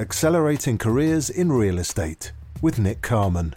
Accelerating 0.00 0.78
Careers 0.78 1.28
in 1.28 1.50
Real 1.50 1.76
Estate 1.76 2.30
with 2.62 2.78
Nick 2.78 3.02
Carman. 3.02 3.52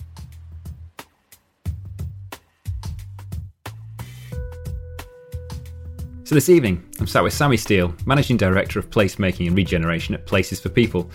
So 6.23 6.34
this 6.34 6.50
evening, 6.50 6.84
I'm 7.00 7.05
sat 7.05 7.21
with 7.21 7.34
Sammy 7.34 7.57
Steele, 7.57 7.93
Managing 8.07 8.38
Director 8.38 8.80
of 8.80 8.89
Placemaking 8.89 9.46
and 9.46 9.55
Regeneration 9.55 10.16
at 10.16 10.25
Places 10.25 10.59
for 10.59 10.70
People. 10.70 11.12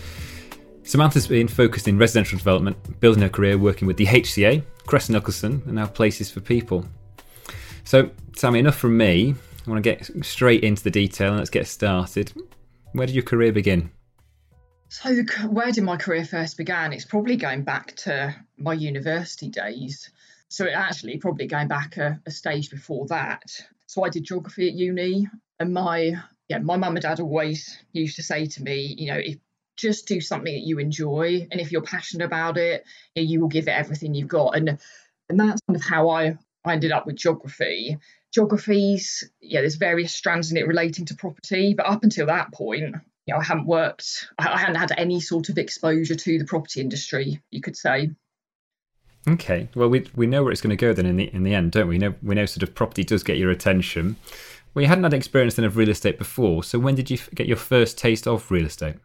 Samantha's 0.83 1.27
been 1.27 1.49
focused 1.49 1.89
in 1.89 1.97
residential 1.97 2.37
development, 2.37 3.01
building 3.01 3.23
her 3.23 3.27
career 3.27 3.57
working 3.57 3.85
with 3.85 3.97
the 3.97 4.05
HCA, 4.05 4.63
Crest 4.85 5.09
Nicholson, 5.09 5.61
and 5.65 5.75
now 5.75 5.87
Places 5.87 6.31
for 6.31 6.39
People. 6.39 6.85
So, 7.83 8.11
Sammy, 8.37 8.59
enough 8.59 8.77
from 8.77 8.95
me. 8.95 9.35
I 9.65 9.69
want 9.69 9.83
to 9.83 9.89
get 9.89 10.25
straight 10.25 10.63
into 10.63 10.83
the 10.83 10.91
detail 10.91 11.31
and 11.31 11.39
let's 11.39 11.49
get 11.49 11.67
started. 11.67 12.31
Where 12.93 13.07
did 13.07 13.15
your 13.15 13.25
career 13.25 13.51
begin? 13.51 13.91
So, 14.89 15.13
where 15.49 15.71
did 15.71 15.83
my 15.83 15.97
career 15.97 16.23
first 16.23 16.57
begin? 16.57 16.93
It's 16.93 17.05
probably 17.05 17.35
going 17.35 17.63
back 17.63 17.95
to 17.97 18.35
my 18.57 18.73
university 18.73 19.49
days. 19.49 20.09
So, 20.47 20.65
it 20.65 20.71
actually 20.71 21.17
probably 21.17 21.47
going 21.47 21.67
back 21.67 21.97
a, 21.97 22.21
a 22.25 22.31
stage 22.31 22.69
before 22.69 23.05
that. 23.07 23.43
So, 23.87 24.03
I 24.03 24.09
did 24.09 24.23
geography 24.23 24.67
at 24.69 24.75
uni, 24.75 25.27
and 25.59 25.73
my 25.73 26.13
yeah, 26.47 26.59
my 26.59 26.77
mum 26.77 26.95
and 26.95 27.01
dad 27.01 27.19
always 27.19 27.77
used 27.91 28.15
to 28.15 28.23
say 28.23 28.45
to 28.45 28.63
me, 28.63 28.95
you 28.97 29.07
know, 29.11 29.19
if 29.19 29.37
just 29.75 30.07
do 30.07 30.19
something 30.19 30.53
that 30.53 30.65
you 30.65 30.79
enjoy 30.79 31.47
and 31.51 31.61
if 31.61 31.71
you're 31.71 31.83
passionate 31.83 32.25
about 32.25 32.57
it 32.57 32.83
you 33.15 33.39
will 33.39 33.47
give 33.47 33.67
it 33.67 33.71
everything 33.71 34.15
you've 34.15 34.27
got 34.27 34.57
and 34.57 34.79
and 35.29 35.39
that's 35.39 35.61
kind 35.67 35.75
of 35.77 35.83
how 35.83 36.09
i 36.09 36.35
I 36.65 36.73
ended 36.73 36.91
up 36.91 37.05
with 37.05 37.15
geography 37.15 37.97
geographies 38.33 39.29
yeah 39.39 39.61
there's 39.61 39.75
various 39.75 40.13
strands 40.13 40.51
in 40.51 40.57
it 40.57 40.67
relating 40.67 41.05
to 41.05 41.15
property 41.15 41.75
but 41.75 41.85
up 41.85 42.03
until 42.03 42.25
that 42.25 42.51
point 42.51 42.95
you 43.27 43.33
know 43.33 43.39
i 43.39 43.43
hadn't 43.43 43.67
worked 43.67 44.29
i 44.39 44.57
hadn't 44.57 44.75
had 44.75 44.91
any 44.97 45.19
sort 45.19 45.49
of 45.49 45.57
exposure 45.57 46.15
to 46.15 46.39
the 46.39 46.45
property 46.45 46.81
industry 46.81 47.41
you 47.51 47.61
could 47.61 47.75
say. 47.75 48.11
Okay 49.27 49.67
well 49.75 49.89
we 49.89 50.09
we 50.15 50.25
know 50.25 50.43
where 50.43 50.51
it's 50.51 50.61
going 50.61 50.75
to 50.75 50.77
go 50.77 50.93
then 50.93 51.05
in 51.05 51.17
the 51.17 51.33
in 51.33 51.43
the 51.43 51.53
end 51.53 51.71
don't 51.71 51.87
we, 51.87 51.95
we 51.95 51.99
know 51.99 52.15
we 52.23 52.35
know 52.35 52.45
sort 52.45 52.63
of 52.63 52.73
property 52.73 53.03
does 53.03 53.23
get 53.23 53.37
your 53.37 53.51
attention. 53.51 54.15
Well 54.73 54.83
you 54.83 54.87
hadn't 54.87 55.03
had 55.03 55.13
experience 55.13 55.55
then 55.55 55.65
of 55.65 55.75
real 55.75 55.89
estate 55.89 56.17
before 56.17 56.63
so 56.63 56.79
when 56.79 56.95
did 56.95 57.09
you 57.09 57.17
get 57.35 57.47
your 57.47 57.57
first 57.57 57.97
taste 57.97 58.27
of 58.27 58.49
real 58.49 58.65
estate? 58.65 58.95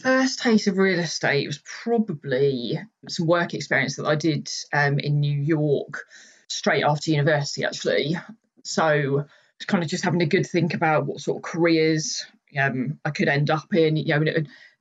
First 0.00 0.40
taste 0.40 0.68
of 0.68 0.78
real 0.78 1.00
estate 1.00 1.46
was 1.46 1.58
probably 1.58 2.78
some 3.08 3.26
work 3.26 3.52
experience 3.52 3.96
that 3.96 4.06
I 4.06 4.14
did 4.14 4.48
um, 4.72 4.98
in 4.98 5.20
New 5.20 5.38
York 5.38 6.06
straight 6.48 6.82
after 6.82 7.10
university, 7.10 7.64
actually. 7.64 8.16
So 8.64 9.26
kind 9.66 9.84
of 9.84 9.90
just 9.90 10.04
having 10.04 10.22
a 10.22 10.26
good 10.26 10.46
think 10.46 10.74
about 10.74 11.06
what 11.06 11.20
sort 11.20 11.38
of 11.38 11.42
careers 11.42 12.24
um, 12.58 12.98
I 13.04 13.10
could 13.10 13.28
end 13.28 13.50
up 13.50 13.72
in. 13.74 13.96
You 13.96 14.18
know, 14.18 14.32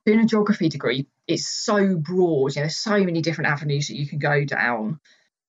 doing 0.06 0.20
a 0.20 0.26
geography 0.26 0.70
degree, 0.70 1.08
it's 1.28 1.48
so 1.48 1.96
broad. 1.96 2.56
You 2.56 2.64
know, 2.64 2.68
so 2.68 3.04
many 3.04 3.22
different 3.22 3.50
avenues 3.50 3.88
that 3.88 3.98
you 3.98 4.08
can 4.08 4.20
go 4.20 4.46
down. 4.46 5.00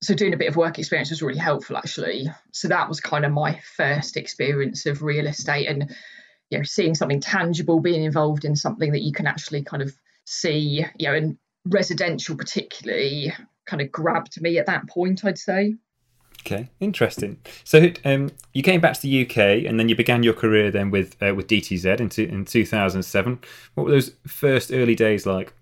So 0.03 0.14
doing 0.14 0.34
a 0.34 0.37
bit 0.37 0.48
of 0.48 0.56
work 0.56 0.79
experience 0.79 1.11
was 1.11 1.23
really 1.23 1.39
helpful, 1.39 1.77
actually. 1.77 2.27
So 2.53 2.69
that 2.69 2.89
was 2.89 3.01
kind 3.01 3.25
of 3.25 3.33
my 3.33 3.61
first 3.77 4.17
experience 4.17 4.87
of 4.87 5.03
real 5.03 5.27
estate 5.27 5.67
and 5.67 5.95
you 6.53 6.59
know 6.59 6.64
seeing 6.64 6.95
something 6.95 7.20
tangible 7.20 7.81
being 7.81 8.05
involved 8.05 8.45
in 8.45 8.55
something 8.55 8.92
that 8.92 9.01
you 9.01 9.12
can 9.12 9.27
actually 9.27 9.62
kind 9.62 9.83
of 9.83 9.92
see 10.27 10.84
you 10.98 11.09
know 11.09 11.14
and 11.14 11.39
residential 11.64 12.36
particularly 12.36 13.33
kind 13.64 13.81
of 13.81 13.91
grabbed 13.91 14.41
me 14.41 14.59
at 14.59 14.67
that 14.67 14.86
point 14.89 15.25
i'd 15.25 15.39
say 15.39 15.75
okay 16.45 16.69
interesting. 16.81 17.39
So 17.65 17.91
um, 18.05 18.31
you 18.53 18.62
came 18.62 18.81
back 18.81 18.95
to 18.95 19.01
the 19.03 19.25
uk 19.25 19.37
and 19.37 19.79
then 19.79 19.89
you 19.89 19.97
began 19.97 20.23
your 20.23 20.35
career 20.35 20.71
then 20.71 20.91
with 20.91 21.17
uh, 21.23 21.35
with 21.35 21.48
dtz 21.48 22.01
in, 22.01 22.09
two, 22.09 22.25
in 22.25 22.45
2007 22.45 23.41
what 23.75 23.85
were 23.85 23.91
those 23.91 24.12
first 24.27 24.73
early 24.73 24.95
days 24.95 25.27
like? 25.27 25.53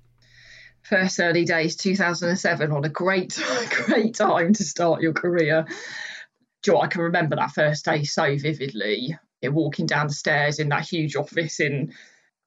First 0.82 1.20
early 1.20 1.44
days 1.44 1.76
2007 1.76 2.74
what 2.74 2.84
a 2.84 2.88
great 2.88 3.40
great 3.86 4.14
time 4.14 4.52
to 4.54 4.64
start 4.64 5.02
your 5.02 5.12
career. 5.12 5.66
Joe, 6.62 6.80
I 6.80 6.88
can 6.88 7.00
remember 7.00 7.36
that 7.36 7.52
first 7.52 7.84
day 7.84 8.04
so 8.04 8.36
vividly. 8.36 9.16
You 9.40 9.48
know, 9.48 9.50
walking 9.52 9.86
down 9.86 10.08
the 10.08 10.14
stairs 10.14 10.58
in 10.58 10.68
that 10.68 10.86
huge 10.86 11.16
office 11.16 11.58
in 11.58 11.94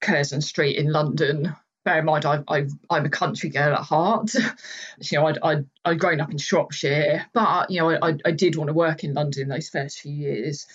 Curzon 0.01 0.41
Street 0.41 0.77
in 0.77 0.91
London. 0.91 1.55
Bear 1.85 1.99
in 1.99 2.05
mind, 2.05 2.25
I, 2.25 2.43
I, 2.47 2.67
I'm 2.89 3.05
a 3.05 3.09
country 3.09 3.49
girl 3.49 3.73
at 3.73 3.81
heart. 3.81 4.33
you 5.01 5.19
know, 5.19 5.27
I'd, 5.27 5.37
I'd, 5.43 5.65
I'd 5.83 5.99
grown 5.99 6.21
up 6.21 6.31
in 6.31 6.37
Shropshire, 6.37 7.25
but, 7.33 7.69
you 7.69 7.79
know, 7.79 7.91
I, 7.91 8.17
I 8.25 8.31
did 8.31 8.55
want 8.55 8.69
to 8.69 8.73
work 8.73 9.03
in 9.03 9.13
London 9.13 9.49
those 9.49 9.69
first 9.69 9.99
few 9.99 10.13
years. 10.13 10.65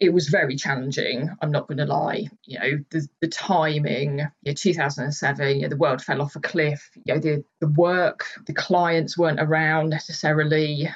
It 0.00 0.12
was 0.12 0.28
very 0.28 0.56
challenging, 0.56 1.28
I'm 1.42 1.50
not 1.50 1.66
going 1.66 1.78
to 1.78 1.84
lie. 1.84 2.28
You 2.44 2.58
know, 2.58 2.84
the, 2.90 3.08
the 3.20 3.28
timing, 3.28 4.20
you 4.20 4.50
know, 4.50 4.54
2007, 4.54 5.56
you 5.56 5.62
know, 5.62 5.68
the 5.68 5.76
world 5.76 6.00
fell 6.00 6.22
off 6.22 6.36
a 6.36 6.40
cliff. 6.40 6.90
You 7.04 7.14
know, 7.14 7.20
the, 7.20 7.44
the 7.60 7.68
work, 7.68 8.24
the 8.46 8.54
clients 8.54 9.18
weren't 9.18 9.40
around 9.40 9.90
necessarily, 9.90 10.88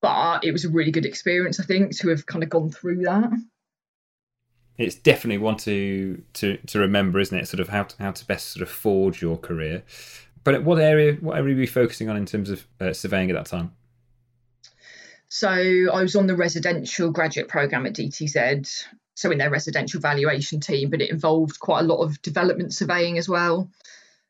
but 0.00 0.44
it 0.44 0.52
was 0.52 0.64
a 0.64 0.70
really 0.70 0.90
good 0.90 1.06
experience, 1.06 1.58
I 1.58 1.64
think, 1.64 1.96
to 1.98 2.10
have 2.10 2.26
kind 2.26 2.44
of 2.44 2.50
gone 2.50 2.70
through 2.70 3.02
that 3.04 3.32
it's 4.78 4.94
definitely 4.94 5.38
one 5.38 5.56
to 5.58 6.22
to 6.34 6.56
to 6.56 6.78
remember, 6.78 7.20
isn't 7.20 7.36
it? 7.36 7.48
Sort 7.48 7.60
of 7.60 7.68
how 7.68 7.84
to, 7.84 8.02
how 8.02 8.12
to 8.12 8.26
best 8.26 8.48
sort 8.48 8.62
of 8.62 8.70
forge 8.70 9.22
your 9.22 9.36
career. 9.36 9.82
But 10.44 10.64
what 10.64 10.80
area 10.80 11.14
what 11.14 11.36
area 11.36 11.54
were 11.54 11.60
you 11.60 11.66
focusing 11.66 12.08
on 12.08 12.16
in 12.16 12.26
terms 12.26 12.50
of 12.50 12.66
uh, 12.80 12.92
surveying 12.92 13.30
at 13.30 13.34
that 13.34 13.46
time? 13.46 13.72
So 15.28 15.48
I 15.48 16.02
was 16.02 16.14
on 16.14 16.26
the 16.26 16.36
residential 16.36 17.10
graduate 17.10 17.48
program 17.48 17.86
at 17.86 17.94
DTZ, 17.94 18.84
so 19.14 19.30
in 19.30 19.38
their 19.38 19.48
residential 19.48 19.98
valuation 19.98 20.60
team, 20.60 20.90
but 20.90 21.00
it 21.00 21.10
involved 21.10 21.58
quite 21.58 21.80
a 21.80 21.86
lot 21.86 22.02
of 22.02 22.20
development 22.20 22.74
surveying 22.74 23.16
as 23.16 23.30
well, 23.30 23.70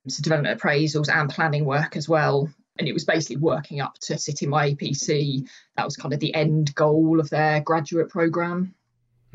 so 0.07 0.23
development 0.23 0.61
appraisals 0.61 1.13
and 1.13 1.29
planning 1.29 1.65
work 1.65 1.97
as 1.97 2.09
well. 2.09 2.49
And 2.79 2.87
it 2.87 2.93
was 2.93 3.05
basically 3.05 3.37
working 3.37 3.81
up 3.81 3.99
to 4.03 4.17
sitting 4.17 4.49
my 4.49 4.71
APC. 4.71 5.49
That 5.77 5.85
was 5.85 5.97
kind 5.97 6.15
of 6.15 6.21
the 6.21 6.35
end 6.35 6.75
goal 6.75 7.19
of 7.19 7.31
their 7.31 7.61
graduate 7.61 8.09
program. 8.09 8.75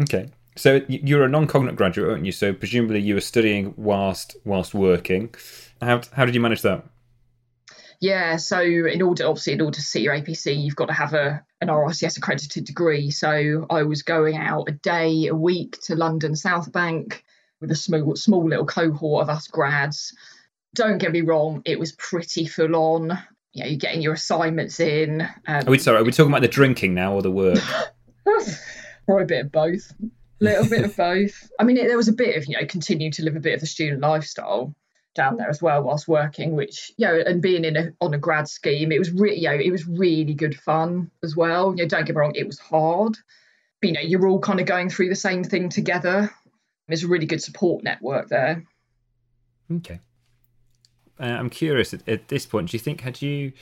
Okay. 0.01 0.29
So 0.57 0.81
you're 0.87 1.23
a 1.23 1.29
non-cognate 1.29 1.75
graduate, 1.75 2.09
aren't 2.09 2.25
you? 2.25 2.31
So 2.31 2.53
presumably 2.53 2.99
you 2.99 3.13
were 3.13 3.21
studying 3.21 3.73
whilst 3.77 4.35
whilst 4.43 4.73
working. 4.73 5.33
How 5.81 6.01
how 6.13 6.25
did 6.25 6.35
you 6.35 6.41
manage 6.41 6.63
that? 6.63 6.83
Yeah, 7.99 8.35
so 8.35 8.61
in 8.61 9.01
order, 9.01 9.25
obviously, 9.25 9.53
in 9.53 9.61
order 9.61 9.75
to 9.75 9.81
see 9.81 10.01
your 10.01 10.13
APC, 10.13 10.61
you've 10.61 10.75
got 10.75 10.87
to 10.87 10.93
have 10.93 11.13
a 11.13 11.43
an 11.61 11.69
RICS 11.69 12.17
accredited 12.17 12.65
degree. 12.65 13.09
So 13.09 13.65
I 13.69 13.83
was 13.83 14.03
going 14.03 14.37
out 14.37 14.69
a 14.69 14.73
day 14.73 15.27
a 15.27 15.35
week 15.35 15.79
to 15.83 15.95
London 15.95 16.35
South 16.35 16.71
Bank 16.71 17.23
with 17.59 17.71
a 17.71 17.75
small 17.75 18.15
small 18.15 18.47
little 18.47 18.65
cohort 18.65 19.23
of 19.23 19.29
us 19.29 19.47
grads. 19.47 20.15
Don't 20.75 20.99
get 20.99 21.11
me 21.11 21.21
wrong, 21.21 21.61
it 21.65 21.79
was 21.79 21.93
pretty 21.93 22.45
full 22.45 22.75
on. 22.75 23.17
You 23.53 23.63
know, 23.63 23.69
you're 23.69 23.79
getting 23.79 24.03
your 24.03 24.13
assignments 24.13 24.79
in. 24.79 25.21
Um, 25.47 25.67
are 25.67 25.71
we 25.71 25.79
sorry? 25.79 25.97
Are 25.97 26.03
we 26.03 26.11
talking 26.11 26.31
about 26.31 26.43
the 26.43 26.47
drinking 26.47 26.93
now 26.93 27.13
or 27.13 27.23
the 27.23 27.31
work? 27.31 27.63
or 29.07 29.21
a 29.21 29.25
bit 29.25 29.45
of 29.45 29.51
both 29.51 29.91
little 30.39 30.67
bit 30.67 30.85
of 30.85 30.95
both. 30.97 31.49
I 31.59 31.63
mean, 31.63 31.77
it, 31.77 31.87
there 31.87 31.97
was 31.97 32.07
a 32.07 32.13
bit 32.13 32.37
of 32.37 32.45
you 32.47 32.59
know 32.59 32.65
continuing 32.65 33.11
to 33.13 33.23
live 33.23 33.35
a 33.35 33.41
bit 33.41 33.53
of 33.53 33.59
the 33.59 33.67
student 33.67 34.01
lifestyle 34.01 34.75
down 35.15 35.37
there 35.37 35.49
as 35.49 35.61
well 35.61 35.81
whilst 35.81 36.07
working, 36.07 36.55
which 36.55 36.91
you 36.97 37.07
know, 37.07 37.19
and 37.25 37.41
being 37.41 37.65
in 37.65 37.75
a 37.75 37.91
on 38.01 38.13
a 38.13 38.17
grad 38.17 38.47
scheme, 38.47 38.91
it 38.91 38.99
was 38.99 39.11
really 39.11 39.39
you 39.39 39.49
know 39.49 39.55
it 39.55 39.71
was 39.71 39.87
really 39.87 40.33
good 40.33 40.57
fun 40.59 41.11
as 41.23 41.35
well. 41.35 41.71
You 41.75 41.83
know, 41.83 41.89
don't 41.89 42.05
get 42.05 42.15
me 42.15 42.19
wrong, 42.19 42.35
it 42.35 42.47
was 42.47 42.59
hard. 42.59 43.17
But, 43.81 43.87
you 43.89 43.93
know, 43.93 44.01
you're 44.01 44.27
all 44.27 44.39
kind 44.39 44.59
of 44.59 44.65
going 44.65 44.89
through 44.89 45.09
the 45.09 45.15
same 45.15 45.43
thing 45.43 45.69
together. 45.69 46.31
There's 46.87 47.03
a 47.03 47.07
really 47.07 47.25
good 47.25 47.43
support 47.43 47.83
network 47.83 48.27
there. 48.29 48.65
Okay. 49.71 49.99
Uh, 51.19 51.25
I'm 51.25 51.49
curious 51.49 51.93
at, 51.93 52.07
at 52.07 52.27
this 52.27 52.45
point. 52.45 52.71
Do 52.71 52.75
you 52.77 52.79
think 52.79 53.01
had 53.01 53.21
you 53.21 53.53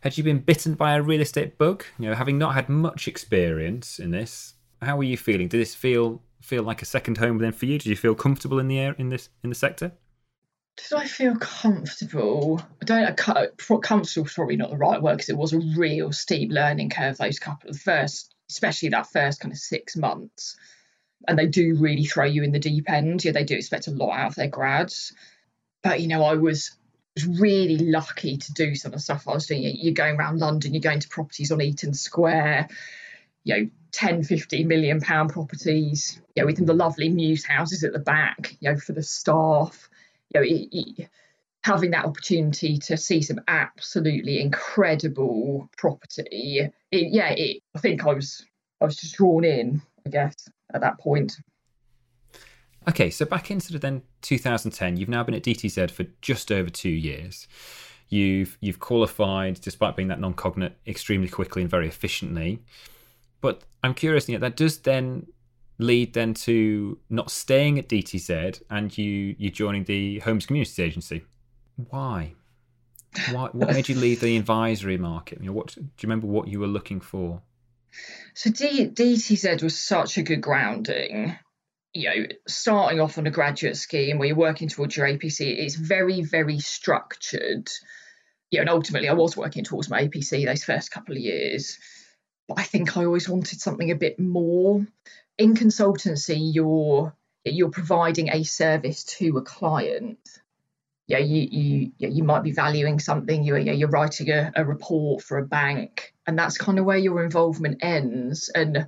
had 0.00 0.16
you 0.16 0.24
been 0.24 0.38
bitten 0.38 0.74
by 0.74 0.94
a 0.94 1.02
real 1.02 1.20
estate 1.20 1.58
bug? 1.58 1.84
You 1.98 2.10
know, 2.10 2.14
having 2.14 2.38
not 2.38 2.54
had 2.54 2.68
much 2.68 3.08
experience 3.08 3.98
in 3.98 4.10
this, 4.10 4.54
how 4.82 4.96
were 4.96 5.04
you 5.04 5.16
feeling? 5.16 5.48
Did 5.48 5.60
this 5.60 5.74
feel 5.74 6.22
feel 6.40 6.62
like 6.62 6.82
a 6.82 6.86
second 6.86 7.18
home 7.18 7.38
then 7.38 7.52
for 7.52 7.66
you? 7.66 7.78
Did 7.78 7.86
you 7.86 7.96
feel 7.96 8.14
comfortable 8.14 8.58
in 8.58 8.68
the 8.68 8.78
air 8.78 8.94
in 8.98 9.08
this 9.08 9.28
in 9.42 9.50
the 9.50 9.56
sector? 9.56 9.92
Did 10.76 10.96
I 10.96 11.06
feel 11.06 11.36
comfortable? 11.36 12.62
I 12.80 12.84
don't. 12.84 13.28
Uh, 13.28 13.32
uh, 13.32 13.78
comfortable 13.78 14.26
is 14.26 14.32
probably 14.32 14.56
not 14.56 14.70
the 14.70 14.76
right 14.76 15.02
word 15.02 15.16
because 15.16 15.28
it 15.28 15.36
was 15.36 15.52
a 15.52 15.60
real 15.76 16.12
steep 16.12 16.52
learning 16.52 16.90
curve. 16.90 17.16
Those 17.16 17.38
couple 17.38 17.70
of 17.70 17.78
first, 17.78 18.34
especially 18.48 18.90
that 18.90 19.10
first 19.10 19.40
kind 19.40 19.52
of 19.52 19.58
six 19.58 19.96
months, 19.96 20.56
and 21.26 21.38
they 21.38 21.46
do 21.46 21.76
really 21.76 22.04
throw 22.04 22.24
you 22.24 22.44
in 22.44 22.52
the 22.52 22.60
deep 22.60 22.88
end. 22.88 23.24
Yeah, 23.24 23.32
they 23.32 23.44
do 23.44 23.56
expect 23.56 23.88
a 23.88 23.90
lot 23.90 24.16
out 24.16 24.28
of 24.28 24.34
their 24.36 24.48
grads. 24.48 25.12
But 25.82 26.00
you 26.00 26.06
know, 26.06 26.22
I 26.22 26.34
was 26.34 26.76
was 27.14 27.26
really 27.40 27.78
lucky 27.78 28.36
to 28.36 28.52
do 28.52 28.76
some 28.76 28.90
of 28.90 28.98
the 28.98 29.02
stuff 29.02 29.26
I 29.26 29.32
was 29.32 29.46
doing. 29.46 29.62
You're 29.62 29.94
going 29.94 30.16
around 30.16 30.38
London, 30.38 30.72
you're 30.72 30.80
going 30.80 31.00
to 31.00 31.08
properties 31.08 31.50
on 31.50 31.60
Eaton 31.60 31.92
Square, 31.92 32.68
you 33.42 33.56
know 33.56 33.70
10 33.92 34.22
15 34.24 34.68
million 34.68 35.00
pound 35.00 35.30
properties 35.30 36.20
you 36.34 36.42
know 36.42 36.46
with 36.46 36.64
the 36.64 36.74
lovely 36.74 37.08
mews 37.08 37.44
houses 37.44 37.84
at 37.84 37.92
the 37.92 37.98
back 37.98 38.56
you 38.60 38.70
know 38.70 38.78
for 38.78 38.92
the 38.92 39.02
staff 39.02 39.88
you 40.30 40.40
know 40.40 40.46
it, 40.46 40.68
it, 40.72 41.08
having 41.64 41.90
that 41.90 42.04
opportunity 42.04 42.78
to 42.78 42.96
see 42.96 43.20
some 43.20 43.40
absolutely 43.48 44.40
incredible 44.40 45.68
property 45.76 46.70
it, 46.90 47.12
yeah 47.12 47.28
i 47.28 47.78
think 47.78 48.06
i 48.06 48.12
was 48.12 48.44
i 48.80 48.84
was 48.84 48.96
just 48.96 49.16
drawn 49.16 49.44
in 49.44 49.80
i 50.06 50.10
guess 50.10 50.48
at 50.74 50.80
that 50.80 50.98
point 50.98 51.38
Okay, 52.88 53.10
so 53.10 53.26
back 53.26 53.50
in 53.50 53.60
sort 53.60 53.74
of 53.74 53.82
then 53.82 54.00
2010, 54.22 54.96
you've 54.96 55.10
now 55.10 55.22
been 55.22 55.34
at 55.34 55.42
DTZ 55.42 55.90
for 55.90 56.06
just 56.22 56.50
over 56.50 56.70
two 56.70 56.88
years. 56.88 57.46
You've 58.08 58.56
you've 58.60 58.80
qualified 58.80 59.60
despite 59.60 59.94
being 59.94 60.08
that 60.08 60.20
non-cognate 60.20 60.72
extremely 60.86 61.28
quickly 61.28 61.60
and 61.60 61.70
very 61.70 61.86
efficiently. 61.86 62.62
But 63.40 63.62
I'm 63.82 63.94
curious, 63.94 64.28
you 64.28 64.34
know, 64.36 64.40
that 64.40 64.56
does 64.56 64.78
then 64.78 65.26
lead 65.78 66.12
then 66.12 66.34
to 66.34 66.98
not 67.08 67.30
staying 67.30 67.78
at 67.78 67.88
DTZ 67.88 68.62
and 68.68 68.96
you 68.98 69.36
you 69.38 69.50
joining 69.50 69.84
the 69.84 70.18
Homes 70.20 70.46
Communities 70.46 70.78
Agency. 70.78 71.24
Why? 71.90 72.34
Why, 73.30 73.48
what 73.52 73.72
made 73.72 73.88
you 73.88 73.94
leave 73.98 74.20
the 74.20 74.36
advisory 74.36 74.98
market? 74.98 75.40
You 75.40 75.46
know, 75.46 75.52
what 75.52 75.74
do 75.74 75.80
you 75.82 75.88
remember 76.02 76.26
what 76.26 76.48
you 76.48 76.60
were 76.60 76.66
looking 76.66 77.00
for? 77.00 77.42
So 78.34 78.50
D, 78.50 78.88
DTZ 78.88 79.62
was 79.62 79.78
such 79.78 80.18
a 80.18 80.22
good 80.22 80.40
grounding. 80.40 81.36
You 81.94 82.10
know, 82.10 82.26
starting 82.46 83.00
off 83.00 83.18
on 83.18 83.26
a 83.26 83.30
graduate 83.30 83.76
scheme 83.76 84.18
where 84.18 84.28
you're 84.28 84.36
working 84.36 84.68
towards 84.68 84.96
your 84.96 85.06
APC, 85.06 85.40
it's 85.58 85.74
very, 85.74 86.22
very 86.22 86.58
structured. 86.58 87.70
You 88.50 88.58
know, 88.58 88.62
and 88.62 88.70
ultimately 88.70 89.08
I 89.08 89.14
was 89.14 89.36
working 89.36 89.64
towards 89.64 89.88
my 89.88 90.06
APC 90.06 90.44
those 90.44 90.64
first 90.64 90.90
couple 90.90 91.16
of 91.16 91.22
years. 91.22 91.78
But 92.48 92.58
I 92.58 92.64
think 92.64 92.96
I 92.96 93.04
always 93.04 93.28
wanted 93.28 93.60
something 93.60 93.90
a 93.90 93.96
bit 93.96 94.18
more. 94.18 94.86
In 95.36 95.54
consultancy, 95.54 96.38
you're 96.38 97.14
you're 97.44 97.70
providing 97.70 98.30
a 98.30 98.42
service 98.42 99.04
to 99.04 99.38
a 99.38 99.42
client 99.42 100.18
yeah, 101.08 101.18
you 101.18 101.48
you 101.50 101.92
you 101.98 102.22
might 102.22 102.42
be 102.42 102.52
valuing 102.52 103.00
something. 103.00 103.42
You 103.42 103.56
yeah, 103.56 103.72
you're 103.72 103.88
writing 103.88 104.30
a, 104.30 104.52
a 104.54 104.64
report 104.64 105.22
for 105.24 105.38
a 105.38 105.46
bank, 105.46 106.12
and 106.26 106.38
that's 106.38 106.58
kind 106.58 106.78
of 106.78 106.84
where 106.84 106.98
your 106.98 107.24
involvement 107.24 107.78
ends. 107.80 108.50
And 108.54 108.86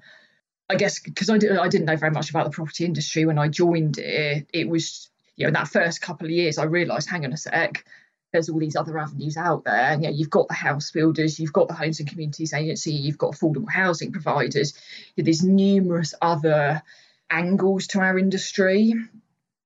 I 0.68 0.74
guess 0.74 1.00
because 1.00 1.30
I, 1.30 1.38
did, 1.38 1.56
I 1.56 1.68
didn't 1.68 1.86
know 1.86 1.96
very 1.96 2.12
much 2.12 2.28
about 2.28 2.44
the 2.44 2.50
property 2.50 2.84
industry 2.84 3.24
when 3.24 3.38
I 3.38 3.48
joined 3.48 3.96
it, 3.98 4.48
it 4.52 4.68
was 4.68 5.08
you 5.36 5.46
know 5.46 5.52
that 5.52 5.68
first 5.68 6.02
couple 6.02 6.26
of 6.26 6.30
years 6.30 6.58
I 6.58 6.64
realised, 6.64 7.08
hang 7.08 7.24
on 7.24 7.32
a 7.32 7.38
sec, 7.38 7.86
there's 8.32 8.48
all 8.48 8.60
these 8.60 8.76
other 8.76 8.98
avenues 8.98 9.36
out 9.36 9.64
there. 9.64 9.74
And 9.74 10.02
yeah, 10.02 10.10
you've 10.10 10.30
got 10.30 10.48
the 10.48 10.54
house 10.54 10.90
builders, 10.90 11.38
you've 11.38 11.52
got 11.52 11.68
the 11.68 11.74
Homes 11.74 12.00
and 12.00 12.08
Communities 12.08 12.52
Agency, 12.52 12.92
you've 12.92 13.18
got 13.18 13.34
affordable 13.34 13.70
housing 13.70 14.12
providers. 14.12 14.74
There's 15.16 15.42
numerous 15.42 16.14
other 16.20 16.82
angles 17.30 17.86
to 17.88 18.00
our 18.00 18.18
industry 18.18 18.94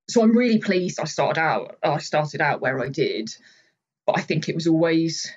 so 0.07 0.21
I'm 0.21 0.37
really 0.37 0.59
pleased 0.59 0.99
I 0.99 1.05
started 1.05 1.39
out 1.39 1.77
I 1.83 1.97
started 1.97 2.41
out 2.41 2.61
where 2.61 2.79
I 2.79 2.89
did, 2.89 3.29
but 4.05 4.17
I 4.17 4.21
think 4.21 4.47
it 4.49 4.55
was 4.55 4.67
always 4.67 5.31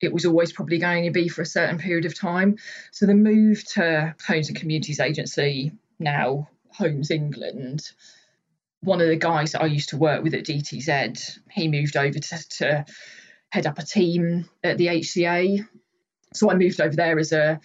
it 0.00 0.12
was 0.12 0.24
always 0.24 0.52
probably 0.52 0.78
going 0.78 1.04
to 1.04 1.10
be 1.10 1.28
for 1.28 1.42
a 1.42 1.46
certain 1.46 1.78
period 1.78 2.06
of 2.06 2.18
time. 2.18 2.56
So 2.90 3.06
the 3.06 3.14
move 3.14 3.64
to 3.74 4.14
Homes 4.26 4.48
and 4.48 4.56
Communities 4.56 4.98
Agency, 4.98 5.72
now 5.98 6.48
Homes 6.72 7.10
England, 7.10 7.82
one 8.82 9.00
of 9.00 9.08
the 9.08 9.16
guys 9.16 9.52
that 9.52 9.62
I 9.62 9.66
used 9.66 9.90
to 9.90 9.98
work 9.98 10.22
with 10.22 10.34
at 10.34 10.44
DTZ, 10.44 11.38
he 11.50 11.68
moved 11.68 11.96
over 11.96 12.18
to, 12.18 12.48
to 12.58 12.84
head 13.50 13.66
up 13.66 13.78
a 13.78 13.84
team 13.84 14.48
at 14.64 14.78
the 14.78 14.86
HCA. 14.86 15.66
So 16.32 16.50
I 16.50 16.54
moved 16.54 16.80
over 16.80 16.94
there 16.94 17.18
as 17.18 17.32
a 17.32 17.60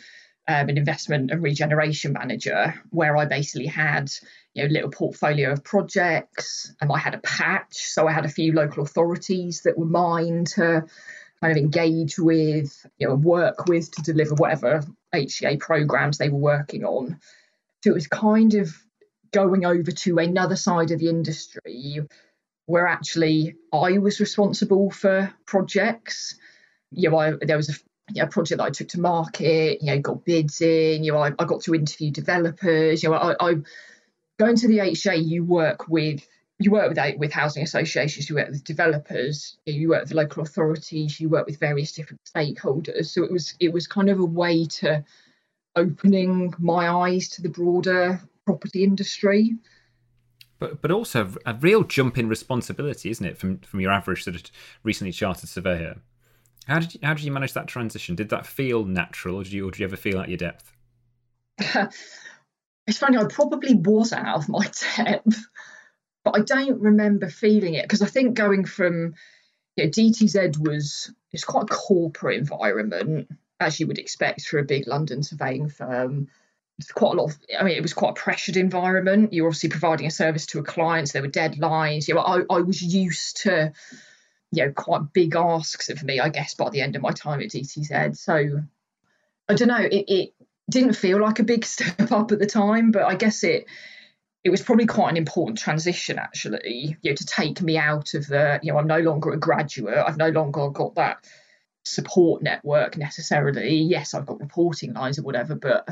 um, 0.48 0.70
an 0.70 0.78
investment 0.78 1.32
and 1.32 1.42
regeneration 1.42 2.14
manager, 2.14 2.76
where 2.92 3.18
I 3.18 3.26
basically 3.26 3.66
had 3.66 4.12
you 4.54 4.64
know 4.64 4.70
little 4.70 4.92
portfolio 4.92 5.52
of 5.52 5.64
projects, 5.64 6.72
and 6.82 6.92
I 6.92 7.00
had 7.00 7.16
a 7.16 7.20
patch, 7.20 7.78
so 7.78 8.08
I 8.08 8.12
had 8.12 8.26
a 8.26 8.30
few 8.30 8.54
local 8.54 8.84
authorities 8.84 9.62
that 9.62 9.78
were 9.78 9.86
mine 9.86 10.46
to 10.56 10.86
kind 11.42 11.52
of 11.52 11.58
engage 11.58 12.18
with, 12.18 12.86
you 12.98 13.08
know, 13.08 13.16
work 13.16 13.68
with 13.68 13.92
to 13.92 14.02
deliver 14.02 14.36
whatever 14.36 14.84
HCA 15.14 15.60
programs 15.60 16.18
they 16.18 16.30
were 16.30 16.38
working 16.38 16.86
on. 16.86 17.20
So 17.84 17.92
it 17.92 17.94
was 17.94 18.08
kind 18.08 18.54
of 18.56 18.76
going 19.32 19.66
over 19.66 19.92
to 19.92 20.18
another 20.18 20.56
side 20.56 20.92
of 20.92 21.00
the 21.00 21.10
industry 21.10 22.00
where 22.66 22.88
actually 22.88 23.56
I 23.72 23.98
was 24.00 24.20
responsible 24.20 24.90
for 24.90 25.34
projects. 25.46 26.36
You 26.92 27.10
know, 27.10 27.18
I, 27.18 27.34
there 27.42 27.58
was 27.58 27.70
a 27.70 27.74
you 28.14 28.22
know, 28.22 28.28
project 28.28 28.60
that 28.60 28.66
I 28.66 28.70
took 28.70 28.90
to 28.90 29.00
market, 29.00 29.82
you 29.82 29.88
know, 29.88 30.00
got 30.00 30.26
bids 30.26 30.62
in, 30.62 31.04
you 31.04 31.12
know, 31.12 31.20
I, 31.20 31.32
I 31.40 31.46
got 31.46 31.62
to 31.64 31.76
interview 31.76 32.12
developers, 32.12 33.04
you 33.04 33.10
know, 33.10 33.16
I, 33.16 33.36
I 33.40 33.56
going 34.38 34.56
to 34.58 34.68
the 34.68 34.80
HA, 34.80 35.16
you 35.18 35.44
work 35.44 35.88
with 35.88 36.28
you 36.58 36.72
work 36.72 36.88
with 36.90 37.18
with 37.18 37.34
housing 37.34 37.64
associations, 37.64 38.30
you 38.30 38.36
work 38.36 38.50
with 38.50 38.64
developers, 38.64 39.58
you 39.66 39.90
work 39.90 40.04
with 40.04 40.14
local 40.14 40.44
authorities, 40.44 41.20
you 41.20 41.28
work 41.30 41.46
with 41.46 41.60
various 41.60 41.92
different 41.92 42.22
stakeholders. 42.24 43.08
So 43.08 43.24
it 43.24 43.32
was 43.32 43.56
it 43.60 43.74
was 43.74 43.88
kind 43.88 44.10
of 44.10 44.20
a 44.20 44.26
way 44.26 44.66
to 44.66 45.04
opening 45.76 46.54
my 46.58 46.88
eyes 46.90 47.28
to 47.30 47.42
the 47.42 47.50
broader 47.50 48.22
property 48.46 48.84
industry. 48.84 49.56
But 50.60 50.82
but 50.82 50.92
also 50.92 51.32
a 51.46 51.54
real 51.54 51.84
jump 51.84 52.18
in 52.18 52.30
responsibility, 52.30 53.10
isn't 53.10 53.26
it, 53.26 53.38
from 53.38 53.60
from 53.60 53.80
your 53.82 53.92
average 53.92 54.24
sort 54.24 54.36
of 54.36 54.44
recently 54.84 55.12
chartered 55.12 55.50
surveyor? 55.50 55.98
How 56.68 56.80
did 56.80 56.96
you, 56.96 57.00
how 57.04 57.14
did 57.14 57.24
you 57.24 57.32
manage 57.32 57.54
that 57.54 57.68
transition? 57.68 58.16
Did 58.16 58.30
that 58.30 58.46
feel 58.46 58.86
natural, 58.86 59.36
or 59.36 59.44
did 59.44 59.54
you, 59.54 59.68
or 59.68 59.72
did 59.72 59.80
you 59.80 59.86
ever 59.86 59.98
feel 59.98 60.20
at 60.20 60.30
your 60.30 60.38
depth? 60.38 60.72
it's 62.88 62.98
funny. 62.98 63.18
I 63.18 63.26
probably 63.26 63.76
was 63.76 64.14
out 64.14 64.38
of 64.38 64.50
my 64.50 64.66
depth, 64.98 65.46
but 66.24 66.38
I 66.38 66.42
don't 66.42 66.82
remember 66.82 67.30
feeling 67.30 67.76
it 67.76 67.84
because 67.84 68.02
I 68.02 68.08
think 68.08 68.36
going 68.36 68.66
from 68.66 69.14
you 69.76 69.86
know, 69.86 69.90
DTZ 69.90 70.58
was 70.58 71.12
it's 71.32 71.44
quite 71.44 71.64
a 71.64 71.74
corporate 71.74 72.38
environment 72.38 73.30
as 73.60 73.80
you 73.80 73.88
would 73.88 74.00
expect 74.00 74.42
for 74.42 74.60
a 74.60 74.64
big 74.64 74.88
London 74.88 75.24
surveying 75.24 75.70
firm. 75.70 76.30
Quite 76.94 77.14
a 77.14 77.22
lot 77.22 77.32
of, 77.32 77.38
I 77.58 77.64
mean, 77.64 77.78
it 77.78 77.82
was 77.82 77.94
quite 77.94 78.12
a 78.12 78.22
pressured 78.22 78.58
environment. 78.58 79.32
You're 79.32 79.48
obviously 79.48 79.70
providing 79.70 80.08
a 80.08 80.12
service 80.12 80.46
to 80.48 80.60
a 80.60 80.64
client, 80.64 81.08
so 81.08 81.14
there 81.14 81.22
were 81.22 81.30
deadlines. 81.30 82.08
You 82.08 82.16
know, 82.16 82.22
I, 82.22 82.42
I 82.50 82.62
was 82.62 82.82
used 82.82 83.44
to 83.44 83.72
you 84.52 84.66
know 84.66 84.72
quite 84.72 85.14
big 85.14 85.36
asks 85.36 85.90
of 85.90 86.04
me, 86.04 86.20
I 86.20 86.30
guess, 86.30 86.54
by 86.54 86.70
the 86.70 86.82
end 86.82 86.96
of 86.96 87.02
my 87.02 87.12
time 87.12 87.42
at 87.42 87.50
DTZ. 87.50 88.18
So 88.18 88.62
I 89.48 89.54
don't 89.54 89.68
know, 89.68 89.82
it, 89.82 90.06
it 90.08 90.34
didn't 90.70 90.94
feel 90.94 91.22
like 91.22 91.40
a 91.40 91.44
big 91.44 91.66
step 91.66 92.12
up 92.12 92.32
at 92.32 92.40
the 92.40 92.46
time, 92.46 92.92
but 92.92 93.04
I 93.04 93.16
guess 93.16 93.44
it 93.44 93.66
it 94.44 94.52
was 94.52 94.62
probably 94.62 94.86
quite 94.86 95.10
an 95.10 95.18
important 95.18 95.58
transition 95.58 96.20
actually, 96.20 96.98
you 97.02 97.12
know, 97.12 97.16
to 97.16 97.26
take 97.26 97.64
me 97.64 97.80
out 97.80 98.14
of 98.14 98.28
the, 98.28 98.60
you 98.62 98.72
know, 98.72 98.78
I'm 98.78 98.86
no 98.86 99.00
longer 99.00 99.32
a 99.32 99.38
graduate, 99.38 99.98
I've 99.98 100.18
no 100.18 100.30
longer 100.30 100.70
got 100.70 100.96
that 100.96 101.26
support 101.84 102.44
network 102.44 102.96
necessarily. 102.96 103.78
Yes, 103.78 104.14
I've 104.14 104.28
got 104.28 104.40
reporting 104.40 104.94
lines 104.94 105.18
or 105.18 105.24
whatever, 105.24 105.56
but 105.56 105.90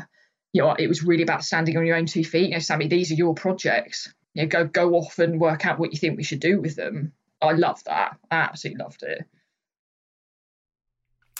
you 0.53 0.61
know, 0.61 0.75
it 0.77 0.87
was 0.87 1.03
really 1.03 1.23
about 1.23 1.43
standing 1.43 1.75
on 1.77 1.85
your 1.85 1.97
own 1.97 2.05
two 2.05 2.23
feet. 2.23 2.49
You 2.49 2.55
know, 2.55 2.59
Sammy, 2.59 2.87
these 2.87 3.11
are 3.11 3.15
your 3.15 3.33
projects. 3.33 4.13
You 4.35 4.43
know, 4.43 4.47
go 4.47 4.65
go 4.65 4.93
off 4.93 5.19
and 5.19 5.41
work 5.41 5.65
out 5.65 5.79
what 5.79 5.91
you 5.91 5.97
think 5.97 6.15
we 6.15 6.23
should 6.23 6.39
do 6.39 6.61
with 6.61 6.75
them. 6.75 7.11
I 7.41 7.51
love 7.51 7.83
that. 7.85 8.17
I 8.31 8.35
absolutely 8.35 8.83
loved 8.83 9.03
it. 9.03 9.25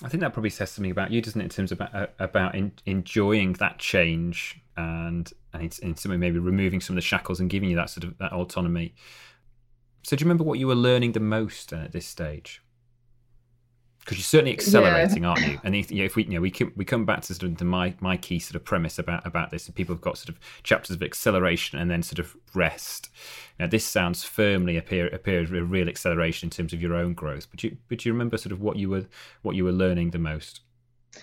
I 0.03 0.09
think 0.09 0.21
that 0.21 0.33
probably 0.33 0.49
says 0.49 0.71
something 0.71 0.91
about 0.91 1.11
you, 1.11 1.21
doesn't 1.21 1.39
it, 1.39 1.45
in 1.45 1.49
terms 1.49 1.71
of 1.71 1.79
about, 1.79 1.95
uh, 1.95 2.07
about 2.19 2.55
in, 2.55 2.73
enjoying 2.85 3.53
that 3.53 3.77
change 3.77 4.59
and 4.75 5.31
and 5.53 5.61
in, 5.61 5.89
in 5.89 5.95
some 5.95 6.11
way 6.11 6.17
maybe 6.17 6.39
removing 6.39 6.81
some 6.81 6.95
of 6.95 7.01
the 7.01 7.07
shackles 7.07 7.39
and 7.39 7.49
giving 7.49 7.69
you 7.69 7.75
that 7.75 7.91
sort 7.91 8.03
of 8.03 8.17
that 8.17 8.33
autonomy. 8.33 8.95
So, 10.01 10.15
do 10.15 10.23
you 10.23 10.25
remember 10.25 10.43
what 10.43 10.57
you 10.57 10.67
were 10.67 10.75
learning 10.75 11.11
the 11.11 11.19
most 11.19 11.71
at 11.71 11.91
this 11.91 12.07
stage? 12.07 12.61
Because 14.03 14.17
you're 14.17 14.23
certainly 14.23 14.51
accelerating, 14.51 15.23
yeah. 15.23 15.29
aren't 15.29 15.47
you? 15.47 15.59
And 15.63 15.75
if, 15.75 15.89
you 15.89 15.99
know, 15.99 16.05
if 16.05 16.17
we, 16.17 16.25
you 16.25 16.31
know, 16.31 16.41
we 16.41 16.51
come, 16.51 16.73
we 16.75 16.83
come 16.83 17.05
back 17.05 17.21
to 17.21 17.33
sort 17.33 17.49
of 17.49 17.61
my 17.61 17.93
my 18.01 18.17
key 18.17 18.37
sort 18.39 18.55
of 18.55 18.65
premise 18.65 18.99
about 18.99 19.25
about 19.25 19.49
this, 19.49 19.65
and 19.65 19.75
people 19.75 19.95
have 19.95 20.01
got 20.01 20.17
sort 20.17 20.29
of 20.29 20.39
chapters 20.63 20.95
of 20.95 21.03
acceleration 21.03 21.79
and 21.79 21.89
then 21.89 22.03
sort 22.03 22.19
of 22.19 22.35
rest. 22.53 23.09
Now, 23.59 23.67
this 23.67 23.85
sounds 23.85 24.23
firmly 24.25 24.75
a 24.75 24.81
period, 24.81 25.13
a 25.13 25.19
period 25.19 25.53
of 25.53 25.71
real 25.71 25.87
acceleration 25.87 26.47
in 26.47 26.51
terms 26.51 26.73
of 26.73 26.81
your 26.81 26.95
own 26.95 27.13
growth. 27.13 27.47
But 27.49 27.63
you, 27.63 27.77
but 27.87 28.03
you 28.03 28.11
remember 28.11 28.37
sort 28.37 28.51
of 28.51 28.61
what 28.61 28.75
you 28.75 28.89
were 28.89 29.05
what 29.41 29.55
you 29.55 29.63
were 29.63 29.71
learning 29.71 30.11
the 30.11 30.19
most? 30.19 30.61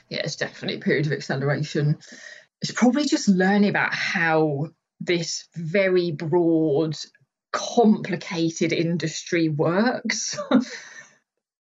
Yeah, 0.08 0.20
it's 0.24 0.36
definitely 0.36 0.78
a 0.78 0.84
period 0.84 1.06
of 1.06 1.12
acceleration. 1.12 1.98
It's 2.62 2.72
probably 2.72 3.04
just 3.04 3.28
learning 3.28 3.68
about 3.68 3.92
how 3.92 4.68
this 5.00 5.48
very 5.54 6.12
broad, 6.12 6.96
complicated 7.52 8.72
industry 8.72 9.48
works. 9.50 10.38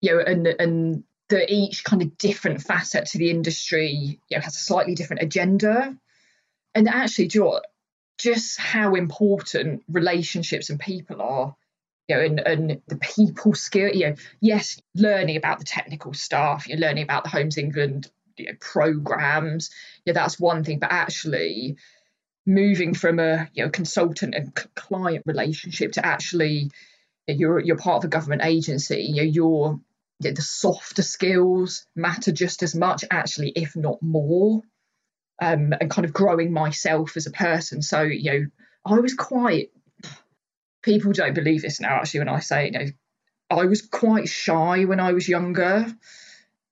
you 0.03 0.13
know, 0.13 0.19
and 0.19 0.45
and 0.47 1.03
that 1.29 1.49
each 1.49 1.85
kind 1.85 2.01
of 2.01 2.17
different 2.17 2.61
facet 2.61 3.05
to 3.07 3.17
the 3.17 3.29
industry, 3.29 4.19
you 4.29 4.37
know, 4.37 4.41
has 4.41 4.55
a 4.55 4.59
slightly 4.59 4.95
different 4.95 5.23
agenda. 5.23 5.97
And 6.75 6.89
actually, 6.89 7.29
do 7.29 7.39
you 7.39 7.45
know 7.45 7.61
just 8.17 8.59
how 8.59 8.95
important 8.95 9.83
relationships 9.89 10.69
and 10.69 10.79
people 10.79 11.21
are, 11.21 11.55
you 12.09 12.15
know, 12.15 12.21
and, 12.21 12.39
and 12.41 12.81
the 12.87 12.97
people 12.97 13.53
skill, 13.53 13.89
you 13.93 14.09
know, 14.09 14.15
yes, 14.41 14.79
learning 14.93 15.37
about 15.37 15.59
the 15.59 15.65
technical 15.65 16.13
stuff, 16.13 16.67
you're 16.67 16.77
learning 16.77 17.03
about 17.03 17.23
the 17.23 17.29
Homes 17.29 17.57
England 17.57 18.11
you 18.35 18.47
know, 18.47 18.53
programs, 18.59 19.69
yeah, 20.05 20.13
that's 20.13 20.37
one 20.37 20.65
thing, 20.65 20.79
but 20.79 20.91
actually 20.91 21.77
moving 22.45 22.93
from 22.93 23.19
a 23.19 23.49
you 23.53 23.63
know 23.63 23.69
consultant 23.69 24.35
and 24.35 24.53
client 24.75 25.23
relationship 25.25 25.93
to 25.93 26.05
actually 26.05 26.69
you're 27.25 27.59
you're 27.59 27.77
part 27.77 28.03
of 28.03 28.03
a 28.03 28.09
government 28.09 28.41
agency, 28.43 29.01
you 29.01 29.15
know, 29.15 29.21
you're 29.23 29.79
the 30.19 30.41
softer 30.41 31.01
skills 31.01 31.85
matter 31.95 32.31
just 32.31 32.63
as 32.63 32.75
much, 32.75 33.03
actually, 33.11 33.49
if 33.49 33.75
not 33.75 34.01
more. 34.01 34.61
Um, 35.41 35.73
and 35.79 35.89
kind 35.89 36.05
of 36.05 36.13
growing 36.13 36.53
myself 36.53 37.17
as 37.17 37.25
a 37.25 37.31
person. 37.31 37.81
So, 37.81 38.03
you 38.03 38.31
know, 38.31 38.45
I 38.85 38.99
was 38.99 39.13
quite, 39.13 39.71
people 40.83 41.11
don't 41.11 41.33
believe 41.33 41.63
this 41.63 41.81
now, 41.81 41.95
actually, 41.95 42.21
when 42.21 42.29
I 42.29 42.39
say, 42.39 42.65
you 42.65 42.71
know, 42.71 42.85
I 43.49 43.65
was 43.65 43.81
quite 43.81 44.29
shy 44.29 44.85
when 44.85 44.99
I 44.99 45.13
was 45.13 45.27
younger. 45.27 45.87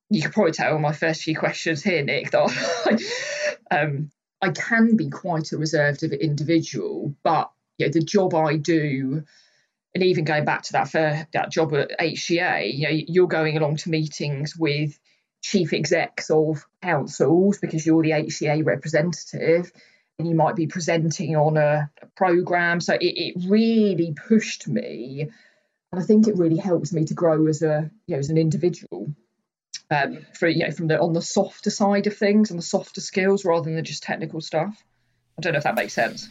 You 0.09 0.21
could 0.21 0.33
probably 0.33 0.51
tell 0.51 0.77
my 0.79 0.93
first 0.93 1.23
few 1.23 1.37
questions 1.37 1.83
here, 1.83 2.03
Nick, 2.03 2.31
that 2.31 3.07
I, 3.71 3.75
um, 3.75 4.11
I 4.41 4.49
can 4.49 4.95
be 4.95 5.09
quite 5.09 5.51
a 5.51 5.57
reserved 5.57 6.03
individual, 6.03 7.15
but 7.23 7.51
you 7.77 7.85
know, 7.87 7.91
the 7.91 8.01
job 8.01 8.33
I 8.33 8.57
do, 8.57 9.23
and 9.93 10.03
even 10.03 10.23
going 10.23 10.45
back 10.45 10.63
to 10.63 10.73
that 10.73 10.89
for 10.89 11.27
that 11.33 11.51
job 11.51 11.73
at 11.73 11.99
HCA, 11.99 12.73
you 12.73 12.87
know, 12.87 13.03
you're 13.07 13.27
going 13.27 13.57
along 13.57 13.77
to 13.77 13.89
meetings 13.89 14.55
with 14.55 14.97
chief 15.41 15.73
execs 15.73 16.29
of 16.29 16.65
councils 16.81 17.57
because 17.57 17.85
you're 17.85 18.03
the 18.03 18.11
HCA 18.11 18.65
representative 18.65 19.71
and 20.17 20.27
you 20.27 20.35
might 20.35 20.55
be 20.55 20.67
presenting 20.67 21.35
on 21.35 21.57
a, 21.57 21.89
a 22.01 22.05
program. 22.15 22.79
So 22.79 22.93
it, 22.93 23.01
it 23.01 23.35
really 23.49 24.13
pushed 24.27 24.67
me. 24.67 25.27
And 25.91 26.01
I 26.01 26.05
think 26.05 26.27
it 26.27 26.37
really 26.37 26.57
helps 26.57 26.93
me 26.93 27.05
to 27.05 27.13
grow 27.13 27.47
as 27.47 27.61
a 27.61 27.91
you 28.07 28.15
know 28.15 28.19
as 28.19 28.29
an 28.29 28.37
individual. 28.37 29.13
Um, 29.89 30.19
for 30.39 30.47
you 30.47 30.65
know 30.65 30.71
from 30.71 30.87
the 30.87 30.97
on 31.01 31.11
the 31.11 31.21
softer 31.21 31.69
side 31.69 32.07
of 32.07 32.15
things 32.15 32.49
and 32.49 32.57
the 32.57 32.63
softer 32.63 33.01
skills 33.01 33.43
rather 33.43 33.65
than 33.65 33.75
the 33.75 33.81
just 33.81 34.03
technical 34.03 34.39
stuff. 34.39 34.81
I 35.37 35.41
don't 35.41 35.51
know 35.51 35.57
if 35.57 35.65
that 35.65 35.75
makes 35.75 35.93
sense. 35.93 36.29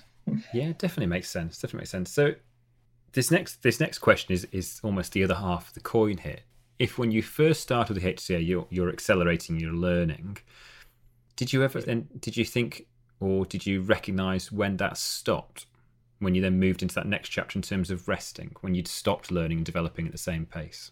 Yeah, 0.54 0.72
definitely 0.78 1.06
makes 1.06 1.28
sense. 1.28 1.58
Definitely 1.58 1.80
makes 1.80 1.90
sense. 1.90 2.10
So 2.10 2.34
this 3.12 3.30
next 3.30 3.62
this 3.62 3.80
next 3.80 3.98
question 3.98 4.32
is 4.32 4.44
is 4.52 4.80
almost 4.82 5.12
the 5.12 5.24
other 5.24 5.34
half 5.34 5.68
of 5.68 5.74
the 5.74 5.80
coin 5.80 6.18
here 6.18 6.40
if 6.80 6.96
when 6.96 7.12
you 7.12 7.22
first 7.22 7.60
started 7.60 7.92
the 7.92 8.00
HCA, 8.00 8.44
you're, 8.44 8.66
you're 8.70 8.88
accelerating 8.88 9.60
your 9.60 9.74
learning, 9.74 10.38
did 11.36 11.52
you 11.52 11.62
ever 11.62 11.80
then 11.80 12.08
did 12.18 12.38
you 12.38 12.44
think 12.44 12.86
or 13.20 13.44
did 13.44 13.66
you 13.66 13.82
recognize 13.82 14.50
when 14.50 14.78
that 14.78 14.96
stopped? 14.96 15.66
When 16.20 16.34
you 16.34 16.42
then 16.42 16.58
moved 16.58 16.82
into 16.82 16.94
that 16.96 17.06
next 17.06 17.28
chapter 17.28 17.58
in 17.58 17.62
terms 17.62 17.90
of 17.90 18.08
resting, 18.08 18.56
when 18.62 18.74
you'd 18.74 18.88
stopped 18.88 19.30
learning 19.30 19.58
and 19.58 19.66
developing 19.66 20.06
at 20.06 20.12
the 20.12 20.18
same 20.18 20.46
pace? 20.46 20.90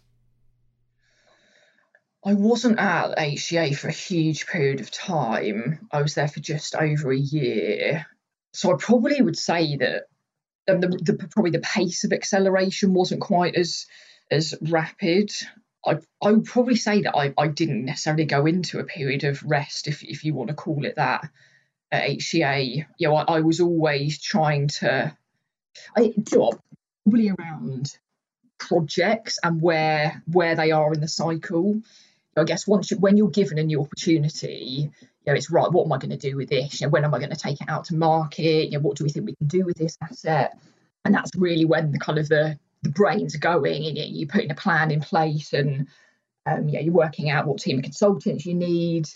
I 2.23 2.33
wasn't 2.33 2.79
at 2.79 3.17
HCA 3.17 3.75
for 3.75 3.87
a 3.87 3.91
huge 3.91 4.45
period 4.45 4.81
of 4.81 4.91
time. 4.91 5.87
I 5.91 6.01
was 6.03 6.13
there 6.13 6.27
for 6.27 6.39
just 6.39 6.75
over 6.75 7.11
a 7.11 7.17
year. 7.17 8.05
So 8.53 8.73
I 8.73 8.77
probably 8.77 9.21
would 9.21 9.37
say 9.37 9.75
that 9.77 10.03
Um, 10.69 10.81
the, 10.81 10.87
the, 10.87 11.27
probably 11.31 11.51
the 11.51 11.59
pace 11.59 12.03
of 12.03 12.13
acceleration 12.13 12.93
wasn't 12.93 13.21
quite 13.21 13.55
as 13.55 13.85
as 14.31 14.53
rapid. 14.61 15.31
I, 15.85 15.99
I 16.21 16.31
would 16.31 16.45
probably 16.45 16.75
say 16.75 17.01
that 17.03 17.15
I, 17.15 17.33
I 17.37 17.47
didn't 17.47 17.85
necessarily 17.85 18.25
go 18.25 18.45
into 18.45 18.79
a 18.79 18.83
period 18.83 19.23
of 19.23 19.43
rest, 19.43 19.87
if, 19.87 20.03
if 20.03 20.25
you 20.25 20.33
want 20.33 20.49
to 20.49 20.55
call 20.55 20.85
it 20.85 20.97
that, 20.97 21.29
at 21.91 22.09
HCA. 22.09 22.85
You 22.97 23.07
know, 23.07 23.15
I, 23.15 23.37
I 23.37 23.39
was 23.39 23.61
always 23.61 24.21
trying 24.21 24.67
to, 24.79 25.15
I 25.97 26.13
probably 26.29 27.31
around 27.31 27.97
projects 28.57 29.39
and 29.41 29.61
where 29.61 30.21
where 30.27 30.55
they 30.55 30.71
are 30.71 30.93
in 30.93 31.01
the 31.01 31.07
cycle. 31.07 31.81
I 32.37 32.43
guess 32.43 32.67
once 32.67 32.91
you, 32.91 32.97
when 32.97 33.17
you're 33.17 33.29
given 33.29 33.57
a 33.57 33.63
new 33.63 33.81
opportunity, 33.81 34.91
you 35.25 35.31
know, 35.31 35.37
it's 35.37 35.51
right. 35.51 35.71
What 35.71 35.85
am 35.85 35.91
I 35.91 35.97
going 35.97 36.17
to 36.17 36.17
do 36.17 36.37
with 36.37 36.49
this? 36.49 36.79
You 36.79 36.87
know, 36.87 36.91
when 36.91 37.03
am 37.03 37.13
I 37.13 37.19
going 37.19 37.31
to 37.31 37.35
take 37.35 37.61
it 37.61 37.69
out 37.69 37.85
to 37.85 37.95
market? 37.95 38.71
You 38.71 38.77
know, 38.77 38.79
what 38.79 38.97
do 38.97 39.03
we 39.03 39.09
think 39.09 39.25
we 39.25 39.35
can 39.35 39.47
do 39.47 39.65
with 39.65 39.77
this 39.77 39.97
asset? 40.01 40.57
And 41.05 41.13
that's 41.13 41.35
really 41.35 41.65
when 41.65 41.91
the 41.91 41.99
kind 41.99 42.19
of 42.19 42.29
the 42.29 42.57
the 42.81 42.89
brain's 42.89 43.35
going 43.35 43.85
and 43.85 43.97
you're 43.97 44.29
putting 44.29 44.51
a 44.51 44.55
plan 44.55 44.89
in 44.91 45.01
place 45.01 45.51
and 45.51 45.87
um, 46.45 46.69
yeah, 46.69 46.79
you're 46.79 46.93
working 46.93 47.29
out 47.29 47.45
what 47.45 47.59
team 47.59 47.79
of 47.79 47.83
consultants 47.83 48.45
you 48.45 48.53
need. 48.53 49.09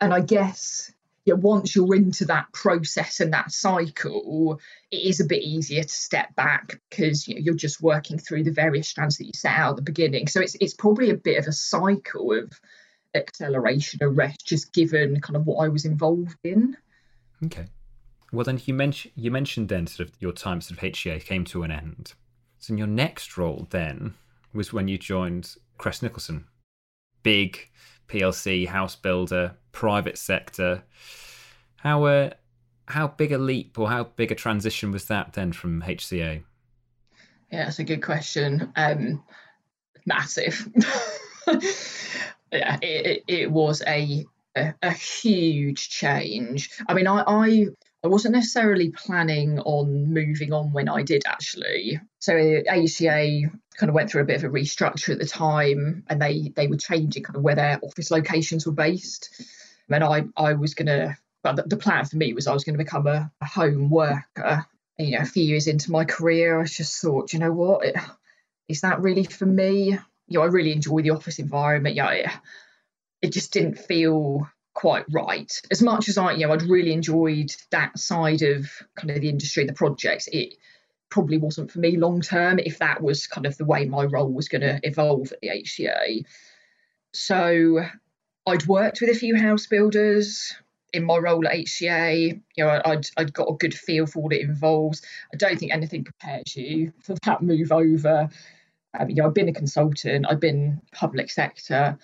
And 0.00 0.12
I 0.12 0.20
guess 0.20 0.92
yeah, 1.26 1.34
once 1.34 1.74
you're 1.74 1.94
into 1.96 2.24
that 2.26 2.52
process 2.52 3.18
and 3.18 3.32
that 3.32 3.50
cycle, 3.50 4.60
it 4.92 4.96
is 4.96 5.20
a 5.20 5.24
bit 5.24 5.42
easier 5.42 5.82
to 5.82 5.88
step 5.88 6.34
back 6.36 6.80
because 6.88 7.26
you 7.26 7.34
know, 7.34 7.40
you're 7.40 7.54
just 7.54 7.82
working 7.82 8.18
through 8.18 8.44
the 8.44 8.52
various 8.52 8.88
strands 8.88 9.18
that 9.18 9.26
you 9.26 9.32
set 9.34 9.52
out 9.52 9.70
at 9.70 9.76
the 9.76 9.82
beginning. 9.82 10.28
So 10.28 10.40
it's 10.40 10.56
it's 10.60 10.74
probably 10.74 11.10
a 11.10 11.16
bit 11.16 11.38
of 11.38 11.46
a 11.46 11.52
cycle 11.52 12.32
of 12.32 12.52
acceleration 13.14 13.98
and 14.02 14.16
rest, 14.16 14.46
just 14.46 14.72
given 14.72 15.20
kind 15.20 15.36
of 15.36 15.46
what 15.46 15.64
I 15.64 15.68
was 15.68 15.84
involved 15.84 16.36
in. 16.44 16.76
Okay. 17.44 17.66
Well, 18.32 18.44
then 18.44 18.60
you 18.64 18.74
mentioned 18.74 19.12
you 19.16 19.30
mentioned 19.30 19.68
then 19.68 19.86
sort 19.86 20.08
of 20.08 20.14
your 20.20 20.32
time 20.32 20.60
sort 20.60 20.78
of 20.78 20.84
HCA 20.84 21.24
came 21.24 21.44
to 21.46 21.62
an 21.62 21.70
end. 21.70 22.14
So 22.58 22.74
your 22.74 22.86
next 22.86 23.38
role 23.38 23.66
then 23.70 24.14
was 24.52 24.72
when 24.72 24.88
you 24.88 24.98
joined 24.98 25.54
Crest 25.78 26.02
Nicholson, 26.02 26.46
big 27.22 27.70
PLC 28.08 28.66
house 28.66 28.96
builder, 28.96 29.56
private 29.72 30.18
sector. 30.18 30.82
How 31.76 32.04
uh, 32.04 32.30
how 32.88 33.08
big 33.08 33.32
a 33.32 33.38
leap 33.38 33.78
or 33.78 33.88
how 33.88 34.04
big 34.04 34.32
a 34.32 34.34
transition 34.34 34.90
was 34.90 35.06
that 35.06 35.34
then 35.34 35.52
from 35.52 35.82
HCA? 35.82 36.42
Yeah, 37.52 37.64
that's 37.64 37.78
a 37.78 37.84
good 37.84 38.02
question. 38.02 38.72
Um, 38.76 39.22
massive. 40.04 40.68
it, 42.82 43.24
it, 43.26 43.50
was 43.50 43.82
a, 43.86 44.24
a, 44.56 44.74
a 44.82 44.90
huge 44.92 45.88
change. 45.88 46.70
I 46.88 46.94
mean, 46.94 47.06
I, 47.06 47.22
I 47.26 47.66
I 48.06 48.08
wasn't 48.08 48.34
necessarily 48.34 48.90
planning 48.90 49.58
on 49.58 50.12
moving 50.12 50.52
on 50.52 50.72
when 50.72 50.88
I 50.88 51.02
did 51.02 51.24
actually. 51.26 51.98
So 52.20 52.34
HCA 52.34 53.50
kind 53.76 53.90
of 53.90 53.96
went 53.96 54.10
through 54.10 54.22
a 54.22 54.26
bit 54.26 54.36
of 54.36 54.44
a 54.44 54.48
restructure 54.48 55.08
at 55.10 55.18
the 55.18 55.26
time, 55.26 56.04
and 56.08 56.22
they 56.22 56.52
they 56.54 56.68
were 56.68 56.76
changing 56.76 57.24
kind 57.24 57.36
of 57.36 57.42
where 57.42 57.56
their 57.56 57.80
office 57.82 58.12
locations 58.12 58.64
were 58.64 58.72
based. 58.72 59.42
And 59.88 60.04
I 60.04 60.24
I 60.36 60.52
was 60.52 60.74
gonna, 60.74 61.18
but 61.42 61.56
the, 61.56 61.62
the 61.64 61.76
plan 61.76 62.04
for 62.04 62.16
me 62.16 62.32
was 62.32 62.46
I 62.46 62.52
was 62.52 62.62
going 62.62 62.78
to 62.78 62.84
become 62.84 63.08
a, 63.08 63.30
a 63.40 63.44
home 63.44 63.90
worker. 63.90 64.66
And, 64.98 65.08
you 65.08 65.16
know, 65.16 65.22
a 65.22 65.26
few 65.26 65.42
years 65.42 65.66
into 65.66 65.90
my 65.90 66.04
career, 66.04 66.60
I 66.60 66.64
just 66.64 67.00
thought, 67.02 67.32
you 67.32 67.40
know 67.40 67.52
what, 67.52 67.84
it, 67.84 67.96
is 68.68 68.82
that 68.82 69.00
really 69.00 69.24
for 69.24 69.46
me? 69.46 69.98
You 70.28 70.38
know, 70.38 70.44
I 70.44 70.48
really 70.48 70.72
enjoy 70.72 71.02
the 71.02 71.10
office 71.10 71.38
environment. 71.38 71.94
Yeah, 71.94 72.10
it, 72.10 72.30
it 73.22 73.32
just 73.32 73.52
didn't 73.52 73.78
feel 73.78 74.48
quite 74.74 75.04
right. 75.10 75.50
As 75.70 75.82
much 75.82 76.08
as 76.08 76.18
I, 76.18 76.32
you 76.32 76.46
know, 76.46 76.52
I'd 76.52 76.62
really 76.62 76.92
enjoyed 76.92 77.50
that 77.70 77.98
side 77.98 78.42
of 78.42 78.68
kind 78.94 79.10
of 79.10 79.20
the 79.20 79.28
industry, 79.28 79.64
the 79.64 79.72
projects, 79.72 80.28
it 80.30 80.54
probably 81.08 81.38
wasn't 81.38 81.70
for 81.70 81.78
me 81.78 81.96
long 81.96 82.20
term 82.20 82.58
if 82.58 82.78
that 82.78 83.02
was 83.02 83.26
kind 83.26 83.46
of 83.46 83.56
the 83.56 83.64
way 83.64 83.86
my 83.86 84.04
role 84.04 84.32
was 84.32 84.48
going 84.48 84.60
to 84.60 84.78
evolve 84.82 85.32
at 85.32 85.40
the 85.40 85.48
HCA. 85.48 86.24
So 87.14 87.84
I'd 88.46 88.66
worked 88.66 89.00
with 89.00 89.10
a 89.10 89.18
few 89.18 89.34
house 89.34 89.66
builders 89.66 90.54
in 90.92 91.04
my 91.04 91.16
role 91.16 91.46
at 91.46 91.54
HCA. 91.54 92.40
You 92.56 92.64
know, 92.64 92.82
I'd, 92.84 93.06
I'd 93.16 93.32
got 93.32 93.48
a 93.48 93.56
good 93.56 93.74
feel 93.74 94.06
for 94.06 94.22
what 94.22 94.34
it 94.34 94.42
involves. 94.42 95.00
I 95.32 95.36
don't 95.36 95.58
think 95.58 95.72
anything 95.72 96.04
prepares 96.04 96.54
you 96.54 96.92
for 97.02 97.14
that 97.24 97.42
move 97.42 97.72
over. 97.72 98.28
Um, 98.98 99.10
you 99.10 99.16
know, 99.16 99.26
I've 99.26 99.34
been 99.34 99.48
a 99.48 99.52
consultant, 99.52 100.26
I've 100.28 100.40
been 100.40 100.80
public 100.92 101.30
sector, 101.30 101.98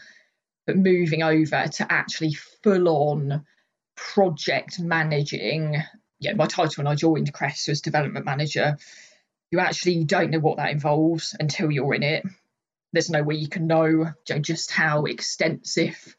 but 0.66 0.76
moving 0.76 1.22
over 1.22 1.66
to 1.66 1.92
actually 1.92 2.34
full 2.34 2.88
on 2.88 3.44
project 3.96 4.78
managing. 4.80 5.82
Yeah, 6.20 6.34
my 6.34 6.46
title 6.46 6.82
when 6.82 6.92
I 6.92 6.94
joined 6.94 7.32
Crest 7.32 7.68
was 7.68 7.80
development 7.80 8.25
manager. 8.25 8.76
You 9.50 9.61
actually 9.61 10.04
don't 10.04 10.30
know 10.30 10.38
what 10.38 10.56
that 10.56 10.70
involves 10.70 11.37
until 11.38 11.70
you're 11.70 11.94
in 11.94 12.02
it. 12.02 12.25
There's 12.92 13.11
no 13.11 13.22
way 13.22 13.37
you 13.37 13.49
can 13.49 13.66
know, 13.66 13.87
you 13.87 14.14
know 14.30 14.38
just 14.38 14.70
how 14.70 15.04
extensive, 15.04 16.14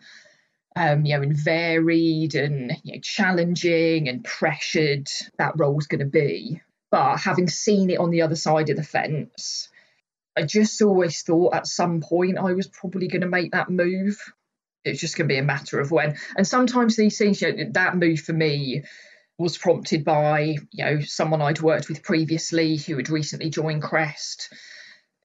um, 0.75 1.06
you 1.06 1.15
know, 1.15 1.24
and 1.24 1.36
varied 1.36 2.36
and 2.36 2.72
you 2.84 2.94
know, 2.94 3.00
challenging 3.01 4.10
and 4.10 4.24
pressured 4.24 5.08
that 5.38 5.53
role 5.58 5.77
is 5.80 5.88
going 5.88 6.00
to 6.00 6.06
be. 6.06 6.62
But 6.92 7.18
having 7.18 7.48
seen 7.48 7.89
it 7.89 8.00
on 8.00 8.12
the 8.12 8.22
other 8.22 8.36
side 8.36 8.70
of 8.70 8.77
the 8.77 8.84
fence, 8.84 9.70
I 10.36 10.44
just 10.44 10.82
always 10.82 11.22
thought 11.22 11.54
at 11.54 11.68
some 11.68 12.02
point 12.02 12.38
I 12.38 12.54
was 12.54 12.68
probably 12.68 13.08
going 13.08 13.22
to 13.22 13.28
make 13.28 13.52
that 13.52 13.70
move. 13.70 14.18
It's 14.84 15.00
just 15.00 15.16
going 15.16 15.28
to 15.28 15.34
be 15.34 15.40
a 15.40 15.44
matter 15.44 15.80
of 15.80 15.92
when. 15.92 16.18
And 16.36 16.48
sometimes 16.48 16.96
these 16.96 17.18
things, 17.18 17.42
you 17.42 17.56
know, 17.56 17.70
that 17.74 17.96
move 17.96 18.20
for 18.20 18.34
me 18.34 18.84
was 19.38 19.58
prompted 19.58 20.04
by, 20.04 20.58
you 20.72 20.86
know, 20.86 21.00
someone 21.02 21.42
I'd 21.42 21.62
worked 21.62 21.90
with 21.90 22.04
previously 22.04 22.78
who 22.78 22.98
had 22.98 23.10
recently 23.10 23.50
joined 23.50 23.84
Crest, 23.84 24.52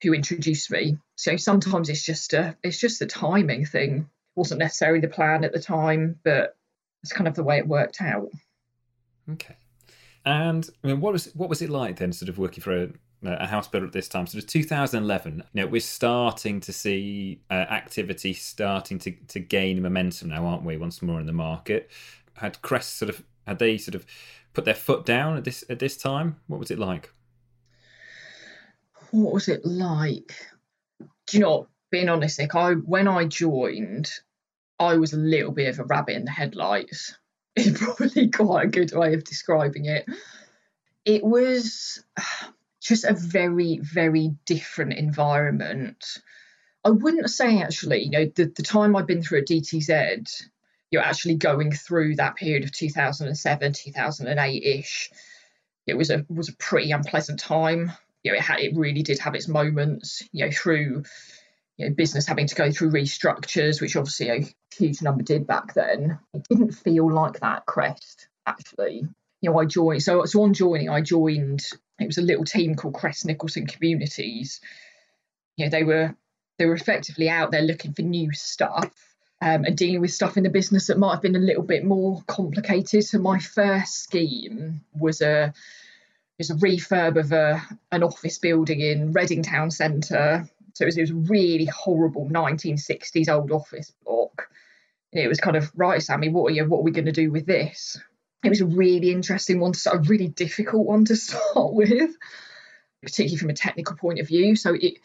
who 0.03 0.15
introduced 0.15 0.71
me. 0.71 0.99
So 1.17 1.37
sometimes 1.37 1.88
it's 1.88 2.05
just 2.05 2.33
a, 2.35 2.57
it's 2.62 2.79
just 2.79 3.03
a 3.03 3.07
timing 3.07 3.67
thing. 3.67 3.97
It 3.99 4.07
wasn't 4.37 4.61
necessarily 4.61 5.00
the 5.00 5.09
plan 5.09 5.45
at 5.45 5.53
the 5.53 5.61
time, 5.61 6.19
but 6.23 6.57
it's 7.03 7.12
kind 7.12 7.29
of 7.29 7.35
the 7.35 7.45
way 7.45 7.59
it 7.59 7.67
worked 7.67 8.00
out. 8.00 8.31
Okay. 9.31 9.57
And 10.25 10.69
I 10.83 10.88
mean, 10.88 11.00
what 11.00 11.12
was 11.12 11.27
what 11.35 11.49
was 11.49 11.62
it 11.62 11.71
like 11.71 11.97
then, 11.97 12.12
sort 12.12 12.29
of 12.29 12.38
working 12.38 12.62
for 12.62 12.77
a 12.77 12.88
a 13.23 13.47
house 13.47 13.69
builder 13.69 13.87
at 13.87 13.93
this 13.93 14.09
time. 14.09 14.27
So, 14.27 14.41
2011. 14.41 15.43
You 15.53 15.63
know, 15.63 15.67
we're 15.67 15.81
starting 15.81 16.61
to 16.61 16.73
see 16.73 17.41
uh, 17.51 17.55
activity 17.55 18.33
starting 18.33 18.99
to 19.01 19.13
to 19.29 19.41
gain 19.41 19.83
momentum 19.83 20.29
now, 20.29 20.47
aren't 20.47 20.65
we? 20.65 20.77
Once 20.77 21.03
more 21.03 21.21
in 21.21 21.27
the 21.27 21.33
market. 21.33 21.91
Had 22.35 22.61
Crest 22.63 22.97
sort 22.97 23.09
of 23.11 23.23
had 23.47 23.59
they 23.59 23.79
sort 23.79 23.95
of 23.95 24.07
put 24.53 24.65
their 24.65 24.75
foot 24.75 25.05
down 25.05 25.37
at 25.37 25.45
this 25.45 25.65
at 25.69 25.79
this 25.79 25.97
time? 25.97 26.37
What 26.47 26.61
was 26.61 26.71
it 26.71 26.79
like? 26.79 27.11
What 29.11 29.33
was 29.33 29.49
it 29.49 29.65
like? 29.65 30.35
Do 31.27 31.37
you 31.37 31.41
know? 31.41 31.69
Being 31.91 32.11
honest, 32.11 32.39
Nick, 32.39 32.55
I 32.55 32.73
when 32.75 33.09
I 33.09 33.25
joined, 33.25 34.11
I 34.79 34.97
was 34.97 35.15
a 35.15 35.19
little 35.19 35.53
bit 35.53 35.71
of 35.71 35.79
a 35.79 35.85
rabbit 35.85 36.17
in 36.17 36.25
the 36.25 36.31
headlights. 36.31 37.17
It's 37.61 37.83
probably 37.83 38.31
quite 38.31 38.67
a 38.67 38.71
good 38.71 38.93
way 38.93 39.15
of 39.15 39.25
describing 39.25 39.87
it. 39.87 40.07
It 41.05 41.25
was 41.25 42.05
just 42.88 43.04
a 43.04 43.12
very, 43.12 43.78
very 43.83 44.30
different 44.47 44.95
environment. 44.95 46.18
I 46.85 46.90
wouldn't 46.90 47.28
say 47.28 47.61
actually, 47.61 48.04
you 48.04 48.11
know, 48.11 48.25
the, 48.35 48.47
the 48.47 48.62
time 48.62 48.97
I've 48.97 49.07
been 49.07 49.23
through 49.23 49.40
at 49.40 49.47
DTZ, 49.47 50.42
you're 50.90 51.02
actually 51.02 51.35
going 51.35 51.73
through 51.73 52.16
that 52.16 52.37
period 52.37 52.64
of 52.64 52.73
2007, 52.73 53.73
2008 53.75 54.62
ish. 54.62 55.11
It 55.87 55.99
was 55.99 56.11
a 56.11 56.25
was 56.28 56.49
a 56.49 56.57
pretty 56.57 56.90
unpleasant 56.90 57.40
time. 57.40 57.92
You 58.23 58.33
know, 58.33 58.38
it 58.38 58.42
had 58.42 58.61
it 58.61 58.75
really 58.75 59.02
did 59.02 59.18
have 59.18 59.35
its 59.35 59.49
moments. 59.49 60.23
You 60.33 60.47
know, 60.47 60.50
through 60.50 61.04
you 61.76 61.88
know 61.88 61.95
business 61.95 62.26
having 62.26 62.47
to 62.47 62.54
go 62.54 62.71
through 62.71 62.90
restructures, 62.90 63.80
which 63.80 63.97
obviously 63.97 64.28
a 64.30 64.47
huge 64.75 65.02
number 65.02 65.23
did 65.23 65.47
back 65.47 65.75
then. 65.75 66.18
It 66.33 66.47
didn't 66.49 66.73
feel 66.73 67.12
like 67.12 67.40
that 67.40 67.66
Crest 67.66 68.28
actually. 68.47 69.07
You 69.40 69.50
know, 69.50 69.59
I 69.59 69.66
joined 69.66 70.02
so 70.02 70.25
so 70.25 70.42
on 70.42 70.54
joining, 70.54 70.88
I 70.88 71.02
joined. 71.02 71.62
It 71.99 72.07
was 72.07 72.19
a 72.19 72.23
little 72.23 72.45
team 72.45 72.75
called 72.75 72.95
Crest 72.95 73.26
Nicholson 73.26 73.67
Communities. 73.67 74.61
You 75.57 75.67
know, 75.67 75.71
they 75.71 75.85
were 75.85 76.14
they 76.59 76.67
were 76.67 76.75
effectively 76.75 77.28
out 77.28 77.50
there 77.50 77.62
looking 77.62 77.93
for 77.93 78.02
new 78.02 78.33
stuff 78.33 78.93
um, 79.40 79.64
and 79.64 79.76
dealing 79.76 80.00
with 80.00 80.12
stuff 80.12 80.37
in 80.37 80.43
the 80.43 80.50
business 80.50 80.88
that 80.88 80.99
might 80.99 81.12
have 81.12 81.23
been 81.23 81.37
a 81.37 81.40
little 81.40 81.62
bit 81.62 81.85
more 81.85 82.23
complicated. 82.26 83.05
So 83.05 83.19
my 83.19 83.38
first 83.38 84.02
scheme 84.02 84.81
was 84.99 85.21
a 85.21 85.52
was 86.38 86.50
a 86.50 86.55
refurb 86.55 87.19
of 87.19 87.33
a 87.33 87.62
an 87.93 88.02
office 88.02 88.38
building 88.38 88.81
in 88.81 89.12
Reading 89.12 89.43
Town 89.43 89.71
Centre. 89.71 90.49
So 90.75 90.85
it 90.85 90.87
was, 90.87 90.99
it 90.99 91.02
was 91.02 91.11
a 91.11 91.14
really 91.14 91.64
horrible 91.64 92.28
1960s 92.28 93.28
old 93.28 93.50
office 93.50 93.93
block. 94.05 94.49
And 95.12 95.23
it 95.23 95.28
was 95.28 95.40
kind 95.40 95.57
of 95.57 95.73
right, 95.75 96.00
Sammy. 96.02 96.28
What 96.28 96.52
are 96.52 96.55
you? 96.55 96.64
What 96.69 96.78
are 96.78 96.83
we 96.83 96.93
going 96.93 97.07
to 97.07 97.12
do 97.12 97.33
with 97.33 97.47
this? 97.47 97.99
It 98.45 98.50
was 98.50 98.61
a 98.61 98.66
really 98.66 99.11
interesting 99.11 99.61
one 99.61 99.75
start, 99.75 99.97
a 99.97 100.09
really 100.09 100.28
difficult 100.28 100.87
one 100.87 101.04
to 101.07 101.16
start 101.16 101.73
with, 101.73 102.16
particularly 103.02 103.37
from 103.37 103.50
a 103.50 103.54
technical 103.54 103.97
point 103.97 104.21
of 104.21 104.28
view. 104.28 104.57
So 104.57 104.75
it 104.75 104.99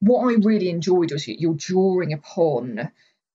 what 0.00 0.28
I 0.28 0.34
really 0.34 0.68
enjoyed 0.68 1.12
was 1.12 1.26
you're 1.26 1.54
drawing 1.54 2.12
upon, 2.12 2.90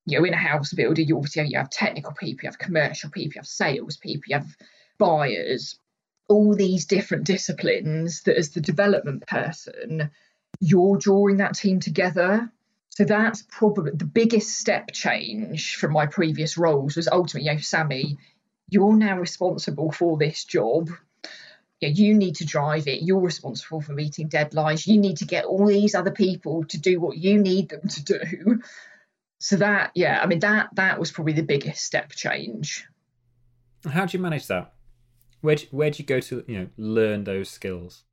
you 0.06 0.20
know, 0.20 0.26
in 0.26 0.34
a 0.34 0.38
house 0.38 0.74
builder, 0.74 1.02
you 1.02 1.18
obviously 1.18 1.42
have, 1.42 1.52
you 1.52 1.58
have 1.58 1.70
technical 1.70 2.14
people, 2.14 2.44
you 2.44 2.50
have 2.50 2.60
commercial 2.60 3.10
people, 3.10 3.34
you 3.36 3.40
have 3.40 3.48
sales 3.48 3.98
people, 3.98 4.24
you 4.28 4.38
have 4.38 4.56
buyers, 4.98 5.80
all 6.30 6.56
these 6.56 6.86
different 6.86 7.26
disciplines 7.26 8.24
that 8.24 8.38
as 8.38 8.52
the 8.52 8.62
development 8.62 9.26
person, 9.28 10.12
you're 10.60 10.98
drawing 10.98 11.38
that 11.38 11.56
team 11.56 11.80
together. 11.80 12.52
So 12.90 13.06
that's 13.06 13.44
probably 13.50 13.92
the 13.96 14.06
biggest 14.06 14.52
step 14.52 14.92
change 14.92 15.76
from 15.76 15.94
my 15.94 16.06
previous 16.06 16.58
roles 16.58 16.96
was 16.96 17.08
ultimately, 17.08 17.50
you 17.50 17.56
know, 17.56 17.62
Sammy, 17.62 18.18
you're 18.72 18.96
now 18.96 19.20
responsible 19.20 19.92
for 19.92 20.18
this 20.18 20.44
job 20.44 20.90
yeah, 21.82 21.90
you 21.90 22.14
need 22.14 22.36
to 22.36 22.46
drive 22.46 22.88
it. 22.88 23.02
You're 23.02 23.20
responsible 23.20 23.82
for 23.82 23.94
meeting 23.94 24.30
deadlines. 24.30 24.86
You 24.86 25.00
need 25.00 25.18
to 25.18 25.26
get 25.26 25.46
all 25.46 25.66
these 25.66 25.96
other 25.96 26.12
people 26.12 26.64
to 26.66 26.80
do 26.80 27.00
what 27.00 27.18
you 27.18 27.42
need 27.42 27.70
them 27.70 27.88
to 27.88 28.04
do. 28.04 28.62
So 29.40 29.56
that, 29.56 29.92
yeah, 29.96 30.20
I 30.22 30.28
mean 30.28 30.40
that 30.40 30.70
that 30.76 31.00
was 31.00 31.12
probably 31.12 31.34
the 31.34 31.42
biggest 31.42 31.84
step 31.84 32.12
change. 32.12 32.86
How 33.90 34.06
do 34.06 34.16
you 34.16 34.22
manage 34.22 34.46
that? 34.48 34.74
Where 35.42 35.56
do, 35.56 35.66
where 35.72 35.90
do 35.90 35.98
you 35.98 36.06
go 36.06 36.20
to, 36.20 36.44
you 36.48 36.60
know, 36.60 36.68
learn 36.78 37.24
those 37.24 37.50
skills? 37.50 38.04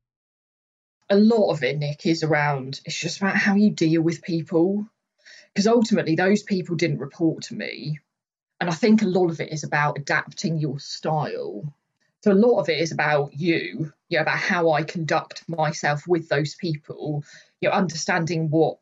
A 1.11 1.17
lot 1.17 1.51
of 1.51 1.63
it, 1.63 1.77
Nick, 1.77 2.07
is 2.07 2.23
around. 2.23 2.81
It's 2.87 2.99
just 2.99 3.19
about 3.19 3.37
how 3.37 3.55
you 3.55 3.71
deal 3.71 4.01
with 4.01 4.23
people, 4.23 4.89
because 5.53 5.67
ultimately 5.67 6.15
those 6.15 6.43
people 6.43 6.77
didn't 6.77 7.01
report 7.01 7.43
to 7.45 7.55
me, 7.55 7.99
and 8.61 8.69
I 8.69 8.75
think 8.75 9.03
a 9.03 9.07
lot 9.07 9.31
of 9.31 9.41
it 9.41 9.53
is 9.53 9.65
about 9.65 9.99
adapting 9.99 10.59
your 10.59 10.79
style 10.79 11.73
so 12.23 12.33
a 12.33 12.35
lot 12.35 12.59
of 12.59 12.69
it 12.69 12.81
is 12.81 12.91
about 12.91 13.33
you, 13.35 13.93
you 14.09 14.19
know, 14.19 14.23
about 14.23 14.39
how 14.39 14.73
I 14.73 14.83
conduct 14.83 15.49
myself 15.49 16.07
with 16.09 16.29
those 16.29 16.55
people, 16.57 17.25
you 17.61 17.69
know, 17.69 17.75
understanding 17.75 18.51
what 18.51 18.79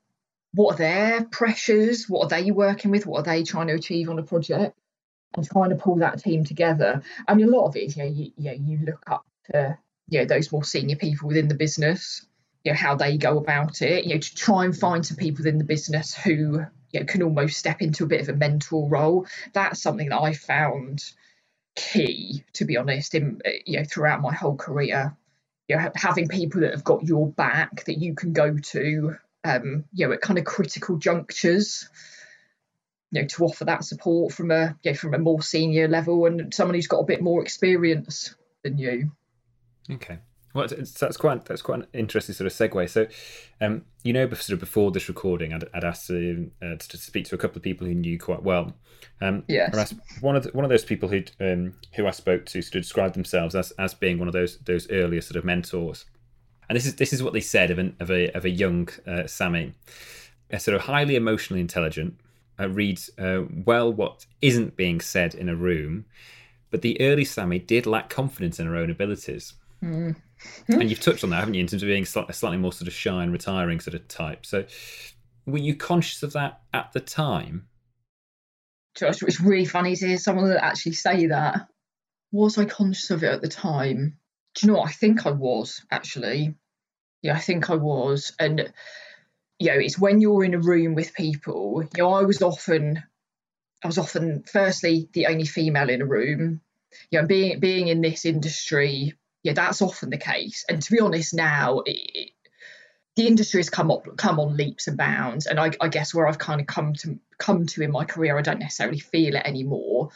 what 0.54 0.74
are 0.74 0.78
their 0.78 1.24
pressures, 1.24 2.08
what 2.08 2.24
are 2.24 2.28
they 2.28 2.50
working 2.50 2.90
with, 2.90 3.04
what 3.04 3.20
are 3.20 3.30
they 3.30 3.42
trying 3.42 3.66
to 3.66 3.74
achieve 3.74 4.08
on 4.08 4.18
a 4.18 4.22
project, 4.22 4.78
and 5.36 5.46
trying 5.46 5.68
to 5.68 5.76
pull 5.76 5.96
that 5.96 6.20
team 6.20 6.44
together. 6.44 7.02
I 7.28 7.34
mean, 7.34 7.48
a 7.48 7.56
lot 7.56 7.66
of 7.66 7.76
it 7.76 7.80
is, 7.80 7.96
you 7.96 8.04
know, 8.04 8.08
you, 8.08 8.32
you, 8.38 8.44
know, 8.44 8.52
you 8.52 8.78
look 8.86 9.02
up 9.06 9.26
to, 9.52 9.78
you 10.08 10.20
know, 10.20 10.24
those 10.24 10.50
more 10.50 10.64
senior 10.64 10.96
people 10.96 11.28
within 11.28 11.48
the 11.48 11.54
business, 11.54 12.24
you 12.64 12.72
know, 12.72 12.78
how 12.78 12.94
they 12.94 13.18
go 13.18 13.36
about 13.36 13.82
it, 13.82 14.06
you 14.06 14.14
know, 14.14 14.20
to 14.20 14.34
try 14.34 14.64
and 14.64 14.74
find 14.74 15.04
some 15.04 15.18
people 15.18 15.44
within 15.44 15.58
the 15.58 15.64
business 15.64 16.14
who, 16.14 16.64
you 16.96 17.00
know, 17.00 17.06
can 17.06 17.22
almost 17.22 17.58
step 17.58 17.82
into 17.82 18.04
a 18.04 18.08
bit 18.08 18.22
of 18.22 18.28
a 18.30 18.32
mentor 18.32 18.88
role. 18.88 19.26
That's 19.52 19.82
something 19.82 20.08
that 20.08 20.20
I 20.20 20.32
found 20.32 21.04
key, 21.74 22.42
to 22.54 22.64
be 22.64 22.78
honest, 22.78 23.14
in 23.14 23.42
you 23.66 23.78
know 23.78 23.84
throughout 23.84 24.22
my 24.22 24.34
whole 24.34 24.56
career. 24.56 25.14
You 25.68 25.76
know, 25.76 25.90
having 25.94 26.28
people 26.28 26.62
that 26.62 26.72
have 26.72 26.84
got 26.84 27.04
your 27.04 27.28
back 27.28 27.84
that 27.84 27.98
you 27.98 28.14
can 28.14 28.32
go 28.32 28.56
to, 28.56 29.16
um, 29.44 29.84
you 29.92 30.06
know, 30.06 30.12
at 30.12 30.20
kind 30.20 30.38
of 30.38 30.44
critical 30.44 30.96
junctures, 30.96 31.88
you 33.10 33.20
know, 33.20 33.26
to 33.26 33.44
offer 33.44 33.64
that 33.66 33.84
support 33.84 34.32
from 34.32 34.50
a 34.50 34.76
you 34.82 34.92
know, 34.92 34.96
from 34.96 35.12
a 35.12 35.18
more 35.18 35.42
senior 35.42 35.88
level 35.88 36.24
and 36.24 36.54
someone 36.54 36.76
who's 36.76 36.86
got 36.86 37.00
a 37.00 37.06
bit 37.06 37.20
more 37.20 37.42
experience 37.42 38.34
than 38.62 38.78
you. 38.78 39.12
Okay. 39.90 40.18
Well, 40.56 40.66
that's 40.68 41.16
quite 41.18 41.44
that's 41.44 41.60
quite 41.60 41.80
an 41.80 41.86
interesting 41.92 42.34
sort 42.34 42.46
of 42.46 42.52
segue. 42.52 42.88
So, 42.88 43.06
um, 43.60 43.84
you 44.02 44.12
know, 44.12 44.26
sort 44.30 44.50
of 44.50 44.60
before 44.60 44.90
this 44.90 45.08
recording, 45.08 45.52
I'd, 45.52 45.64
I'd 45.74 45.84
asked 45.84 46.06
to, 46.06 46.50
uh, 46.62 46.76
to 46.76 46.96
speak 46.96 47.26
to 47.26 47.34
a 47.34 47.38
couple 47.38 47.58
of 47.58 47.62
people 47.62 47.86
who 47.86 47.94
knew 47.94 48.18
quite 48.18 48.42
well. 48.42 48.74
Um, 49.20 49.44
yes. 49.48 49.94
One 50.20 50.34
of 50.34 50.44
the, 50.44 50.50
one 50.52 50.64
of 50.64 50.70
those 50.70 50.84
people 50.84 51.10
who 51.10 51.22
um, 51.40 51.74
who 51.94 52.06
I 52.06 52.10
spoke 52.10 52.46
to 52.46 52.62
sort 52.62 52.76
of 52.76 52.82
described 52.82 53.14
themselves 53.14 53.54
as 53.54 53.70
as 53.72 53.92
being 53.92 54.18
one 54.18 54.28
of 54.28 54.34
those 54.34 54.58
those 54.60 54.90
earlier 54.90 55.20
sort 55.20 55.36
of 55.36 55.44
mentors, 55.44 56.06
and 56.68 56.76
this 56.76 56.86
is 56.86 56.96
this 56.96 57.12
is 57.12 57.22
what 57.22 57.34
they 57.34 57.40
said 57.40 57.70
of 57.70 57.78
an 57.78 57.94
of 58.00 58.10
a 58.10 58.30
of 58.30 58.44
a 58.44 58.50
young 58.50 58.88
uh, 59.06 59.26
Sammy, 59.26 59.74
a 60.50 60.58
sort 60.58 60.74
of 60.74 60.82
highly 60.82 61.16
emotionally 61.16 61.60
intelligent, 61.60 62.14
uh, 62.58 62.68
reads 62.68 63.10
uh, 63.18 63.42
well 63.64 63.92
what 63.92 64.24
isn't 64.40 64.76
being 64.76 65.00
said 65.00 65.34
in 65.34 65.48
a 65.48 65.54
room, 65.54 66.06
but 66.70 66.82
the 66.82 66.98
early 67.00 67.24
Sammy 67.24 67.58
did 67.58 67.86
lack 67.86 68.08
confidence 68.08 68.58
in 68.58 68.66
her 68.66 68.76
own 68.76 68.90
abilities. 68.90 69.54
Mm. 69.82 70.16
Hmm? 70.66 70.80
and 70.80 70.90
you've 70.90 71.00
touched 71.00 71.22
on 71.22 71.30
that, 71.30 71.36
haven't 71.36 71.54
you, 71.54 71.60
in 71.60 71.66
terms 71.66 71.82
of 71.82 71.86
being 71.86 72.02
a 72.02 72.06
slightly 72.06 72.56
more 72.56 72.72
sort 72.72 72.88
of 72.88 72.94
shy 72.94 73.22
and 73.22 73.32
retiring 73.32 73.80
sort 73.80 73.94
of 73.94 74.08
type. 74.08 74.44
So, 74.44 74.64
were 75.46 75.58
you 75.58 75.76
conscious 75.76 76.22
of 76.22 76.32
that 76.32 76.60
at 76.74 76.92
the 76.92 77.00
time? 77.00 77.68
Josh, 78.96 79.22
it's 79.22 79.40
really 79.40 79.66
funny 79.66 79.94
to 79.94 80.08
hear 80.08 80.18
someone 80.18 80.48
that 80.48 80.64
actually 80.64 80.92
say 80.92 81.26
that. 81.26 81.68
Was 82.32 82.58
I 82.58 82.64
conscious 82.64 83.10
of 83.10 83.22
it 83.22 83.30
at 83.30 83.42
the 83.42 83.48
time? 83.48 84.18
Do 84.54 84.66
you 84.66 84.72
know 84.72 84.78
what? 84.78 84.88
I 84.88 84.92
think 84.92 85.26
I 85.26 85.30
was 85.30 85.84
actually. 85.90 86.54
Yeah, 87.22 87.34
I 87.34 87.40
think 87.40 87.70
I 87.70 87.74
was. 87.76 88.32
And, 88.38 88.72
you 89.58 89.68
know, 89.68 89.78
it's 89.78 89.98
when 89.98 90.20
you're 90.20 90.44
in 90.44 90.54
a 90.54 90.60
room 90.60 90.94
with 90.94 91.14
people, 91.14 91.82
you 91.82 92.02
know, 92.02 92.12
I 92.12 92.22
was 92.22 92.42
often, 92.42 93.02
I 93.84 93.86
was 93.86 93.98
often, 93.98 94.44
firstly, 94.50 95.08
the 95.12 95.26
only 95.26 95.44
female 95.44 95.90
in 95.90 96.02
a 96.02 96.06
room. 96.06 96.60
You 97.10 97.20
know, 97.20 97.26
being 97.26 97.60
being 97.60 97.88
in 97.88 98.00
this 98.00 98.24
industry, 98.24 99.14
yeah, 99.46 99.52
that's 99.52 99.80
often 99.80 100.10
the 100.10 100.18
case. 100.18 100.64
And 100.68 100.82
to 100.82 100.90
be 100.90 100.98
honest, 100.98 101.32
now 101.32 101.82
it, 101.86 102.30
the 103.14 103.28
industry 103.28 103.60
has 103.60 103.70
come 103.70 103.92
up 103.92 104.04
come 104.16 104.40
on 104.40 104.56
leaps 104.56 104.88
and 104.88 104.96
bounds, 104.96 105.46
and 105.46 105.60
I, 105.60 105.70
I, 105.80 105.86
guess 105.86 106.12
where 106.12 106.26
I've 106.26 106.40
kind 106.40 106.60
of 106.60 106.66
come 106.66 106.94
to 106.94 107.20
come 107.38 107.64
to 107.66 107.82
in 107.82 107.92
my 107.92 108.04
career, 108.04 108.36
I 108.36 108.42
don't 108.42 108.58
necessarily 108.58 108.98
feel 108.98 109.36
it 109.36 109.46
anymore. 109.46 110.08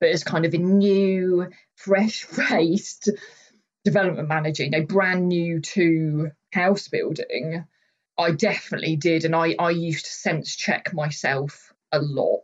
But 0.00 0.10
as 0.10 0.22
kind 0.22 0.44
of 0.44 0.52
a 0.52 0.58
new, 0.58 1.48
fresh-faced 1.76 3.08
development 3.84 4.28
manager, 4.28 4.64
you 4.64 4.70
know, 4.70 4.84
brand 4.84 5.28
new 5.28 5.60
to 5.60 6.32
house 6.52 6.88
building, 6.88 7.64
I 8.18 8.32
definitely 8.32 8.96
did, 8.96 9.24
and 9.24 9.34
I 9.34 9.56
I 9.58 9.70
used 9.70 10.04
to 10.04 10.12
sense 10.12 10.54
check 10.54 10.92
myself 10.92 11.72
a 11.90 12.00
lot. 12.00 12.42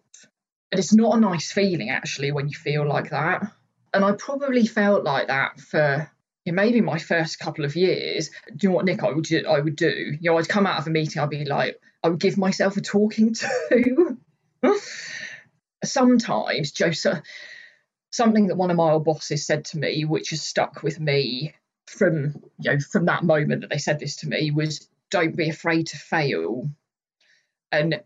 And 0.73 0.79
it's 0.79 0.95
not 0.95 1.19
a 1.19 1.21
nice 1.21 1.53
feeling 1.53 1.91
actually 1.91 2.33
when 2.33 2.49
you 2.49 2.57
feel 2.57 2.89
like 2.89 3.11
that. 3.11 3.53
And 3.93 4.07
I 4.07 4.13
probably 4.13 4.67
felt 4.67 5.05
like 5.05 5.27
that 5.27 5.61
for 5.61 6.11
maybe 6.47 6.81
my 6.81 6.99
first 6.99 7.39
couple 7.39 7.65
of 7.65 7.77
years, 7.77 8.31
do 8.49 8.57
you 8.63 8.69
know 8.71 8.77
what, 8.77 8.85
Nick, 8.85 9.03
I 9.03 9.11
would 9.11 9.47
I 9.47 9.61
would 9.61 9.77
do? 9.77 10.17
You 10.21 10.31
know, 10.31 10.39
I'd 10.39 10.49
come 10.49 10.67
out 10.67 10.79
of 10.79 10.87
a 10.87 10.91
meeting, 10.91 11.21
I'd 11.21 11.31
be 11.31 11.45
like, 11.45 11.81
I 12.03 12.09
would 12.09 12.21
give 12.21 12.39
myself 12.39 12.77
a 12.77 12.81
talking 12.81 13.35
to. 13.35 14.17
Sometimes, 15.85 16.73
Joseph, 16.73 17.21
something 18.11 18.49
that 18.49 18.57
one 18.57 18.71
of 18.71 18.77
my 18.77 18.91
old 18.91 19.05
bosses 19.05 19.47
said 19.47 19.67
to 19.67 19.79
me, 19.79 20.05
which 20.05 20.31
has 20.31 20.43
stuck 20.43 20.83
with 20.83 20.99
me 20.99 21.55
from 21.87 22.43
you 22.59 22.73
know 22.73 22.79
from 22.79 23.07
that 23.07 23.25
moment 23.25 23.63
that 23.63 23.71
they 23.71 23.79
said 23.79 23.99
this 23.99 24.17
to 24.17 24.29
me, 24.29 24.51
was 24.51 24.89
don't 25.11 25.37
be 25.37 25.49
afraid 25.49 25.89
to 25.89 25.97
fail, 25.97 26.69
and 27.73 28.03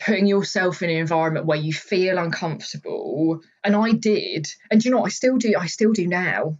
putting 0.00 0.26
yourself 0.26 0.82
in 0.82 0.90
an 0.90 0.96
environment 0.96 1.46
where 1.46 1.58
you 1.58 1.72
feel 1.72 2.18
uncomfortable. 2.18 3.40
And 3.62 3.74
I 3.76 3.92
did, 3.92 4.46
and 4.70 4.84
you 4.84 4.90
know, 4.90 5.04
I 5.04 5.08
still 5.08 5.36
do. 5.36 5.54
I 5.58 5.66
still 5.66 5.92
do 5.92 6.06
now 6.06 6.58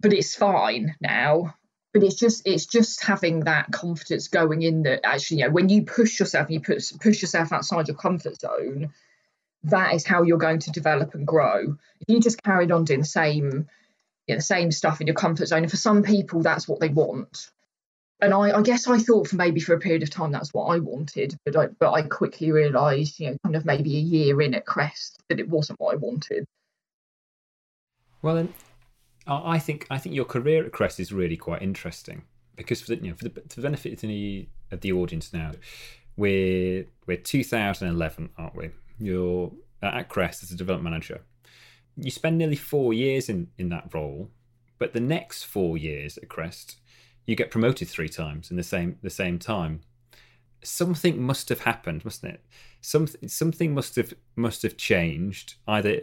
but 0.00 0.12
it's 0.12 0.34
fine 0.34 0.94
now. 1.00 1.54
But 1.92 2.02
it's 2.02 2.16
just 2.16 2.42
it's 2.44 2.66
just 2.66 3.04
having 3.04 3.40
that 3.40 3.70
confidence 3.70 4.26
going 4.28 4.62
in 4.62 4.82
that 4.82 5.00
actually 5.04 5.38
you 5.38 5.44
know 5.44 5.52
when 5.52 5.68
you 5.68 5.84
push 5.84 6.18
yourself 6.18 6.50
you 6.50 6.60
push 6.60 6.92
push 7.00 7.22
yourself 7.22 7.52
outside 7.52 7.86
your 7.86 7.96
comfort 7.96 8.40
zone 8.40 8.92
that 9.64 9.94
is 9.94 10.04
how 10.04 10.22
you're 10.22 10.38
going 10.38 10.58
to 10.60 10.70
develop 10.70 11.14
and 11.14 11.26
grow. 11.26 11.76
If 12.00 12.08
you 12.08 12.20
just 12.20 12.42
carried 12.42 12.70
on 12.70 12.84
doing 12.84 13.00
the 13.00 13.06
same 13.06 13.68
you 14.26 14.34
know, 14.34 14.38
the 14.38 14.42
same 14.42 14.70
stuff 14.70 15.00
in 15.00 15.06
your 15.06 15.14
comfort 15.14 15.46
zone 15.46 15.62
and 15.62 15.70
for 15.70 15.76
some 15.76 16.02
people 16.02 16.42
that's 16.42 16.68
what 16.68 16.80
they 16.80 16.88
want. 16.88 17.50
And 18.20 18.32
I, 18.32 18.58
I, 18.58 18.62
guess 18.62 18.86
I 18.86 18.98
thought 18.98 19.28
for 19.28 19.36
maybe 19.36 19.60
for 19.60 19.74
a 19.74 19.80
period 19.80 20.02
of 20.02 20.08
time 20.08 20.32
that's 20.32 20.54
what 20.54 20.66
I 20.66 20.78
wanted, 20.78 21.36
but 21.44 21.56
I 21.56 21.66
but 21.66 21.92
I 21.92 22.02
quickly 22.02 22.52
realised, 22.52 23.20
you 23.20 23.30
know, 23.30 23.36
kind 23.44 23.56
of 23.56 23.64
maybe 23.64 23.96
a 23.96 24.00
year 24.00 24.40
in 24.40 24.54
at 24.54 24.64
Crest 24.64 25.22
that 25.28 25.40
it 25.40 25.48
wasn't 25.48 25.80
what 25.80 25.92
I 25.92 25.96
wanted. 25.96 26.46
Well, 28.22 28.36
then, 28.36 28.54
I 29.26 29.58
think 29.58 29.86
I 29.90 29.98
think 29.98 30.14
your 30.14 30.24
career 30.24 30.64
at 30.64 30.72
Crest 30.72 31.00
is 31.00 31.12
really 31.12 31.36
quite 31.36 31.62
interesting 31.62 32.22
because 32.56 32.80
for 32.80 32.94
the, 32.94 32.96
you 33.02 33.10
know 33.10 33.16
for 33.16 33.24
the, 33.24 33.30
for 33.30 33.56
the 33.56 33.62
benefit 33.62 33.94
of 33.94 34.00
the, 34.00 34.48
of 34.70 34.80
the 34.80 34.92
audience 34.92 35.32
now, 35.32 35.52
we're 36.16 36.86
we're 37.06 37.16
2011, 37.16 38.30
aren't 38.36 38.56
we? 38.56 38.70
You're 38.98 39.52
at 39.82 40.08
Crest 40.08 40.42
as 40.42 40.50
a 40.50 40.56
development 40.56 40.92
manager. 40.92 41.22
You 41.96 42.10
spend 42.10 42.38
nearly 42.38 42.56
four 42.56 42.92
years 42.92 43.28
in 43.28 43.48
in 43.58 43.70
that 43.70 43.92
role, 43.94 44.30
but 44.78 44.92
the 44.92 45.00
next 45.00 45.44
four 45.44 45.78
years 45.78 46.18
at 46.18 46.28
Crest 46.28 46.76
you 47.26 47.34
get 47.34 47.50
promoted 47.50 47.88
three 47.88 48.08
times 48.08 48.50
in 48.50 48.56
the 48.56 48.62
same 48.62 48.98
the 49.02 49.10
same 49.10 49.38
time. 49.38 49.80
Something 50.62 51.22
must 51.22 51.50
have 51.50 51.60
happened, 51.60 52.04
mustn't 52.04 52.34
it? 52.34 52.44
Some 52.80 53.06
something 53.26 53.74
must 53.74 53.96
have 53.96 54.14
must 54.36 54.62
have 54.62 54.76
changed 54.76 55.54
either 55.66 56.02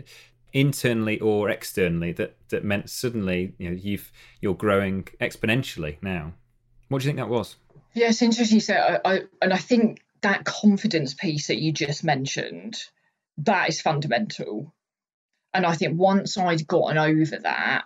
internally 0.54 1.20
or 1.20 1.50
externally 1.50 2.12
that 2.12 2.36
that 2.50 2.64
meant 2.64 2.90
suddenly 2.90 3.54
you 3.58 3.70
know 3.70 3.76
you've 3.76 4.12
you're 4.42 4.56
growing 4.56 5.04
exponentially 5.20 5.98
now. 6.02 6.34
What 6.90 7.02
do 7.02 7.06
you 7.06 7.10
think 7.10 7.20
that 7.20 7.30
was? 7.30 7.56
Yeah, 7.94 8.10
it's 8.10 8.22
interesting 8.22 8.60
say, 8.60 8.78
I, 8.78 9.00
I, 9.04 9.20
and 9.42 9.54
I 9.54 9.58
think 9.58 10.02
that 10.22 10.46
confidence 10.46 11.14
piece 11.14 11.48
that 11.48 11.62
you 11.62 11.72
just 11.72 12.04
mentioned 12.04 12.78
that 13.40 13.70
is 13.70 13.82
fundamental. 13.82 14.74
And 15.54 15.66
I 15.66 15.74
think 15.74 16.00
once 16.00 16.38
I'd 16.38 16.68
gotten 16.68 16.98
over 16.98 17.38
that, 17.40 17.86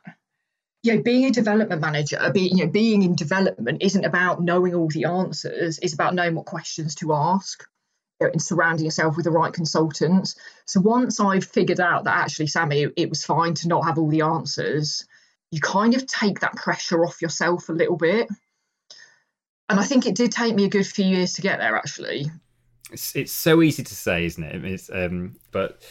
you 0.84 0.95
know, 0.95 1.01
being 1.01 1.25
a 1.25 1.32
development 1.32 1.82
manager, 1.82 2.19
being 2.34 2.58
you 2.58 2.65
know, 2.65 2.71
being 2.71 3.01
in 3.01 3.15
development 3.15 3.82
isn't 3.82 4.06
about 4.06 4.43
knowing 4.43 4.75
all 4.75 4.89
the 4.89 5.06
answers. 5.06 5.80
It's 5.80 5.93
about 5.93 6.13
knowing 6.13 6.36
what 6.36 6.45
questions 6.45 6.95
to 6.95 7.13
ask 7.13 7.63
and 8.19 8.41
surrounding 8.41 8.86
yourself 8.86 9.15
with 9.15 9.25
the 9.25 9.32
right 9.32 9.54
consultants. 9.54 10.36
So 10.65 10.80
once 10.80 11.19
I've 11.19 11.45
figured 11.45 11.80
out 11.80 12.06
that 12.06 12.17
actually, 12.17 12.47
Sammy, 12.47 12.84
it, 12.84 12.93
it 12.95 13.10
was 13.10 13.25
fine 13.25 13.54
to 13.56 13.67
not 13.67 13.86
have 13.86 13.97
all 13.97 14.10
the 14.10 14.21
answers, 14.21 15.06
you 15.51 15.60
kind 15.60 15.93
of 15.95 16.08
take 16.08 16.39
that 16.39 16.56
pressure 16.56 17.04
off 17.06 17.21
yourself 17.21 17.69
a 17.69 17.73
little 17.73 17.97
bit. 17.97 18.28
And 19.69 19.80
I 19.80 19.84
think 19.84 20.06
it 20.06 20.15
did 20.15 20.32
take 20.32 20.56
me 20.56 20.65
a 20.65 20.69
good 20.69 20.86
few 20.86 21.06
years 21.06 21.34
to 21.34 21.41
get 21.41 21.60
there. 21.60 21.75
Actually, 21.75 22.28
it's 22.91 23.15
it's 23.15 23.32
so 23.32 23.62
easy 23.62 23.84
to 23.84 23.95
say, 23.95 24.25
isn't 24.25 24.43
it? 24.43 24.63
It's 24.63 24.89
um, 24.93 25.38
but 25.51 25.82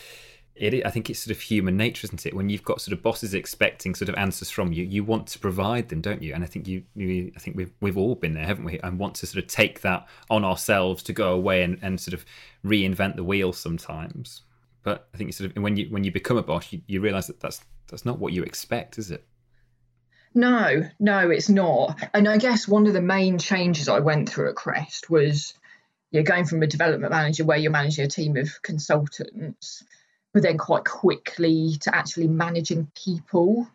it, 0.57 0.87
I 0.87 0.91
think 0.91 1.11
it's 1.11 1.21
sort 1.21 1.37
of 1.37 1.43
human 1.43 1.77
nature, 1.77 2.07
isn't 2.07 2.27
it? 2.27 2.35
When 2.35 2.49
you've 2.49 2.63
got 2.63 2.81
sort 2.81 2.97
of 2.97 3.03
bosses 3.03 3.35
expecting 3.35 3.95
sort 3.95 4.09
of 4.09 4.15
answers 4.15 4.51
from 4.51 4.73
you, 4.73 4.85
you 4.85 5.03
want 5.03 5.27
to 5.29 5.39
provide 5.39 5.89
them, 5.89 6.01
don't 6.01 6.23
you? 6.23 6.33
And 6.33 6.45
I 6.45 6.47
think 6.47 6.69
you, 6.69 6.85
you 6.95 7.33
I 7.37 7.41
think 7.41 7.57
we've 7.57 7.73
we've 7.81 7.99
all 7.99 8.15
been 8.15 8.35
there, 8.35 8.47
haven't 8.47 8.65
we? 8.65 8.79
And 8.81 8.99
want 8.99 9.17
to 9.17 9.27
sort 9.27 9.43
of 9.43 9.51
take 9.51 9.81
that 9.81 10.07
on 10.31 10.45
ourselves 10.45 11.03
to 11.05 11.13
go 11.13 11.33
away 11.33 11.63
and, 11.63 11.79
and 11.83 12.01
sort 12.01 12.15
of 12.15 12.25
reinvent 12.65 13.17
the 13.17 13.25
wheel 13.25 13.53
sometimes. 13.53 14.43
But 14.85 15.09
I 15.13 15.17
think 15.17 15.33
sort 15.33 15.51
of 15.51 15.63
when 15.63 15.77
you 15.77 15.87
when 15.91 16.05
you 16.05 16.13
become 16.13 16.37
a 16.37 16.43
boss, 16.43 16.73
you, 16.73 16.83
you 16.87 17.01
realise 17.01 17.27
that 17.27 17.41
that's 17.41 17.61
that's 17.89 18.05
not 18.05 18.21
what 18.21 18.33
you 18.33 18.45
expect, 18.45 18.97
is 18.99 19.11
it? 19.11 19.27
No, 20.35 20.89
no, 21.01 21.31
it's 21.31 21.49
not. 21.49 22.01
And 22.13 22.29
I 22.29 22.39
guess 22.39 22.69
one 22.69 22.87
of 22.87 22.93
the 22.93 23.01
main 23.01 23.39
changes 23.39 23.89
I 23.89 24.01
went 24.01 24.29
through 24.29 24.51
at 24.51 24.57
Crest 24.57 25.11
was 25.11 25.55
you're 26.11 26.23
going 26.23 26.45
from 26.45 26.63
a 26.63 26.67
development 26.67 27.13
manager 27.13 27.45
where 27.45 27.59
you're 27.59 27.73
managing 27.73 28.05
a 28.05 28.09
team 28.09 28.37
of 28.37 28.63
consultants 28.63 29.85
but 30.35 30.43
then 30.43 30.59
quite 30.59 30.85
quickly 30.85 31.77
to 31.81 31.95
actually 31.95 32.27
managing 32.27 32.91
people. 32.95 33.67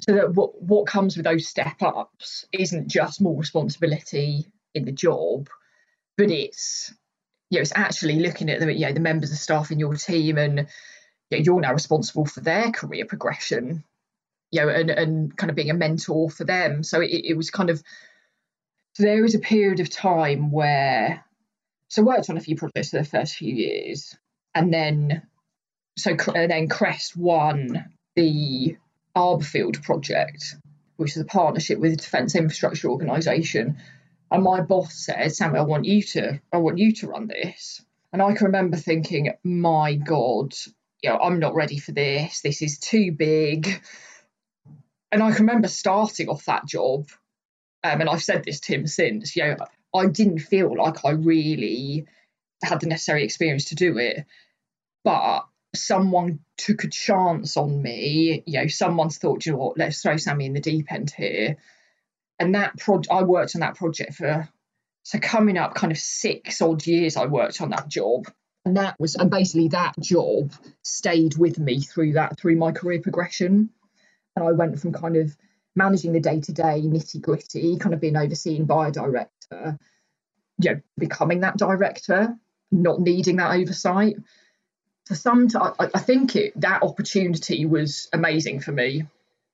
So 0.00 0.14
that 0.14 0.34
what 0.34 0.60
what 0.60 0.86
comes 0.86 1.16
with 1.16 1.24
those 1.24 1.46
step 1.46 1.80
ups 1.80 2.46
isn't 2.52 2.88
just 2.88 3.20
more 3.20 3.38
responsibility 3.38 4.46
in 4.74 4.84
the 4.84 4.92
job, 4.92 5.48
but 6.18 6.30
it's 6.30 6.92
you 7.48 7.58
know, 7.58 7.62
it's 7.62 7.72
actually 7.76 8.18
looking 8.18 8.50
at 8.50 8.58
the 8.58 8.72
you 8.72 8.86
know 8.86 8.92
the 8.92 9.00
members 9.00 9.30
of 9.30 9.38
staff 9.38 9.70
in 9.70 9.78
your 9.78 9.94
team 9.94 10.36
and 10.36 10.66
you 11.30 11.38
know, 11.38 11.44
you're 11.44 11.60
now 11.60 11.72
responsible 11.72 12.26
for 12.26 12.40
their 12.40 12.72
career 12.72 13.04
progression, 13.04 13.84
you 14.50 14.60
know, 14.60 14.68
and, 14.68 14.90
and 14.90 15.36
kind 15.36 15.50
of 15.50 15.56
being 15.56 15.70
a 15.70 15.74
mentor 15.74 16.28
for 16.28 16.44
them. 16.44 16.82
So 16.82 17.00
it, 17.00 17.10
it 17.24 17.36
was 17.36 17.50
kind 17.50 17.70
of 17.70 17.82
so 18.94 19.04
there 19.04 19.22
was 19.22 19.34
a 19.34 19.38
period 19.38 19.78
of 19.78 19.90
time 19.90 20.50
where 20.50 21.24
so 21.88 22.02
I 22.02 22.06
worked 22.06 22.30
on 22.30 22.36
a 22.36 22.40
few 22.40 22.56
projects 22.56 22.90
for 22.90 22.98
the 22.98 23.04
first 23.04 23.36
few 23.36 23.54
years 23.54 24.16
and 24.54 24.72
then 24.72 25.22
so 25.96 26.16
and 26.34 26.50
then 26.50 26.68
Crest 26.68 27.16
won 27.16 27.92
the 28.16 28.76
Arborfield 29.16 29.82
project, 29.82 30.56
which 30.96 31.16
is 31.16 31.22
a 31.22 31.26
partnership 31.26 31.78
with 31.78 31.92
the 31.92 31.96
Defence 31.96 32.34
Infrastructure 32.34 32.88
Organisation. 32.88 33.78
And 34.30 34.42
my 34.42 34.62
boss 34.62 34.94
said, 34.94 35.34
Sammy, 35.34 35.58
I 35.58 35.62
want 35.62 35.84
you 35.84 36.02
to, 36.02 36.40
I 36.52 36.56
want 36.56 36.78
you 36.78 36.92
to 36.92 37.08
run 37.08 37.26
this. 37.26 37.84
And 38.12 38.22
I 38.22 38.34
can 38.34 38.46
remember 38.46 38.76
thinking, 38.76 39.32
my 39.44 39.94
God, 39.94 40.54
you 41.02 41.10
know, 41.10 41.18
I'm 41.18 41.38
not 41.38 41.54
ready 41.54 41.78
for 41.78 41.92
this. 41.92 42.40
This 42.40 42.62
is 42.62 42.78
too 42.78 43.12
big. 43.12 43.82
And 45.10 45.22
I 45.22 45.32
can 45.32 45.46
remember 45.46 45.68
starting 45.68 46.28
off 46.28 46.46
that 46.46 46.66
job, 46.66 47.08
um, 47.84 48.00
and 48.00 48.08
I've 48.08 48.22
said 48.22 48.44
this 48.44 48.60
to 48.60 48.74
him 48.74 48.86
since, 48.86 49.36
you 49.36 49.44
know, 49.44 49.56
I 49.94 50.06
didn't 50.06 50.38
feel 50.38 50.74
like 50.74 51.04
I 51.04 51.10
really 51.10 52.06
had 52.62 52.80
the 52.80 52.86
necessary 52.86 53.24
experience 53.24 53.66
to 53.66 53.74
do 53.74 53.98
it. 53.98 54.24
But 55.04 55.44
someone 55.74 56.40
took 56.58 56.84
a 56.84 56.88
chance 56.88 57.56
on 57.56 57.82
me, 57.82 58.42
you 58.46 58.60
know, 58.60 58.66
someone's 58.66 59.18
thought, 59.18 59.46
you 59.46 59.52
know 59.52 59.58
what, 59.58 59.78
let's 59.78 60.02
throw 60.02 60.16
Sammy 60.16 60.46
in 60.46 60.52
the 60.52 60.60
deep 60.60 60.92
end 60.92 61.10
here. 61.10 61.56
And 62.38 62.54
that 62.54 62.76
project, 62.78 63.12
I 63.12 63.22
worked 63.22 63.54
on 63.54 63.60
that 63.60 63.76
project 63.76 64.14
for, 64.14 64.48
so 65.02 65.18
coming 65.18 65.56
up 65.56 65.74
kind 65.74 65.92
of 65.92 65.98
six 65.98 66.60
odd 66.60 66.86
years, 66.86 67.16
I 67.16 67.26
worked 67.26 67.60
on 67.60 67.70
that 67.70 67.88
job. 67.88 68.26
And 68.64 68.76
that 68.76 68.98
was, 69.00 69.16
and 69.16 69.30
basically 69.30 69.68
that 69.68 69.94
job 69.98 70.52
stayed 70.82 71.36
with 71.36 71.58
me 71.58 71.80
through 71.80 72.12
that, 72.12 72.38
through 72.38 72.56
my 72.56 72.72
career 72.72 73.00
progression. 73.00 73.70
And 74.36 74.46
I 74.46 74.52
went 74.52 74.78
from 74.78 74.92
kind 74.92 75.16
of 75.16 75.36
managing 75.74 76.12
the 76.12 76.20
day 76.20 76.40
to 76.40 76.52
day 76.52 76.82
nitty 76.84 77.20
gritty, 77.20 77.76
kind 77.78 77.94
of 77.94 78.00
being 78.00 78.16
overseen 78.16 78.66
by 78.66 78.88
a 78.88 78.92
director, 78.92 79.78
you 80.58 80.70
know, 80.70 80.80
becoming 80.98 81.40
that 81.40 81.56
director, 81.56 82.36
not 82.70 83.00
needing 83.00 83.36
that 83.36 83.52
oversight 83.58 84.16
for 85.12 85.18
some 85.18 85.46
time, 85.46 85.74
I, 85.78 85.90
I 85.94 85.98
think 85.98 86.36
it, 86.36 86.58
that 86.58 86.82
opportunity 86.82 87.66
was 87.66 88.08
amazing 88.14 88.60
for 88.60 88.72
me. 88.72 89.04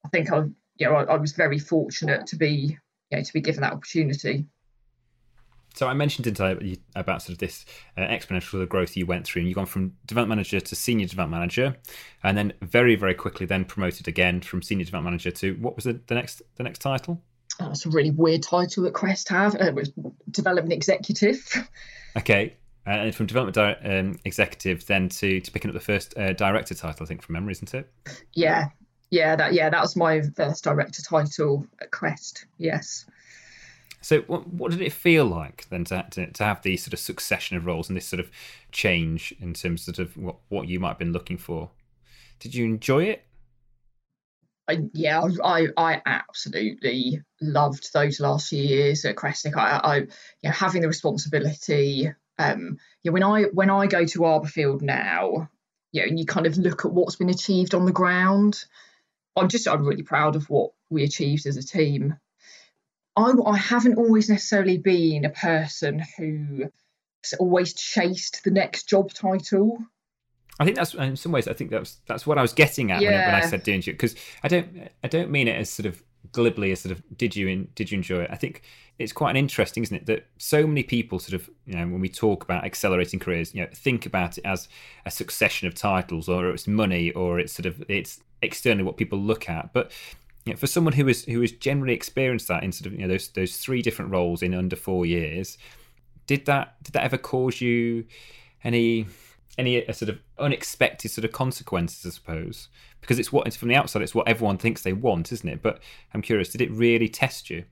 I 0.04 0.08
think 0.08 0.32
I, 0.32 0.44
you 0.76 0.86
know, 0.86 0.94
I, 0.94 1.02
I 1.02 1.16
was 1.16 1.32
very 1.32 1.58
fortunate 1.58 2.28
to 2.28 2.36
be, 2.36 2.78
you 3.10 3.18
know, 3.18 3.24
to 3.24 3.32
be 3.32 3.40
given 3.40 3.62
that 3.62 3.72
opportunity. 3.72 4.46
So 5.74 5.88
I 5.88 5.94
mentioned 5.94 6.24
didn't 6.24 6.78
about 6.94 7.22
sort 7.22 7.32
of 7.32 7.38
this 7.38 7.64
uh, 7.96 8.02
exponential 8.02 8.68
growth 8.68 8.96
you 8.96 9.04
went 9.04 9.26
through, 9.26 9.40
and 9.40 9.48
you've 9.48 9.56
gone 9.56 9.66
from 9.66 9.94
development 10.06 10.38
manager 10.38 10.60
to 10.60 10.74
senior 10.76 11.06
development 11.06 11.40
manager, 11.40 11.76
and 12.22 12.38
then 12.38 12.52
very 12.62 12.96
very 12.96 13.14
quickly 13.14 13.44
then 13.44 13.64
promoted 13.64 14.08
again 14.08 14.40
from 14.40 14.62
senior 14.62 14.84
development 14.84 15.12
manager 15.12 15.30
to 15.30 15.52
what 15.54 15.74
was 15.76 15.84
the, 15.84 16.00
the 16.06 16.14
next 16.14 16.42
the 16.56 16.62
next 16.62 16.80
title? 16.80 17.20
Oh, 17.60 17.66
that's 17.66 17.84
a 17.84 17.90
really 17.90 18.10
weird 18.10 18.42
title 18.42 18.84
that 18.84 18.94
Crest 18.94 19.28
have. 19.28 19.54
Uh, 19.56 19.66
it 19.66 19.74
was 19.74 19.92
development 20.30 20.72
executive. 20.72 21.68
Okay, 22.16 22.56
and 22.88 23.14
from 23.14 23.26
development 23.26 23.54
di- 23.54 23.98
um, 23.98 24.18
executive 24.24 24.86
then 24.86 25.08
to, 25.10 25.40
to 25.40 25.50
picking 25.50 25.70
up 25.70 25.74
the 25.74 25.80
first 25.80 26.16
uh, 26.16 26.32
director 26.32 26.74
title, 26.74 27.04
I 27.04 27.06
think 27.06 27.22
from 27.22 27.34
memory, 27.34 27.52
isn't 27.52 27.74
it? 27.74 27.90
Yeah, 28.32 28.68
yeah, 29.10 29.36
that 29.36 29.52
yeah, 29.52 29.70
that 29.70 29.80
was 29.80 29.96
my 29.96 30.22
first 30.36 30.64
director 30.64 31.02
title 31.02 31.66
at 31.80 31.90
Crest. 31.90 32.46
Yes. 32.58 33.06
So, 34.00 34.20
what, 34.22 34.46
what 34.46 34.70
did 34.70 34.80
it 34.80 34.92
feel 34.92 35.26
like 35.26 35.66
then 35.70 35.84
to, 35.86 36.06
to, 36.12 36.30
to 36.30 36.44
have 36.44 36.62
these 36.62 36.84
sort 36.84 36.92
of 36.92 37.00
succession 37.00 37.56
of 37.56 37.66
roles 37.66 37.88
and 37.88 37.96
this 37.96 38.06
sort 38.06 38.20
of 38.20 38.30
change 38.70 39.34
in 39.40 39.54
terms 39.54 39.88
of, 39.88 39.96
sort 39.96 40.08
of 40.08 40.16
what, 40.16 40.36
what 40.48 40.68
you 40.68 40.78
might 40.78 40.90
have 40.90 40.98
been 40.98 41.12
looking 41.12 41.38
for? 41.38 41.70
Did 42.38 42.54
you 42.54 42.64
enjoy 42.64 43.04
it? 43.04 43.24
I, 44.68 44.78
yeah, 44.92 45.26
I, 45.42 45.68
I 45.76 46.02
absolutely 46.06 47.22
loved 47.40 47.92
those 47.92 48.20
last 48.20 48.50
few 48.50 48.62
years 48.62 49.04
at 49.04 49.16
Crestic. 49.16 49.56
I, 49.56 49.80
I, 49.82 49.96
you 49.96 50.06
know, 50.44 50.50
having 50.50 50.82
the 50.82 50.88
responsibility 50.88 52.12
um, 52.38 52.78
yeah, 53.02 53.12
when 53.12 53.22
I 53.22 53.44
when 53.44 53.70
I 53.70 53.86
go 53.86 54.04
to 54.04 54.20
Arborfield 54.20 54.82
now, 54.82 55.50
yeah, 55.92 56.04
and 56.04 56.18
you 56.18 56.26
kind 56.26 56.46
of 56.46 56.56
look 56.56 56.84
at 56.84 56.92
what's 56.92 57.16
been 57.16 57.30
achieved 57.30 57.74
on 57.74 57.84
the 57.84 57.92
ground, 57.92 58.64
I'm 59.36 59.48
just 59.48 59.68
I'm 59.68 59.84
really 59.84 60.02
proud 60.02 60.36
of 60.36 60.48
what 60.48 60.70
we 60.90 61.04
achieved 61.04 61.46
as 61.46 61.56
a 61.56 61.62
team. 61.62 62.16
I, 63.16 63.32
I 63.44 63.56
haven't 63.56 63.98
always 63.98 64.28
necessarily 64.28 64.78
been 64.78 65.24
a 65.24 65.30
person 65.30 66.02
who 66.16 66.70
always 67.38 67.74
chased 67.74 68.44
the 68.44 68.50
next 68.50 68.88
job 68.88 69.12
title. 69.12 69.78
I 70.60 70.64
think 70.64 70.76
that's 70.76 70.94
in 70.94 71.16
some 71.16 71.32
ways. 71.32 71.48
I 71.48 71.52
think 71.52 71.70
that's 71.70 72.00
that's 72.06 72.26
what 72.26 72.38
I 72.38 72.42
was 72.42 72.52
getting 72.52 72.90
at 72.90 73.02
yeah. 73.02 73.10
when, 73.10 73.20
I, 73.20 73.26
when 73.26 73.34
I 73.34 73.46
said 73.46 73.62
doing 73.62 73.80
it 73.80 73.84
because 73.86 74.14
I 74.42 74.48
don't 74.48 74.88
I 75.02 75.08
don't 75.08 75.30
mean 75.30 75.48
it 75.48 75.56
as 75.56 75.70
sort 75.70 75.86
of 75.86 76.02
glibly 76.32 76.72
as 76.72 76.80
sort 76.80 76.92
of 76.92 77.02
did 77.16 77.34
you 77.36 77.48
in, 77.48 77.68
did 77.74 77.90
you 77.90 77.96
enjoy 77.96 78.22
it? 78.22 78.30
I 78.30 78.36
think 78.36 78.62
it's 78.98 79.12
quite 79.12 79.30
an 79.30 79.36
interesting, 79.36 79.82
isn't 79.82 79.96
it, 79.96 80.06
that 80.06 80.26
so 80.38 80.66
many 80.66 80.82
people 80.82 81.18
sort 81.18 81.40
of 81.40 81.48
you 81.66 81.74
know 81.74 81.86
when 81.86 82.00
we 82.00 82.08
talk 82.08 82.44
about 82.44 82.64
accelerating 82.64 83.20
careers, 83.20 83.54
you 83.54 83.62
know, 83.62 83.68
think 83.74 84.06
about 84.06 84.38
it 84.38 84.44
as 84.44 84.68
a 85.06 85.10
succession 85.10 85.68
of 85.68 85.74
titles, 85.74 86.28
or 86.28 86.50
it's 86.50 86.66
money, 86.66 87.12
or 87.12 87.38
it's 87.38 87.52
sort 87.52 87.66
of 87.66 87.82
it's 87.88 88.20
externally 88.42 88.84
what 88.84 88.96
people 88.96 89.18
look 89.18 89.48
at, 89.48 89.72
but 89.72 89.92
Yeah, 90.48 90.54
for 90.54 90.66
someone 90.66 90.94
who 90.94 91.06
has 91.08 91.24
who 91.24 91.40
has 91.42 91.52
generally 91.52 91.92
experienced 91.92 92.48
that 92.48 92.62
in 92.62 92.72
sort 92.72 92.86
of 92.86 92.92
you 92.92 93.00
know 93.00 93.08
those 93.08 93.28
those 93.28 93.58
three 93.58 93.82
different 93.82 94.10
roles 94.10 94.42
in 94.42 94.54
under 94.54 94.76
four 94.76 95.04
years, 95.04 95.58
did 96.26 96.46
that 96.46 96.82
did 96.82 96.94
that 96.94 97.04
ever 97.04 97.18
cause 97.18 97.60
you 97.60 98.06
any 98.64 99.06
any 99.58 99.84
sort 99.92 100.08
of 100.08 100.20
unexpected 100.38 101.10
sort 101.10 101.24
of 101.24 101.32
consequences? 101.32 102.06
I 102.06 102.10
suppose 102.14 102.68
because 103.00 103.18
it's 103.18 103.32
what 103.32 103.46
it's 103.46 103.56
from 103.56 103.68
the 103.68 103.74
outside, 103.74 104.02
it's 104.02 104.14
what 104.14 104.28
everyone 104.28 104.58
thinks 104.58 104.82
they 104.82 104.92
want, 104.92 105.32
isn't 105.32 105.48
it? 105.48 105.62
But 105.62 105.80
I'm 106.12 106.22
curious, 106.22 106.50
did 106.50 106.60
it 106.60 106.70
really 106.70 107.08
test 107.08 107.50
you? 107.50 107.64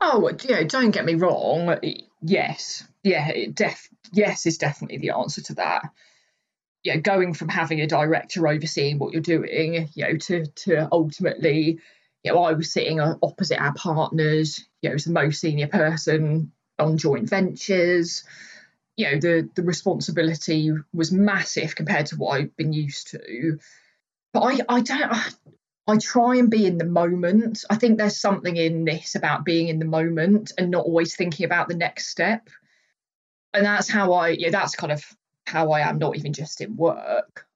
Oh, 0.00 0.30
yeah, 0.44 0.62
don't 0.64 0.90
get 0.90 1.04
me 1.04 1.14
wrong. 1.14 1.78
Yes, 2.20 2.84
yeah, 3.02 3.32
def 3.52 3.88
yes 4.12 4.46
is 4.46 4.58
definitely 4.58 4.98
the 4.98 5.10
answer 5.10 5.42
to 5.42 5.54
that. 5.54 5.84
Yeah, 6.82 6.96
going 6.96 7.32
from 7.32 7.48
having 7.48 7.80
a 7.80 7.86
director 7.86 8.46
overseeing 8.46 8.98
what 8.98 9.12
you're 9.12 9.22
doing, 9.22 9.88
you 9.94 10.04
know, 10.04 10.16
to 10.16 10.46
to 10.46 10.88
ultimately, 10.92 11.80
you 12.22 12.32
know, 12.32 12.42
I 12.42 12.52
was 12.52 12.72
sitting 12.72 13.00
opposite 13.00 13.60
our 13.60 13.74
partners, 13.74 14.64
you 14.82 14.90
know, 14.90 14.94
as 14.94 15.04
the 15.04 15.12
most 15.12 15.40
senior 15.40 15.68
person 15.68 16.52
on 16.78 16.98
joint 16.98 17.28
ventures. 17.28 18.24
You 18.96 19.10
know, 19.10 19.20
the 19.20 19.48
the 19.54 19.62
responsibility 19.62 20.72
was 20.92 21.10
massive 21.10 21.74
compared 21.74 22.06
to 22.06 22.16
what 22.16 22.40
I've 22.40 22.56
been 22.56 22.72
used 22.72 23.08
to. 23.08 23.58
But 24.32 24.40
I, 24.40 24.60
I 24.68 24.80
don't 24.80 25.12
I 25.86 25.98
try 25.98 26.36
and 26.36 26.50
be 26.50 26.66
in 26.66 26.78
the 26.78 26.86
moment. 26.86 27.64
I 27.68 27.76
think 27.76 27.98
there's 27.98 28.18
something 28.18 28.56
in 28.56 28.84
this 28.84 29.14
about 29.14 29.44
being 29.44 29.68
in 29.68 29.78
the 29.78 29.84
moment 29.84 30.52
and 30.56 30.70
not 30.70 30.86
always 30.86 31.14
thinking 31.14 31.44
about 31.44 31.68
the 31.68 31.76
next 31.76 32.08
step. 32.08 32.48
And 33.52 33.66
that's 33.66 33.90
how 33.90 34.12
I, 34.14 34.30
yeah, 34.30 34.50
that's 34.50 34.74
kind 34.74 34.92
of 34.92 35.04
how 35.46 35.72
I 35.72 35.80
am, 35.80 35.98
not 35.98 36.16
even 36.16 36.32
just 36.32 36.60
in 36.62 36.76
work. 36.76 37.46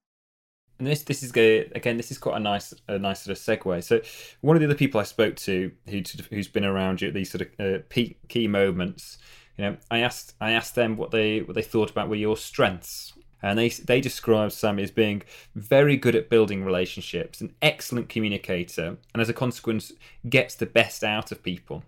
And 0.78 0.86
this, 0.86 1.02
this 1.04 1.22
is 1.22 1.32
good. 1.32 1.72
Again, 1.74 1.96
this 1.96 2.10
is 2.10 2.18
quite 2.18 2.36
a 2.36 2.40
nice, 2.40 2.74
a 2.86 2.98
nice 2.98 3.22
sort 3.22 3.36
of 3.36 3.42
segue. 3.42 3.82
So, 3.82 4.00
one 4.42 4.54
of 4.54 4.60
the 4.60 4.66
other 4.66 4.76
people 4.76 5.00
I 5.00 5.04
spoke 5.04 5.34
to, 5.36 5.72
who 5.88 6.02
who's 6.30 6.46
been 6.46 6.64
around 6.64 7.02
you 7.02 7.08
at 7.08 7.14
these 7.14 7.30
sort 7.30 7.42
of 7.42 7.48
uh, 7.58 7.78
peak, 7.88 8.18
key 8.28 8.46
moments, 8.46 9.18
you 9.58 9.64
know, 9.64 9.76
I 9.90 9.98
asked, 9.98 10.34
I 10.40 10.52
asked 10.52 10.74
them 10.74 10.96
what 10.96 11.10
they, 11.10 11.40
what 11.40 11.54
they 11.54 11.62
thought 11.62 11.90
about 11.90 12.08
were 12.08 12.16
your 12.16 12.36
strengths 12.36 13.12
and 13.42 13.58
they 13.58 13.68
they 13.68 14.00
describe 14.00 14.52
Sammy 14.52 14.82
as 14.82 14.90
being 14.90 15.22
very 15.54 15.96
good 15.96 16.16
at 16.16 16.28
building 16.28 16.64
relationships, 16.64 17.40
an 17.40 17.54
excellent 17.62 18.08
communicator, 18.08 18.96
and 19.12 19.20
as 19.20 19.28
a 19.28 19.34
consequence, 19.34 19.92
gets 20.28 20.54
the 20.54 20.66
best 20.66 21.04
out 21.04 21.30
of 21.30 21.42
people. 21.42 21.84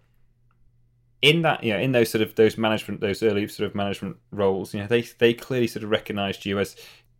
In 1.22 1.42
that, 1.42 1.62
you 1.62 1.72
know, 1.72 1.78
in 1.78 1.92
those 1.92 2.10
sort 2.10 2.22
of 2.22 2.34
those 2.36 2.56
management, 2.56 3.00
those 3.00 3.22
early 3.22 3.46
sort 3.48 3.68
of 3.68 3.74
management 3.74 4.16
roles, 4.30 4.72
you 4.72 4.80
know, 4.80 4.86
they 4.86 5.02
they 5.02 5.34
clearly 5.34 5.66
sort 5.66 5.82
of 5.82 5.90
recognised 5.90 6.46
you 6.46 6.58
as 6.58 6.76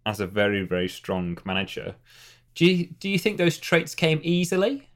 as 0.07 0.21
a 0.21 0.27
very 0.27 0.63
very 0.63 0.89
strong 0.89 1.37
manager. 1.45 1.97
Do 2.55 2.67
you 2.67 2.87
do 2.87 3.09
you 3.09 3.19
think 3.19 3.37
those 3.37 3.59
traits 3.59 3.95
came 3.95 4.21
easily, 4.23 4.89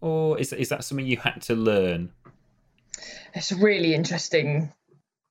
or 0.00 0.38
is 0.38 0.52
is 0.52 0.68
that 0.68 0.84
something 0.84 1.06
you 1.06 1.16
had 1.16 1.40
to 1.42 1.54
learn? 1.54 2.12
It's 3.34 3.50
a 3.50 3.56
really 3.56 3.94
interesting 3.94 4.70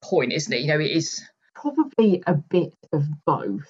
point, 0.02 0.34
isn't 0.34 0.52
it? 0.52 0.62
You 0.62 0.68
know, 0.68 0.80
it 0.80 0.92
is 0.92 1.22
probably 1.56 2.24
a 2.26 2.34
bit 2.34 2.74
of 2.92 3.06
both. 3.26 3.70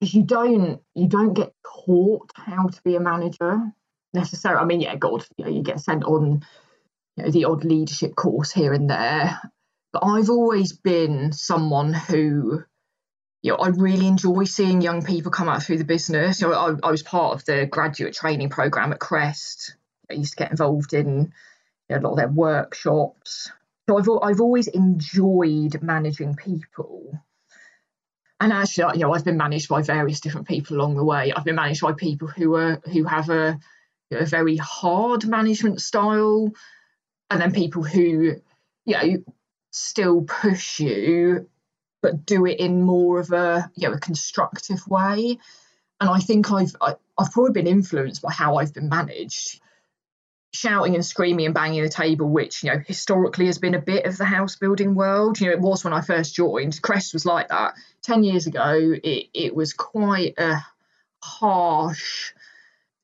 Because 0.00 0.14
you 0.14 0.22
don't 0.22 0.80
you 0.94 1.08
don't 1.08 1.32
get 1.32 1.54
taught 1.86 2.30
how 2.34 2.68
to 2.68 2.82
be 2.82 2.96
a 2.96 3.00
manager 3.00 3.72
necessarily. 4.12 4.60
I 4.60 4.64
mean, 4.66 4.80
yeah, 4.80 4.96
God, 4.96 5.24
you, 5.36 5.44
know, 5.44 5.50
you 5.50 5.62
get 5.62 5.80
sent 5.80 6.04
on 6.04 6.44
you 7.16 7.24
know, 7.24 7.30
the 7.30 7.46
odd 7.46 7.64
leadership 7.64 8.14
course 8.14 8.52
here 8.52 8.72
and 8.72 8.90
there. 8.90 9.40
But 9.92 10.04
I've 10.04 10.28
always 10.28 10.74
been 10.74 11.32
someone 11.32 11.94
who, 11.94 12.62
you 13.42 13.52
know, 13.52 13.56
I 13.56 13.68
really 13.68 14.06
enjoy 14.06 14.44
seeing 14.44 14.82
young 14.82 15.02
people 15.02 15.30
come 15.30 15.48
out 15.48 15.62
through 15.62 15.78
the 15.78 15.84
business. 15.84 16.42
You 16.42 16.48
know, 16.48 16.78
I, 16.82 16.88
I 16.88 16.90
was 16.90 17.02
part 17.02 17.34
of 17.34 17.44
the 17.46 17.66
graduate 17.66 18.14
training 18.14 18.50
program 18.50 18.92
at 18.92 19.00
Crest. 19.00 19.76
I 20.10 20.14
used 20.14 20.32
to 20.32 20.36
get 20.36 20.50
involved 20.50 20.92
in 20.92 21.32
you 21.88 21.96
know, 21.96 21.98
a 21.98 22.02
lot 22.02 22.10
of 22.10 22.16
their 22.18 22.28
workshops. 22.28 23.50
So 23.88 23.98
I've 23.98 24.08
I've 24.22 24.40
always 24.40 24.66
enjoyed 24.66 25.80
managing 25.82 26.34
people. 26.34 27.20
And 28.40 28.52
actually, 28.52 28.98
you 28.98 29.00
know, 29.00 29.14
I've 29.14 29.24
been 29.24 29.36
managed 29.36 29.68
by 29.68 29.82
various 29.82 30.20
different 30.20 30.48
people 30.48 30.76
along 30.76 30.96
the 30.96 31.04
way. 31.04 31.32
I've 31.32 31.44
been 31.44 31.54
managed 31.54 31.80
by 31.80 31.92
people 31.92 32.28
who 32.28 32.54
are 32.56 32.80
who 32.92 33.04
have 33.04 33.30
a, 33.30 33.58
a 34.10 34.26
very 34.26 34.56
hard 34.56 35.26
management 35.26 35.80
style, 35.80 36.52
and 37.30 37.40
then 37.40 37.52
people 37.52 37.82
who, 37.82 38.34
you 38.84 38.92
know, 38.94 39.24
still 39.70 40.22
push 40.22 40.80
you, 40.80 41.48
but 42.02 42.26
do 42.26 42.44
it 42.44 42.58
in 42.58 42.82
more 42.82 43.20
of 43.20 43.30
a 43.32 43.70
you 43.74 43.88
know 43.88 43.94
a 43.94 44.00
constructive 44.00 44.86
way. 44.88 45.38
And 46.00 46.10
I 46.10 46.18
think 46.18 46.50
I've 46.52 46.76
I, 46.80 46.88
have 46.88 46.98
i 47.18 47.22
have 47.22 47.32
probably 47.32 47.52
been 47.52 47.66
influenced 47.68 48.20
by 48.20 48.32
how 48.32 48.56
I've 48.56 48.74
been 48.74 48.88
managed 48.88 49.60
shouting 50.56 50.94
and 50.94 51.04
screaming 51.04 51.46
and 51.46 51.54
banging 51.54 51.82
the 51.82 51.88
table, 51.88 52.28
which 52.28 52.64
you 52.64 52.72
know 52.72 52.78
historically 52.78 53.46
has 53.46 53.58
been 53.58 53.74
a 53.74 53.80
bit 53.80 54.06
of 54.06 54.16
the 54.16 54.24
house 54.24 54.56
building 54.56 54.94
world. 54.94 55.40
You 55.40 55.48
know, 55.48 55.52
it 55.52 55.60
was 55.60 55.84
when 55.84 55.92
I 55.92 56.00
first 56.00 56.34
joined. 56.34 56.80
Crest 56.82 57.12
was 57.12 57.26
like 57.26 57.48
that. 57.48 57.74
Ten 58.02 58.24
years 58.24 58.46
ago, 58.46 58.74
it 58.76 59.28
it 59.34 59.54
was 59.54 59.72
quite 59.72 60.34
a 60.38 60.64
harsh 61.22 62.32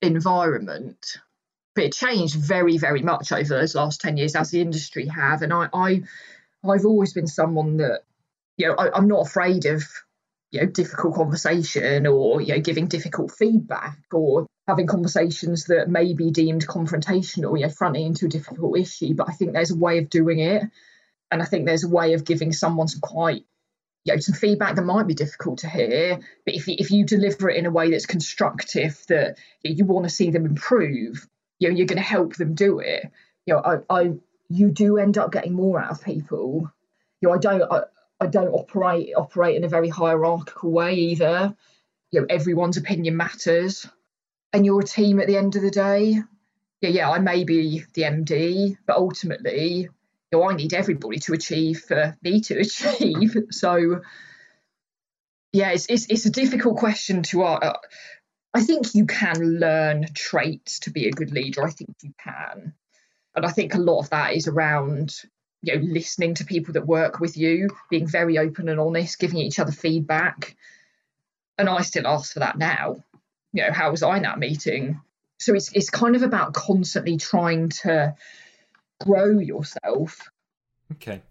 environment, 0.01 1.19
but 1.75 1.85
it 1.85 1.95
changed 1.95 2.37
very 2.37 2.79
very 2.79 3.03
much 3.03 3.33
over 3.33 3.49
those 3.49 3.75
last 3.75 4.01
ten 4.01 4.17
years 4.17 4.35
as 4.35 4.51
the 4.51 4.61
industry 4.61 5.07
have. 5.07 5.43
And 5.43 5.53
I, 5.53 5.69
I 5.73 6.03
I've 6.65 6.87
always 6.87 7.13
been 7.13 7.27
someone 7.27 7.77
that 7.79 8.03
you 8.57 8.69
know 8.69 8.75
I, 8.75 8.97
I'm 8.97 9.09
not 9.09 9.27
afraid 9.27 9.67
of 9.67 9.85
you 10.51 10.61
know 10.61 10.67
difficult 10.67 11.15
conversation 11.15 12.07
or 12.07 12.41
you 12.41 12.55
know 12.55 12.61
giving 12.61 12.87
difficult 12.87 13.33
feedback 13.33 13.99
or 14.13 14.47
having 14.73 14.87
conversations 14.87 15.67
that 15.67 15.91
may 15.91 16.15
be 16.15 16.31
deemed 16.31 16.67
confrontational, 16.67 17.59
you 17.59 17.67
know, 17.67 17.69
fronting 17.69 18.07
into 18.07 18.25
a 18.25 18.31
difficult 18.31 18.79
issue. 18.79 19.15
But 19.15 19.29
I 19.29 19.33
think 19.33 19.53
there's 19.53 19.71
a 19.71 19.77
way 19.77 19.99
of 19.99 20.09
doing 20.09 20.39
it. 20.39 20.63
And 21.31 21.43
I 21.43 21.45
think 21.45 21.67
there's 21.67 21.85
a 21.85 21.91
way 21.91 22.15
of 22.15 22.25
giving 22.25 22.53
someone 22.53 22.89
some 22.89 23.03
quite, 23.03 23.45
you 24.05 24.15
know, 24.15 24.21
some 24.21 24.35
feedback 24.35 24.77
that 24.77 24.83
might 24.83 25.07
be 25.07 25.13
difficult 25.13 25.59
to 25.59 25.69
hear. 25.69 26.21
But 26.47 26.55
if 26.55 26.69
you, 26.69 26.77
if 26.79 26.91
you 26.91 27.05
deliver 27.05 27.51
it 27.51 27.59
in 27.59 27.67
a 27.67 27.71
way 27.71 27.91
that's 27.91 28.07
constructive, 28.07 28.99
that 29.09 29.37
you 29.63 29.85
want 29.85 30.05
to 30.05 30.15
see 30.15 30.31
them 30.31 30.47
improve, 30.47 31.29
you 31.59 31.69
know, 31.69 31.77
you're 31.77 31.87
going 31.87 31.97
to 31.97 32.03
help 32.03 32.37
them 32.37 32.55
do 32.55 32.79
it. 32.79 33.11
You 33.45 33.55
know, 33.55 33.83
I, 33.91 34.01
I, 34.01 34.13
you 34.49 34.71
do 34.71 34.97
end 34.97 35.19
up 35.19 35.33
getting 35.33 35.53
more 35.53 35.83
out 35.83 35.91
of 35.91 36.03
people. 36.03 36.73
You 37.21 37.29
know, 37.29 37.35
I 37.35 37.39
don't, 37.39 37.63
I, 37.71 37.83
I 38.23 38.27
don't 38.27 38.55
operate 38.55 39.13
operate 39.15 39.57
in 39.57 39.65
a 39.65 39.69
very 39.69 39.91
hierarchical 39.91 40.73
way 40.73 40.95
either. 40.95 41.55
You 42.11 42.21
know, 42.21 42.27
everyone's 42.31 42.79
opinion 42.79 43.19
matters 43.19 43.87
and 44.53 44.67
you're 44.67 44.81
a 44.81 44.85
team 44.85 45.21
at 45.21 45.27
the 45.27 45.37
end 45.37 45.57
of 45.57 45.63
the 45.63 45.71
day. 45.71 46.19
Yeah, 46.81 46.91
yeah, 46.91 47.11
I 47.11 47.19
may 47.21 47.45
be 47.45 47.85
the 47.95 48.03
MD, 48.03 48.77
but 48.87 48.97
ultimately, 48.97 49.83
you 49.83 49.89
know, 50.33 50.49
I 50.49 50.55
need 50.55 50.75
everybody 50.75 51.19
to 51.21 51.33
achieve 51.33 51.81
for 51.81 52.17
me 52.23 52.41
to 52.43 52.59
achieve. 52.61 53.37
So, 53.51 54.01
yeah, 55.53 55.71
it's 55.71 55.87
it's, 55.89 56.07
it's 56.07 56.27
a 56.27 56.31
difficult 56.31 56.77
question 56.77 57.23
to 57.25 57.45
ask. 57.45 57.65
Uh, 57.65 57.73
I 58.55 58.63
think 58.63 58.95
you 58.95 59.07
can 59.07 59.61
learn 59.61 60.07
traits 60.13 60.81
to 60.81 60.91
be 60.91 61.09
a 61.09 61.13
good 61.13 61.31
leader. 61.31 61.65
I 61.65 61.71
think 61.71 61.97
you 62.03 62.13
can, 62.19 62.75
and 63.35 63.47
I 63.47 63.51
think 63.51 63.75
a 63.75 63.79
lot 63.79 64.01
of 64.01 64.11
that 64.11 64.35
is 64.35 64.49
around 64.49 65.15
you 65.63 65.77
know 65.77 65.83
listening 65.83 66.35
to 66.35 66.45
people 66.45 66.75
that 66.75 66.87
work 66.87 67.21
with 67.21 67.37
you, 67.37 67.71
being 67.89 68.09
very 68.09 68.39
open 68.39 68.69
and 68.69 68.81
honest, 68.81 69.19
giving 69.19 69.39
each 69.39 69.59
other 69.59 69.73
feedback. 69.73 70.57
And 71.57 71.69
I 71.69 71.83
still 71.83 72.07
ask 72.07 72.33
for 72.33 72.41
that 72.41 72.59
now 72.59 73.05
you 73.53 73.63
know, 73.63 73.73
how 73.73 73.91
was 73.91 74.03
I 74.03 74.17
in 74.17 74.23
that 74.23 74.39
meeting? 74.39 75.01
So 75.39 75.55
it's 75.55 75.73
it's 75.73 75.91
kind 75.91 76.17
of 76.17 76.23
about 76.23 76.55
constantly 76.55 77.17
trying 77.17 77.69
to 77.83 78.15
grow 79.05 79.39
yourself. 79.39 80.21
Okay. 80.93 81.23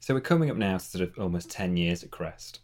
So 0.00 0.14
we're 0.14 0.20
coming 0.20 0.50
up 0.50 0.56
now 0.56 0.78
to 0.78 0.84
sort 0.84 1.02
of 1.08 1.18
almost 1.18 1.50
ten 1.50 1.76
years 1.76 2.02
at 2.04 2.10
Crest. 2.10 2.60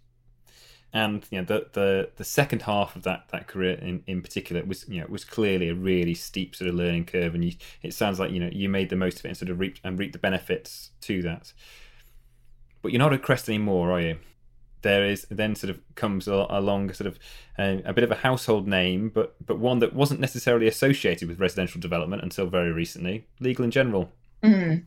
And 0.95 1.27
you 1.31 1.39
know 1.39 1.45
the, 1.45 1.67
the 1.73 2.11
the 2.17 2.25
second 2.25 2.63
half 2.63 2.95
of 2.97 3.03
that, 3.05 3.25
that 3.33 3.49
career 3.49 3.75
in, 3.75 4.03
in 4.07 4.21
particular 4.21 4.63
was 4.63 4.87
you 4.89 5.01
know 5.01 5.07
was 5.09 5.25
clearly 5.25 5.71
a 5.71 5.75
really 5.75 6.15
steep 6.15 6.55
sort 6.55 6.69
of 6.69 6.75
learning 6.75 7.07
curve, 7.07 7.35
and 7.35 7.45
you, 7.45 7.53
it 7.83 7.95
sounds 7.95 8.21
like 8.21 8.31
you 8.31 8.41
know 8.41 8.51
you 8.53 8.69
made 8.69 8.91
the 8.91 8.97
most 8.97 9.19
of 9.19 9.25
it 9.25 9.29
and 9.29 9.37
sort 9.37 9.51
of 9.51 9.59
reap 9.59 9.79
and 9.83 9.99
reap 9.99 10.13
the 10.13 10.19
benefits 10.19 10.91
to 11.03 11.23
that. 11.23 11.53
But 12.83 12.93
you're 12.93 12.99
not 12.99 13.15
at 13.15 13.23
Crest 13.23 13.49
anymore, 13.49 13.91
are 13.93 14.01
you? 14.01 14.19
There 14.83 15.05
is 15.05 15.27
then 15.31 15.55
sort 15.55 15.71
of 15.71 15.81
comes 15.95 16.27
along 16.29 16.93
sort 16.93 17.07
of 17.07 17.19
a, 17.59 17.79
uh, 17.79 17.83
a, 17.87 17.93
bit 17.93 18.05
of 18.05 18.11
a 18.11 18.17
household 18.17 18.67
name, 18.67 19.09
but 19.09 19.35
but 19.45 19.59
one 19.59 19.79
that 19.79 19.95
wasn't 19.95 20.21
necessarily 20.21 20.67
associated 20.67 21.29
with 21.29 21.41
residential 21.41 21.81
development 21.81 22.23
until 22.23 22.47
very 22.47 22.73
recently, 22.73 23.27
Legal 23.41 23.65
and 23.65 23.73
General. 23.73 24.11
Mm. 24.43 24.85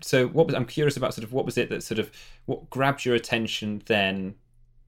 So 0.00 0.28
what 0.28 0.46
was 0.46 0.54
I'm 0.54 0.64
curious 0.64 0.96
about 0.96 1.14
sort 1.14 1.24
of 1.24 1.32
what 1.32 1.44
was 1.44 1.58
it 1.58 1.70
that 1.70 1.82
sort 1.82 1.98
of 1.98 2.10
what 2.46 2.70
grabbed 2.70 3.04
your 3.04 3.14
attention 3.14 3.82
then 3.86 4.34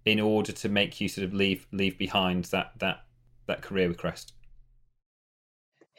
in 0.04 0.18
order 0.18 0.52
to 0.52 0.68
make 0.68 1.00
you 1.00 1.08
sort 1.08 1.26
of 1.26 1.34
leave 1.34 1.66
leave 1.72 1.98
behind 1.98 2.44
that 2.46 2.72
that 2.78 3.04
that 3.46 3.62
career 3.62 3.88
with 3.88 3.98
Crest? 3.98 4.32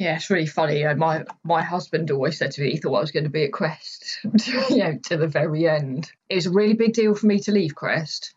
Yeah, 0.02 0.16
it's 0.16 0.32
really 0.32 0.48
funny. 0.48 0.84
Uh, 0.84 0.96
my 0.96 1.26
my 1.44 1.62
husband 1.62 2.10
always 2.10 2.40
said 2.40 2.50
to 2.52 2.62
me 2.62 2.72
he 2.72 2.78
thought 2.78 2.96
I 2.96 3.02
was 3.02 3.12
going 3.12 3.26
to 3.26 3.30
be 3.30 3.44
at 3.44 3.54
Crest, 3.54 4.18
you 4.72 4.78
know, 4.78 4.98
to 5.10 5.16
the 5.16 5.28
very 5.28 5.70
end. 5.70 6.12
It 6.28 6.34
was 6.34 6.48
a 6.48 6.52
really 6.52 6.74
big 6.74 6.94
deal 6.94 7.14
for 7.14 7.28
me 7.28 7.40
to 7.42 7.52
leave 7.52 7.76
Crest. 7.76 8.34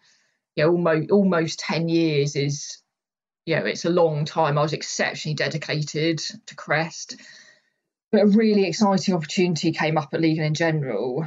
You 0.56 0.64
know, 0.64 0.72
almost 0.72 1.10
almost 1.10 1.60
ten 1.60 1.88
years 1.88 2.36
is 2.36 2.82
you 3.46 3.56
know, 3.56 3.64
it's 3.64 3.86
a 3.86 3.90
long 3.90 4.26
time. 4.26 4.58
I 4.58 4.60
was 4.60 4.74
exceptionally 4.74 5.36
dedicated 5.36 6.18
to 6.18 6.54
Crest. 6.54 7.16
But 8.12 8.20
a 8.20 8.26
really 8.26 8.66
exciting 8.66 9.14
opportunity 9.14 9.72
came 9.72 9.96
up 9.96 10.12
at 10.12 10.20
Legal 10.20 10.44
and 10.44 10.54
General. 10.54 11.26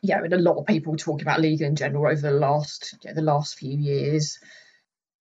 Yeah, 0.00 0.22
and 0.24 0.32
a 0.32 0.38
lot 0.38 0.56
of 0.56 0.64
people 0.64 0.96
talking 0.96 1.26
about 1.28 1.42
Legal 1.42 1.66
and 1.66 1.76
General 1.76 2.10
over 2.10 2.22
the 2.22 2.30
last 2.30 2.94
you 3.04 3.10
know, 3.10 3.14
the 3.14 3.20
last 3.20 3.58
few 3.58 3.76
years. 3.76 4.38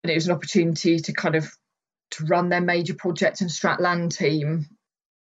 And 0.05 0.12
it 0.12 0.14
was 0.14 0.29
an 0.29 0.35
opportunity 0.35 1.01
to 1.01 1.12
kind 1.12 1.35
of 1.35 1.51
to 2.16 2.24
run 2.27 2.48
their 2.48 2.61
major 2.61 2.94
project 2.94 3.40
and 3.40 3.50
strat 3.50 3.81
land 3.81 4.12
team. 4.12 4.66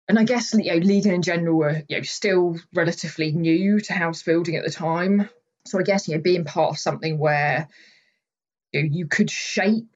And 0.08 0.18
I 0.18 0.24
guess 0.24 0.52
you 0.54 0.72
know, 0.72 0.78
Legal 0.78 1.12
and 1.12 1.24
General 1.24 1.56
were 1.56 1.82
you 1.88 1.98
know, 1.98 2.02
still 2.02 2.56
relatively 2.74 3.32
new 3.32 3.80
to 3.80 3.92
house 3.92 4.22
building 4.22 4.56
at 4.56 4.64
the 4.64 4.70
time. 4.70 5.28
So 5.66 5.78
I 5.78 5.82
guess 5.82 6.08
you 6.08 6.16
know 6.16 6.22
being 6.22 6.44
part 6.44 6.70
of 6.70 6.78
something 6.78 7.18
where 7.18 7.68
you, 8.72 8.82
know, 8.82 8.88
you 8.90 9.06
could 9.06 9.30
shape 9.30 9.86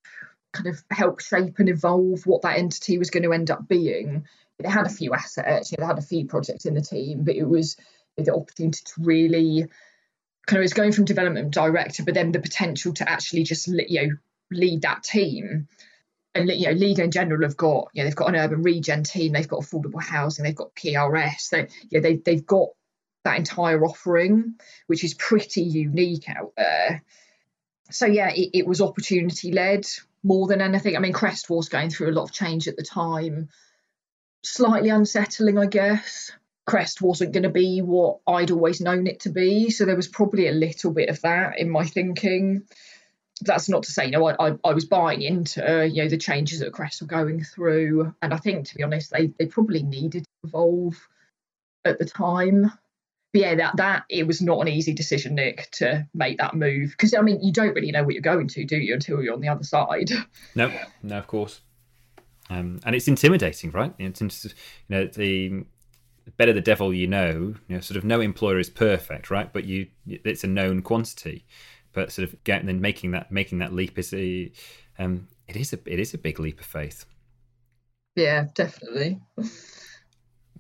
kind 0.53 0.69
of 0.69 0.83
help 0.91 1.21
shape 1.21 1.59
and 1.59 1.69
evolve 1.69 2.27
what 2.27 2.43
that 2.43 2.59
entity 2.59 2.97
was 2.97 3.11
going 3.11 3.25
to 3.25 3.33
end 3.33 3.51
up 3.51 3.67
being. 3.69 4.25
They 4.59 4.69
had 4.69 4.87
a 4.87 4.91
few 4.91 5.13
assets, 5.13 5.71
They 5.71 5.85
had 5.85 5.99
a 5.99 6.03
few 6.03 6.27
projects 6.27 6.65
in 6.65 6.75
the 6.75 6.81
team, 6.81 7.25
but 7.25 7.35
it 7.35 7.43
was 7.45 7.77
the 8.17 8.33
opportunity 8.33 8.81
to 8.85 8.93
really 8.99 9.67
kind 10.47 10.59
of 10.59 10.63
was 10.63 10.75
going 10.75 10.93
from 10.93 11.05
development 11.05 11.53
director, 11.53 12.05
but 12.05 12.15
then 12.15 12.33
the 12.33 12.39
potential 12.39 12.93
to 12.95 13.09
actually 13.09 13.43
just 13.43 13.67
you 13.67 14.03
know 14.03 14.17
lead 14.51 14.83
that 14.83 15.03
team. 15.03 15.69
And 16.35 16.49
you 16.49 16.67
know, 16.67 16.73
Legal 16.73 17.05
and 17.05 17.13
General 17.13 17.43
have 17.43 17.57
got 17.57 17.91
you 17.93 18.03
know 18.03 18.09
they've 18.09 18.17
got 18.17 18.29
an 18.29 18.37
urban 18.37 18.63
regen 18.63 19.05
team, 19.05 19.33
they've 19.33 19.49
got 19.49 19.61
affordable 19.61 20.03
housing, 20.03 20.45
they've 20.45 20.55
got 20.55 20.75
PRS, 20.75 21.69
you 21.91 22.01
know, 22.01 22.03
they 22.03 22.17
they've 22.17 22.47
got 22.47 22.69
that 23.25 23.39
entire 23.39 23.83
offering, 23.85 24.55
which 24.87 25.03
is 25.03 25.15
pretty 25.15 25.63
unique 25.63 26.29
out 26.29 26.53
there. 26.57 27.03
So 27.91 28.07
yeah, 28.07 28.31
it, 28.31 28.51
it 28.53 28.67
was 28.67 28.81
opportunity 28.81 29.53
led 29.53 29.87
more 30.23 30.47
than 30.47 30.61
anything. 30.61 30.97
I 30.97 31.01
mean, 31.01 31.13
Crest 31.13 31.51
was 31.51 31.69
going 31.69 31.91
through 31.91 32.11
a 32.11 32.17
lot 32.17 32.25
of 32.25 32.33
change 32.33 32.69
at 32.69 32.77
the 32.77 32.83
time, 32.83 33.49
slightly 34.43 34.89
unsettling, 34.89 35.59
I 35.59 35.67
guess. 35.67 36.33
Crest 36.67 37.03
wasn't 37.03 37.33
going 37.33 37.43
to 37.43 37.51
be 37.51 37.81
what 37.81 38.21
I'd 38.27 38.51
always 38.51 38.81
known 38.81 39.07
it 39.07 39.21
to 39.21 39.29
be, 39.29 39.69
so 39.71 39.85
there 39.85 39.97
was 39.97 40.09
probably 40.09 40.49
a 40.49 40.53
little 40.53 40.93
bit 40.93 41.11
of 41.11 41.21
that 41.21 41.59
in 41.59 41.69
my 41.69 41.85
thinking. 41.85 42.63
That's 43.41 43.69
not 43.69 43.83
to 43.83 43.93
say, 43.93 44.07
you 44.07 44.13
know, 44.13 44.29
I, 44.29 44.49
I, 44.49 44.59
I 44.65 44.73
was 44.73 44.85
buying 44.85 45.23
into, 45.23 45.89
you 45.93 46.03
know, 46.03 46.09
the 46.09 46.17
changes 46.17 46.61
that 46.61 46.73
Crest 46.73 47.01
were 47.01 47.09
going 47.09 47.43
through, 47.43 48.15
and 48.23 48.33
I 48.33 48.37
think, 48.37 48.67
to 48.69 48.75
be 48.77 48.83
honest, 48.83 49.11
they 49.11 49.27
they 49.39 49.47
probably 49.47 49.83
needed 49.83 50.25
to 50.25 50.49
evolve 50.49 51.09
at 51.85 51.99
the 51.99 52.05
time 52.05 52.71
but 53.35 53.41
yeah, 53.41 53.55
that 53.57 53.77
that 53.79 54.05
it 54.09 54.29
was 54.29 54.41
not 54.41 54.61
an 54.61 54.69
easy 54.69 54.93
decision, 54.93 55.35
Nick, 55.35 55.69
to 55.73 56.07
make 56.15 56.39
that 56.39 56.55
move 56.55 56.91
because 56.93 57.13
I 57.15 57.21
mean 57.21 57.43
you 57.43 57.53
don't 57.53 57.75
really 57.75 57.91
know 57.91 58.05
what 58.05 58.15
you're 58.15 58.23
going 58.23 58.47
to, 58.47 58.65
do 58.65 58.77
you, 58.77 58.95
until 58.95 59.21
you're 59.21 59.35
on 59.35 59.41
the 59.41 59.49
other 59.49 59.65
side. 59.65 60.11
No, 60.55 60.73
no, 61.03 61.19
of 61.19 61.27
course. 61.27 61.61
Um, 62.49 62.79
and 62.85 62.95
it's 62.95 63.09
intimidating, 63.09 63.73
right? 63.73 63.93
It's 63.99 64.21
you 64.45 64.51
know 64.89 65.07
the 65.07 65.65
better 66.37 66.53
the 66.53 66.61
devil 66.61 66.95
you 66.95 67.09
know. 67.09 67.57
You 67.67 67.75
know, 67.75 67.81
sort 67.81 67.97
of 67.97 68.05
no 68.05 68.21
employer 68.21 68.61
is 68.61 68.71
perfect, 68.71 69.33
right? 69.33 69.53
But 69.53 69.65
you, 69.65 69.89
it's 70.07 70.45
a 70.45 70.47
known 70.47 70.81
quantity. 70.83 71.45
But 71.95 72.13
sort 72.13 72.29
of 72.29 72.45
getting 72.45 72.69
and 72.69 72.81
making 72.81 73.13
that 73.13 73.33
making 73.33 73.59
that 73.59 73.73
leap 73.73 73.99
is 73.99 74.13
a, 74.13 74.53
um, 74.99 75.29
it 75.49 75.57
is 75.57 75.73
a 75.73 75.79
it 75.87 75.99
is 75.99 76.13
a 76.13 76.19
big 76.19 76.39
leap 76.39 76.61
of 76.61 76.67
faith. 76.67 77.07
Yeah, 78.17 78.49
definitely. 78.55 79.21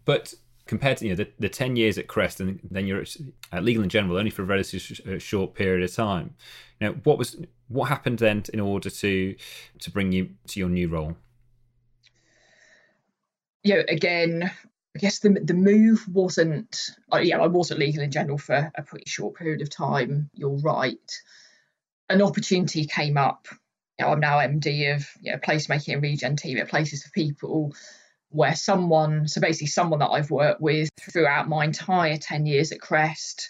But 0.04 0.34
compared 0.66 0.98
to 0.98 1.04
you 1.04 1.10
know 1.10 1.16
the, 1.16 1.28
the 1.38 1.48
10 1.48 1.76
years 1.76 1.98
at 1.98 2.08
crest 2.08 2.40
and 2.40 2.58
then 2.70 2.86
you're 2.86 3.04
at 3.52 3.64
legal 3.64 3.82
and 3.82 3.90
general 3.90 4.16
only 4.16 4.30
for 4.30 4.42
a 4.42 4.46
relatively 4.46 4.78
sh- 4.78 5.22
short 5.22 5.54
period 5.54 5.82
of 5.84 5.94
time 5.94 6.34
you 6.80 6.86
know 6.86 6.94
what 7.04 7.18
was 7.18 7.36
what 7.68 7.88
happened 7.88 8.18
then 8.18 8.42
in 8.52 8.60
order 8.60 8.88
to 8.88 9.34
to 9.78 9.90
bring 9.90 10.12
you 10.12 10.30
to 10.46 10.58
your 10.58 10.68
new 10.68 10.88
role 10.88 11.16
yeah 13.62 13.82
again 13.88 14.50
i 14.96 14.98
guess 14.98 15.18
the 15.20 15.30
the 15.30 15.54
move 15.54 16.04
wasn't 16.08 16.90
uh, 17.12 17.18
yeah 17.18 17.40
i 17.40 17.46
wasn't 17.46 17.80
legal 17.80 18.02
and 18.02 18.12
general 18.12 18.38
for 18.38 18.70
a 18.74 18.82
pretty 18.82 19.08
short 19.08 19.36
period 19.36 19.62
of 19.62 19.70
time 19.70 20.30
you're 20.34 20.58
right. 20.58 21.20
An 22.10 22.20
opportunity 22.20 22.84
came 22.84 23.16
up. 23.16 23.48
You 23.98 24.04
know, 24.04 24.12
i'm 24.12 24.20
now 24.20 24.38
md 24.38 24.94
of 24.94 25.06
you 25.20 25.32
know, 25.32 25.38
placemaking 25.38 25.94
and 25.94 26.02
regen 26.02 26.36
team 26.36 26.58
at 26.58 26.68
places 26.68 27.02
for 27.02 27.10
people 27.10 27.74
where 28.34 28.56
someone, 28.56 29.28
so 29.28 29.40
basically 29.40 29.68
someone 29.68 30.00
that 30.00 30.10
I've 30.10 30.30
worked 30.30 30.60
with 30.60 30.88
throughout 31.00 31.48
my 31.48 31.64
entire 31.64 32.16
10 32.16 32.46
years 32.46 32.72
at 32.72 32.80
Crest, 32.80 33.48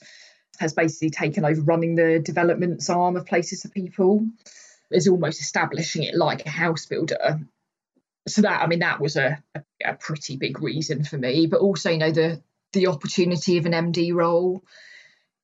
has 0.59 0.75
basically 0.75 1.09
taken 1.09 1.45
over 1.45 1.63
running 1.63 1.95
the 1.95 2.21
developments 2.21 2.91
arm 2.91 3.17
of 3.17 3.25
Places 3.25 3.63
for 3.63 3.71
People, 3.71 4.27
is 4.91 5.09
almost 5.09 5.41
establishing 5.41 6.03
it 6.03 6.15
like 6.15 6.45
a 6.45 6.51
house 6.51 6.85
builder. 6.85 7.41
So 8.27 8.43
that, 8.43 8.63
I 8.63 8.67
mean, 8.67 8.79
that 8.81 9.01
was 9.01 9.17
a, 9.17 9.43
a, 9.55 9.63
a 9.85 9.95
pretty 9.95 10.37
big 10.37 10.61
reason 10.63 11.05
for 11.05 11.19
me, 11.19 11.47
but 11.47 11.61
also, 11.61 11.91
you 11.91 11.99
know, 11.99 12.11
the 12.11 12.43
the 12.73 12.87
opportunity 12.89 13.59
of 13.59 13.67
an 13.67 13.73
MD 13.73 14.13
role. 14.15 14.65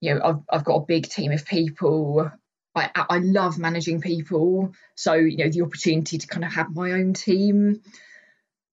You 0.01 0.15
know, 0.15 0.21
I've 0.25 0.41
I've 0.49 0.65
got 0.65 0.77
a 0.77 0.87
big 0.87 1.09
team 1.09 1.33
of 1.33 1.47
people. 1.47 2.31
I 2.75 2.91
I 2.95 3.19
love 3.19 3.59
managing 3.59 4.01
people, 4.01 4.73
so 4.95 5.15
you 5.15 5.39
know, 5.39 5.51
the 5.51 5.63
opportunity 5.63 6.19
to 6.19 6.27
kind 6.27 6.45
of 6.45 6.53
have 6.53 6.75
my 6.75 6.93
own 6.93 7.13
team 7.13 7.83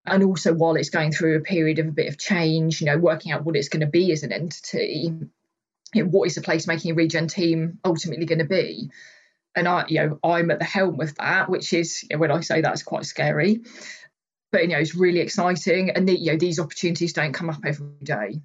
and 0.08 0.24
also 0.24 0.54
while 0.54 0.76
it's 0.76 0.90
going 0.90 1.12
through 1.12 1.38
a 1.38 1.42
period 1.42 1.80
of 1.80 1.88
a 1.88 1.92
bit 1.92 2.08
of 2.08 2.18
change, 2.18 2.80
you 2.80 2.86
know, 2.86 2.98
working 2.98 3.32
out 3.32 3.44
what 3.44 3.56
it's 3.56 3.70
going 3.70 3.82
to 3.82 3.88
be 3.88 4.12
as 4.12 4.24
an 4.24 4.32
entity, 4.32 5.12
you 5.94 6.04
know, 6.04 6.10
what 6.10 6.28
is 6.28 6.36
the 6.36 6.42
placemaking 6.42 6.96
regen 6.96 7.28
team 7.28 7.80
ultimately 7.84 8.26
going 8.26 8.40
to 8.40 8.46
be? 8.46 8.90
And 9.58 9.68
I, 9.68 9.86
you 9.88 10.00
know, 10.00 10.20
I'm 10.24 10.52
at 10.52 10.60
the 10.60 10.66
helm 10.66 10.98
with 10.98 11.16
that, 11.16 11.50
which 11.50 11.74
is 11.74 12.04
you 12.04 12.10
know, 12.16 12.20
when 12.20 12.32
I 12.32 12.42
say 12.42 12.62
that's 12.62 12.84
quite 12.84 13.06
scary, 13.06 13.62
but 14.52 14.62
you 14.62 14.68
know, 14.68 14.78
it's 14.78 14.96
really 14.96 15.20
exciting, 15.20 15.90
and 15.90 16.08
the, 16.08 16.18
you 16.18 16.32
know, 16.32 16.38
these 16.38 16.60
opportunities 16.60 17.14
don't 17.14 17.34
come 17.34 17.50
up 17.50 17.62
every 17.66 17.88
day. 18.04 18.40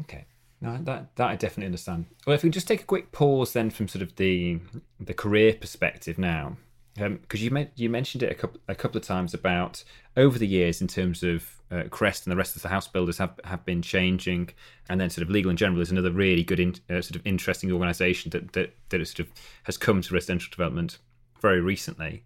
Okay. 0.00 0.24
No, 0.62 0.78
that 0.84 1.14
that 1.16 1.28
I 1.28 1.36
definitely 1.36 1.66
understand. 1.66 2.06
Well, 2.26 2.34
if 2.34 2.42
we 2.42 2.50
just 2.50 2.68
take 2.68 2.82
a 2.82 2.86
quick 2.86 3.12
pause 3.12 3.52
then 3.52 3.68
from 3.68 3.88
sort 3.88 4.02
of 4.02 4.16
the 4.16 4.60
the 4.98 5.12
career 5.12 5.54
perspective 5.54 6.18
now, 6.18 6.56
because 6.94 7.48
um, 7.50 7.58
you 7.58 7.68
you 7.74 7.90
mentioned 7.90 8.22
it 8.22 8.30
a 8.30 8.34
couple 8.34 8.60
a 8.68 8.74
couple 8.74 8.96
of 8.96 9.04
times 9.04 9.34
about 9.34 9.82
over 10.16 10.38
the 10.38 10.46
years 10.46 10.80
in 10.80 10.86
terms 10.86 11.22
of 11.22 11.61
uh, 11.72 11.84
Crest 11.88 12.26
and 12.26 12.32
the 12.32 12.36
rest 12.36 12.54
of 12.54 12.62
the 12.62 12.68
house 12.68 12.86
builders 12.86 13.18
have 13.18 13.40
have 13.44 13.64
been 13.64 13.82
changing, 13.82 14.50
and 14.88 15.00
then 15.00 15.10
sort 15.10 15.22
of 15.26 15.30
Legal 15.30 15.48
and 15.48 15.58
General 15.58 15.80
is 15.80 15.90
another 15.90 16.10
really 16.10 16.44
good 16.44 16.60
in, 16.60 16.74
uh, 16.90 17.00
sort 17.00 17.16
of 17.16 17.26
interesting 17.26 17.72
organisation 17.72 18.30
that 18.30 18.52
that 18.52 18.74
that 18.90 19.06
sort 19.06 19.20
of 19.20 19.32
has 19.64 19.78
come 19.78 20.02
to 20.02 20.14
residential 20.14 20.50
development 20.50 20.98
very 21.40 21.60
recently. 21.60 22.24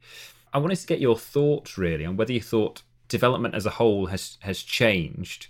I 0.52 0.58
wanted 0.58 0.76
to 0.76 0.86
get 0.86 1.00
your 1.00 1.16
thoughts 1.16 1.78
really 1.78 2.04
on 2.04 2.16
whether 2.16 2.32
you 2.32 2.40
thought 2.40 2.82
development 3.08 3.54
as 3.54 3.66
a 3.66 3.70
whole 3.70 4.06
has 4.06 4.36
has 4.40 4.62
changed, 4.62 5.46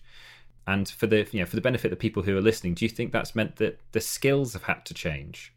and 0.66 0.88
for 0.88 1.06
the 1.06 1.26
you 1.32 1.40
know 1.40 1.46
for 1.46 1.56
the 1.56 1.62
benefit 1.62 1.92
of 1.92 1.98
people 1.98 2.22
who 2.22 2.36
are 2.36 2.42
listening, 2.42 2.74
do 2.74 2.84
you 2.84 2.90
think 2.90 3.12
that's 3.12 3.34
meant 3.34 3.56
that 3.56 3.80
the 3.92 4.00
skills 4.00 4.52
have 4.52 4.64
had 4.64 4.84
to 4.86 4.94
change? 4.94 5.54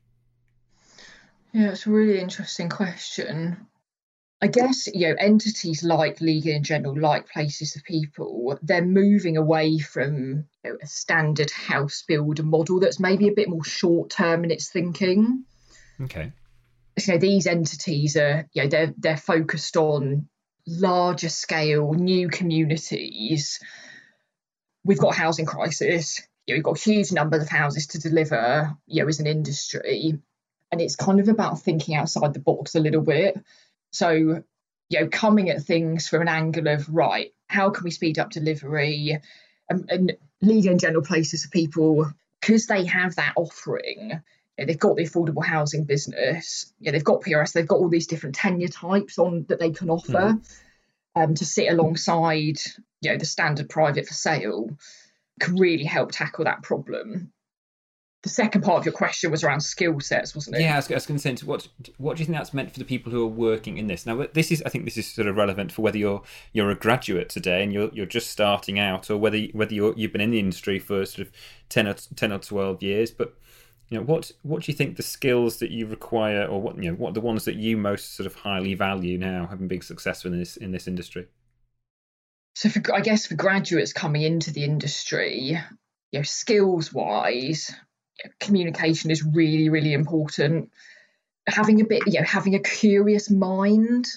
Yeah, 1.51 1.71
it's 1.71 1.87
a 1.87 1.89
really 1.89 2.19
interesting 2.19 2.69
question. 2.69 3.67
I 4.41 4.47
guess 4.47 4.87
you 4.87 5.09
know 5.09 5.15
entities 5.19 5.83
like 5.83 6.21
Legal 6.21 6.55
and 6.55 6.63
General, 6.63 6.97
like 6.97 7.29
Places 7.29 7.73
for 7.73 7.81
People, 7.81 8.57
they're 8.61 8.85
moving 8.85 9.35
away 9.35 9.79
from 9.79 10.45
you 10.63 10.71
know, 10.71 10.77
a 10.81 10.87
standard 10.87 11.51
house 11.51 12.03
builder 12.07 12.43
model 12.43 12.79
that's 12.79 13.01
maybe 13.01 13.27
a 13.27 13.33
bit 13.33 13.49
more 13.49 13.65
short 13.65 14.11
term 14.11 14.45
in 14.45 14.51
its 14.51 14.69
thinking. 14.69 15.43
Okay. 16.01 16.31
So 16.97 17.11
you 17.11 17.17
know, 17.17 17.21
these 17.21 17.47
entities 17.47 18.15
are 18.15 18.47
you 18.53 18.63
know 18.63 18.69
they're 18.69 18.93
they're 18.97 19.17
focused 19.17 19.75
on 19.75 20.29
larger 20.65 21.29
scale 21.29 21.93
new 21.93 22.29
communities. 22.29 23.59
We've 24.85 24.99
got 24.99 25.15
a 25.15 25.19
housing 25.19 25.45
crisis. 25.45 26.21
You 26.45 26.53
know, 26.53 26.57
we've 26.59 26.63
got 26.63 26.79
huge 26.79 27.11
numbers 27.11 27.43
of 27.43 27.49
houses 27.49 27.87
to 27.87 27.99
deliver. 27.99 28.73
You 28.87 29.03
know, 29.03 29.09
as 29.09 29.19
an 29.19 29.27
industry, 29.27 30.17
and 30.71 30.79
it's 30.79 30.95
kind 30.95 31.19
of 31.19 31.27
about 31.27 31.59
thinking 31.59 31.95
outside 31.95 32.33
the 32.33 32.39
box 32.39 32.75
a 32.75 32.79
little 32.79 33.01
bit. 33.01 33.37
So, 33.91 34.43
you 34.89 34.99
know, 34.99 35.07
coming 35.07 35.49
at 35.49 35.63
things 35.63 36.07
from 36.07 36.21
an 36.21 36.27
angle 36.27 36.67
of 36.67 36.87
right, 36.89 37.31
how 37.47 37.69
can 37.69 37.83
we 37.83 37.91
speed 37.91 38.19
up 38.19 38.31
delivery 38.31 39.19
and, 39.69 39.89
and 39.89 40.17
legal 40.41 40.71
and 40.71 40.79
general 40.79 41.03
places 41.03 41.43
for 41.43 41.51
people 41.51 42.11
because 42.41 42.67
they 42.67 42.85
have 42.85 43.15
that 43.15 43.33
offering. 43.35 44.09
You 44.57 44.65
know, 44.65 44.65
they've 44.65 44.79
got 44.79 44.95
the 44.95 45.03
affordable 45.03 45.45
housing 45.45 45.85
business. 45.85 46.71
You 46.79 46.87
know, 46.87 46.91
they've 46.93 47.03
got 47.03 47.21
PRS. 47.21 47.53
They've 47.53 47.67
got 47.67 47.79
all 47.79 47.89
these 47.89 48.07
different 48.07 48.35
tenure 48.35 48.67
types 48.67 49.17
on 49.17 49.45
that 49.49 49.59
they 49.59 49.71
can 49.71 49.89
offer 49.89 50.11
mm. 50.11 50.59
um, 51.15 51.33
to 51.35 51.45
sit 51.45 51.71
alongside. 51.71 52.59
You 53.01 53.11
know, 53.11 53.17
the 53.17 53.25
standard 53.25 53.69
private 53.69 54.07
for 54.07 54.13
sale 54.13 54.69
can 55.39 55.55
really 55.55 55.85
help 55.85 56.11
tackle 56.11 56.45
that 56.45 56.63
problem 56.63 57.31
the 58.23 58.29
second 58.29 58.63
part 58.63 58.79
of 58.79 58.85
your 58.85 58.93
question 58.93 59.31
was 59.31 59.43
around 59.43 59.61
skill 59.61 59.99
sets, 59.99 60.35
wasn't 60.35 60.57
it? 60.57 60.61
Yeah, 60.61 60.73
I 60.73 60.75
was, 60.77 60.89
was 60.89 61.05
going 61.05 61.19
to 61.19 61.37
say, 61.37 61.45
what 61.45 61.67
what 61.97 62.17
do 62.17 62.21
you 62.21 62.25
think 62.25 62.37
that's 62.37 62.53
meant 62.53 62.71
for 62.71 62.79
the 62.79 62.85
people 62.85 63.11
who 63.11 63.23
are 63.23 63.27
working 63.27 63.77
in 63.77 63.87
this? 63.87 64.05
Now, 64.05 64.25
this 64.33 64.51
is, 64.51 64.61
I 64.65 64.69
think, 64.69 64.85
this 64.85 64.97
is 64.97 65.07
sort 65.07 65.27
of 65.27 65.37
relevant 65.37 65.71
for 65.71 65.81
whether 65.81 65.97
you're 65.97 66.21
you're 66.51 66.69
a 66.69 66.75
graduate 66.75 67.29
today 67.29 67.63
and 67.63 67.71
you're 67.71 67.89
you're 67.93 68.05
just 68.05 68.29
starting 68.29 68.77
out, 68.79 69.09
or 69.09 69.17
whether 69.17 69.39
whether 69.53 69.73
you're 69.73 69.93
you've 69.95 70.11
been 70.11 70.21
in 70.21 70.31
the 70.31 70.39
industry 70.39 70.79
for 70.79 71.05
sort 71.05 71.27
of 71.27 71.33
ten 71.69 71.87
or 71.87 71.93
ten 71.93 72.33
or 72.33 72.39
twelve 72.39 72.83
years. 72.83 73.11
But 73.11 73.35
You 73.89 73.97
know, 73.97 74.03
what 74.03 74.31
what 74.43 74.63
do 74.63 74.71
you 74.71 74.77
think 74.77 74.97
the 74.97 75.03
skills 75.03 75.57
that 75.57 75.71
you 75.71 75.87
require, 75.87 76.45
or 76.45 76.61
what 76.61 76.75
you 76.81 76.91
know, 76.91 76.95
what 76.97 77.11
are 77.11 77.13
the 77.13 77.21
ones 77.21 77.45
that 77.45 77.55
you 77.55 77.77
most 77.77 78.15
sort 78.15 78.27
of 78.27 78.35
highly 78.35 78.75
value 78.75 79.17
now, 79.17 79.47
having 79.47 79.67
been 79.67 79.81
successful 79.81 80.31
in 80.31 80.39
this 80.39 80.57
in 80.57 80.71
this 80.71 80.87
industry? 80.87 81.27
So, 82.55 82.69
for, 82.69 82.81
I 82.93 82.99
guess 82.99 83.27
for 83.27 83.35
graduates 83.35 83.93
coming 83.93 84.21
into 84.21 84.51
the 84.51 84.63
industry, 84.63 85.57
you 86.11 86.19
know, 86.19 86.23
skills 86.23 86.93
wise, 86.93 87.73
communication 88.39 89.11
is 89.11 89.23
really 89.23 89.69
really 89.69 89.93
important. 89.93 90.71
Having 91.47 91.81
a 91.81 91.85
bit, 91.85 92.03
you 92.05 92.19
know, 92.19 92.25
having 92.25 92.55
a 92.55 92.59
curious 92.59 93.29
mind, 93.29 94.07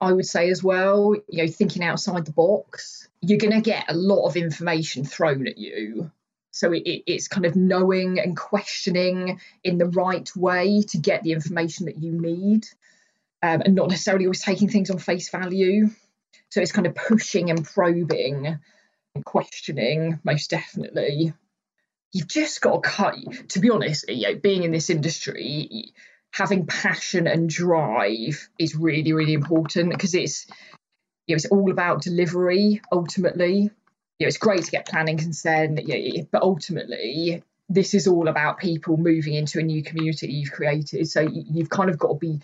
I 0.00 0.12
would 0.12 0.26
say 0.26 0.50
as 0.50 0.62
well. 0.62 1.14
You 1.28 1.44
know, 1.44 1.50
thinking 1.50 1.84
outside 1.84 2.24
the 2.24 2.32
box. 2.32 3.08
You're 3.20 3.38
going 3.38 3.52
to 3.52 3.60
get 3.60 3.84
a 3.88 3.94
lot 3.94 4.26
of 4.26 4.36
information 4.36 5.04
thrown 5.04 5.46
at 5.46 5.58
you 5.58 6.10
so 6.50 6.72
it, 6.72 6.82
it, 6.84 7.04
it's 7.06 7.28
kind 7.28 7.46
of 7.46 7.56
knowing 7.56 8.18
and 8.18 8.36
questioning 8.36 9.40
in 9.62 9.78
the 9.78 9.86
right 9.86 10.28
way 10.36 10.82
to 10.88 10.98
get 10.98 11.22
the 11.22 11.32
information 11.32 11.86
that 11.86 12.02
you 12.02 12.12
need 12.12 12.66
um, 13.42 13.62
and 13.64 13.74
not 13.74 13.88
necessarily 13.88 14.26
always 14.26 14.42
taking 14.42 14.68
things 14.68 14.90
on 14.90 14.98
face 14.98 15.30
value. 15.30 15.88
So 16.50 16.60
it's 16.60 16.72
kind 16.72 16.86
of 16.86 16.94
pushing 16.94 17.50
and 17.50 17.64
probing 17.64 18.58
and 19.14 19.24
questioning, 19.24 20.18
most 20.24 20.50
definitely. 20.50 21.32
You've 22.12 22.28
just 22.28 22.60
got 22.60 22.82
to 22.82 22.88
cut, 22.88 23.16
to 23.50 23.60
be 23.60 23.70
honest, 23.70 24.08
you 24.08 24.28
know, 24.28 24.34
being 24.34 24.64
in 24.64 24.72
this 24.72 24.90
industry, 24.90 25.92
having 26.32 26.66
passion 26.66 27.26
and 27.26 27.48
drive 27.48 28.48
is 28.58 28.74
really, 28.74 29.12
really 29.12 29.34
important 29.34 29.90
because 29.90 30.14
it's, 30.14 30.46
you 31.26 31.34
know, 31.34 31.36
it's 31.36 31.46
all 31.46 31.70
about 31.70 32.02
delivery 32.02 32.80
ultimately 32.90 33.70
you 34.20 34.26
know, 34.26 34.28
it's 34.28 34.36
great 34.36 34.64
to 34.64 34.70
get 34.70 34.86
planning 34.86 35.16
consent, 35.16 35.80
but 36.30 36.42
ultimately, 36.42 37.42
this 37.70 37.94
is 37.94 38.06
all 38.06 38.28
about 38.28 38.58
people 38.58 38.98
moving 38.98 39.32
into 39.32 39.58
a 39.58 39.62
new 39.62 39.82
community 39.82 40.30
you've 40.30 40.52
created. 40.52 41.08
So 41.08 41.22
you've 41.22 41.70
kind 41.70 41.88
of 41.88 41.98
got 41.98 42.08
to 42.08 42.14
be, 42.16 42.40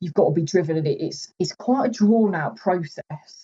you've 0.00 0.14
got 0.14 0.30
to 0.30 0.32
be 0.32 0.42
driven, 0.42 0.76
and 0.76 0.86
it's 0.88 1.32
it's 1.38 1.54
quite 1.54 1.86
a 1.86 1.92
drawn 1.92 2.34
out 2.34 2.56
process. 2.56 3.41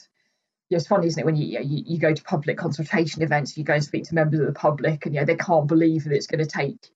It's 0.71 0.87
funny, 0.87 1.07
isn't 1.07 1.21
it, 1.21 1.25
when 1.25 1.37
you, 1.37 1.61
you 1.61 1.83
you 1.87 1.99
go 1.99 2.13
to 2.13 2.23
public 2.23 2.59
consultation 2.59 3.23
events, 3.23 3.57
you 3.57 3.65
go 3.65 3.75
and 3.75 3.85
speak 3.85 4.05
to 4.05 4.15
members 4.15 4.41
of 4.41 4.47
the 4.47 4.53
public, 4.53 5.07
and 5.07 5.15
you 5.15 5.21
know 5.21 5.27
they 5.27 5.37
can't 5.37 5.67
believe 5.67 6.05
that 6.05 6.13
it's 6.13 6.27
going 6.27 6.45
to 6.45 6.51
take 6.51 6.91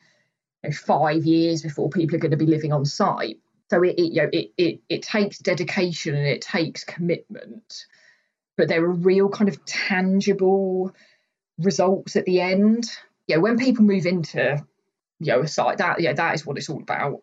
you 0.63 0.71
know, 0.71 0.73
five 0.73 1.25
years 1.25 1.63
before 1.63 1.89
people 1.89 2.17
are 2.17 2.21
going 2.21 2.33
to 2.33 2.37
be 2.37 2.47
living 2.47 2.73
on 2.73 2.85
site. 2.85 3.39
So 3.71 3.83
it, 3.83 3.99
it 3.99 4.13
you 4.13 4.23
know 4.23 4.29
it, 4.33 4.53
it 4.59 4.81
it 4.89 5.03
takes 5.03 5.39
dedication 5.39 6.15
and 6.15 6.27
it 6.27 6.43
takes 6.43 6.85
commitment 6.85 7.87
but 8.57 8.69
there 8.69 8.85
are 8.85 8.93
real 8.93 9.29
kind 9.29 9.49
of 9.49 9.65
tangible 9.65 10.95
results 11.59 12.17
at 12.17 12.25
the 12.25 12.41
end. 12.41 12.85
Yeah, 13.27 13.39
when 13.39 13.59
people 13.59 13.85
move 13.85 14.07
into 14.07 14.65
you 15.21 15.33
know 15.33 15.41
a 15.41 15.49
site, 15.49 15.79
that 15.79 16.01
yeah, 16.01 16.13
that 16.13 16.35
is 16.35 16.47
what 16.47 16.59
it's 16.59 16.69
all 16.69 16.83
about. 16.83 17.23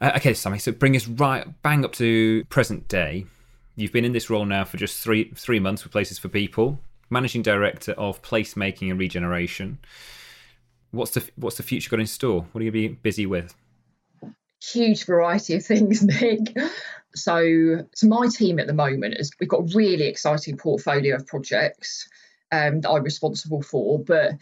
Uh, 0.00 0.12
okay, 0.16 0.34
Sammy. 0.34 0.58
So 0.58 0.72
bring 0.72 0.94
us 0.96 1.08
right 1.08 1.46
bang 1.62 1.84
up 1.84 1.92
to 1.94 2.44
present 2.44 2.88
day. 2.88 3.26
You've 3.78 3.92
been 3.92 4.04
in 4.04 4.10
this 4.12 4.28
role 4.28 4.44
now 4.44 4.64
for 4.64 4.76
just 4.76 4.98
three 4.98 5.30
three 5.36 5.60
months 5.60 5.84
with 5.84 5.92
Places 5.92 6.18
for 6.18 6.28
People, 6.28 6.80
managing 7.10 7.42
director 7.42 7.92
of 7.92 8.20
placemaking 8.22 8.90
and 8.90 8.98
regeneration. 8.98 9.78
What's 10.90 11.12
the 11.12 11.24
what's 11.36 11.58
the 11.58 11.62
future 11.62 11.88
got 11.88 12.00
in 12.00 12.08
store? 12.08 12.44
What 12.50 12.60
are 12.60 12.64
you 12.64 12.72
going 12.72 12.82
to 12.82 12.88
be 12.88 12.94
busy 12.96 13.24
with? 13.24 13.54
Huge 14.60 15.04
variety 15.06 15.54
of 15.54 15.64
things, 15.64 16.02
Nick. 16.20 16.56
So, 17.14 17.86
so 17.94 18.08
my 18.08 18.26
team 18.26 18.58
at 18.58 18.66
the 18.66 18.74
moment 18.74 19.14
is 19.16 19.30
we've 19.38 19.48
got 19.48 19.60
a 19.60 19.76
really 19.76 20.08
exciting 20.08 20.56
portfolio 20.56 21.14
of 21.14 21.28
projects 21.28 22.08
um, 22.50 22.80
that 22.80 22.90
I'm 22.90 23.04
responsible 23.04 23.62
for, 23.62 24.00
but 24.00 24.32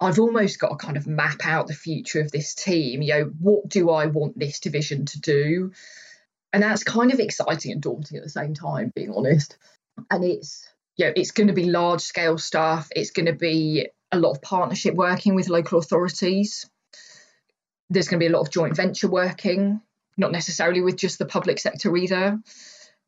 I've 0.00 0.18
almost 0.18 0.58
got 0.58 0.70
to 0.70 0.76
kind 0.76 0.96
of 0.96 1.06
map 1.06 1.44
out 1.44 1.66
the 1.66 1.74
future 1.74 2.22
of 2.22 2.32
this 2.32 2.54
team. 2.54 3.02
You 3.02 3.12
know, 3.12 3.32
what 3.40 3.68
do 3.68 3.90
I 3.90 4.06
want 4.06 4.38
this 4.38 4.58
division 4.58 5.04
to 5.04 5.20
do? 5.20 5.72
And 6.54 6.62
that's 6.62 6.84
kind 6.84 7.12
of 7.12 7.20
exciting 7.20 7.72
and 7.72 7.82
daunting 7.82 8.16
at 8.16 8.22
the 8.22 8.30
same 8.30 8.54
time, 8.54 8.92
being 8.94 9.12
honest. 9.12 9.58
And 10.10 10.24
it's 10.24 10.66
you 10.96 11.06
know, 11.06 11.12
it's 11.16 11.32
going 11.32 11.48
to 11.48 11.52
be 11.52 11.64
large 11.64 12.00
scale 12.00 12.38
stuff. 12.38 12.88
It's 12.94 13.10
going 13.10 13.26
to 13.26 13.34
be 13.34 13.88
a 14.12 14.18
lot 14.18 14.30
of 14.30 14.42
partnership 14.42 14.94
working 14.94 15.34
with 15.34 15.48
local 15.48 15.78
authorities. 15.78 16.70
There's 17.90 18.08
going 18.08 18.20
to 18.20 18.24
be 18.24 18.32
a 18.32 18.36
lot 18.36 18.46
of 18.46 18.50
joint 18.50 18.76
venture 18.76 19.08
working 19.08 19.80
not 20.16 20.32
necessarily 20.32 20.80
with 20.80 20.96
just 20.96 21.18
the 21.18 21.26
public 21.26 21.58
sector 21.58 21.96
either. 21.96 22.38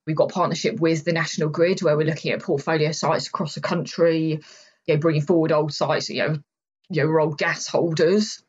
We've 0.07 0.17
got 0.17 0.31
partnership 0.31 0.79
with 0.81 1.05
the 1.05 1.13
National 1.13 1.49
Grid 1.49 1.83
where 1.83 1.97
we're 1.97 2.07
looking 2.07 2.33
at 2.33 2.43
portfolio 2.43 2.93
sites 2.93 3.29
across 3.29 3.55
the 3.55 3.61
country, 3.61 4.41
you 4.87 4.95
know, 4.95 5.01
bringing 5.01 5.23
forward 5.23 5.53
old 5.53 5.73
sites, 5.73 6.09
you 6.09 6.19
know, 6.19 6.39
you 6.91 7.05
know, 7.05 7.21
old 7.21 7.39
gas 7.39 7.67
holders. 7.67 8.43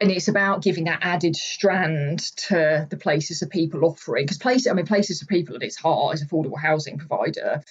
And 0.00 0.10
it's 0.10 0.28
about 0.28 0.62
giving 0.62 0.84
that 0.84 1.00
added 1.02 1.36
strand 1.36 2.20
to 2.36 2.86
the 2.88 2.96
places 2.96 3.40
for 3.40 3.46
people 3.46 3.84
offering. 3.84 4.24
Because 4.24 4.38
places, 4.38 4.66
I 4.66 4.72
mean, 4.72 4.86
places 4.86 5.20
for 5.20 5.26
people 5.26 5.56
at 5.56 5.62
its 5.62 5.76
heart 5.76 6.14
is 6.14 6.24
affordable 6.24 6.58
housing 6.58 6.96
provider 6.96 7.62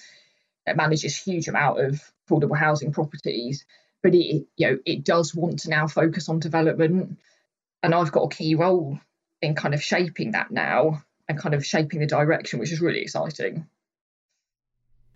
that 0.66 0.76
manages 0.76 1.16
huge 1.16 1.48
amount 1.48 1.80
of 1.80 2.00
affordable 2.28 2.56
housing 2.56 2.92
properties. 2.92 3.64
But 4.02 4.14
it, 4.14 4.46
you 4.56 4.66
know, 4.66 4.78
it 4.86 5.04
does 5.04 5.34
want 5.34 5.60
to 5.60 5.70
now 5.70 5.88
focus 5.88 6.28
on 6.28 6.38
development. 6.38 7.18
And 7.82 7.94
I've 7.94 8.12
got 8.12 8.32
a 8.32 8.36
key 8.36 8.54
role 8.54 9.00
in 9.42 9.56
kind 9.56 9.74
of 9.74 9.82
shaping 9.82 10.32
that 10.32 10.52
now 10.52 11.02
and 11.28 11.38
kind 11.38 11.54
of 11.54 11.66
shaping 11.66 11.98
the 11.98 12.06
direction, 12.06 12.60
which 12.60 12.72
is 12.72 12.80
really 12.80 13.00
exciting. 13.00 13.66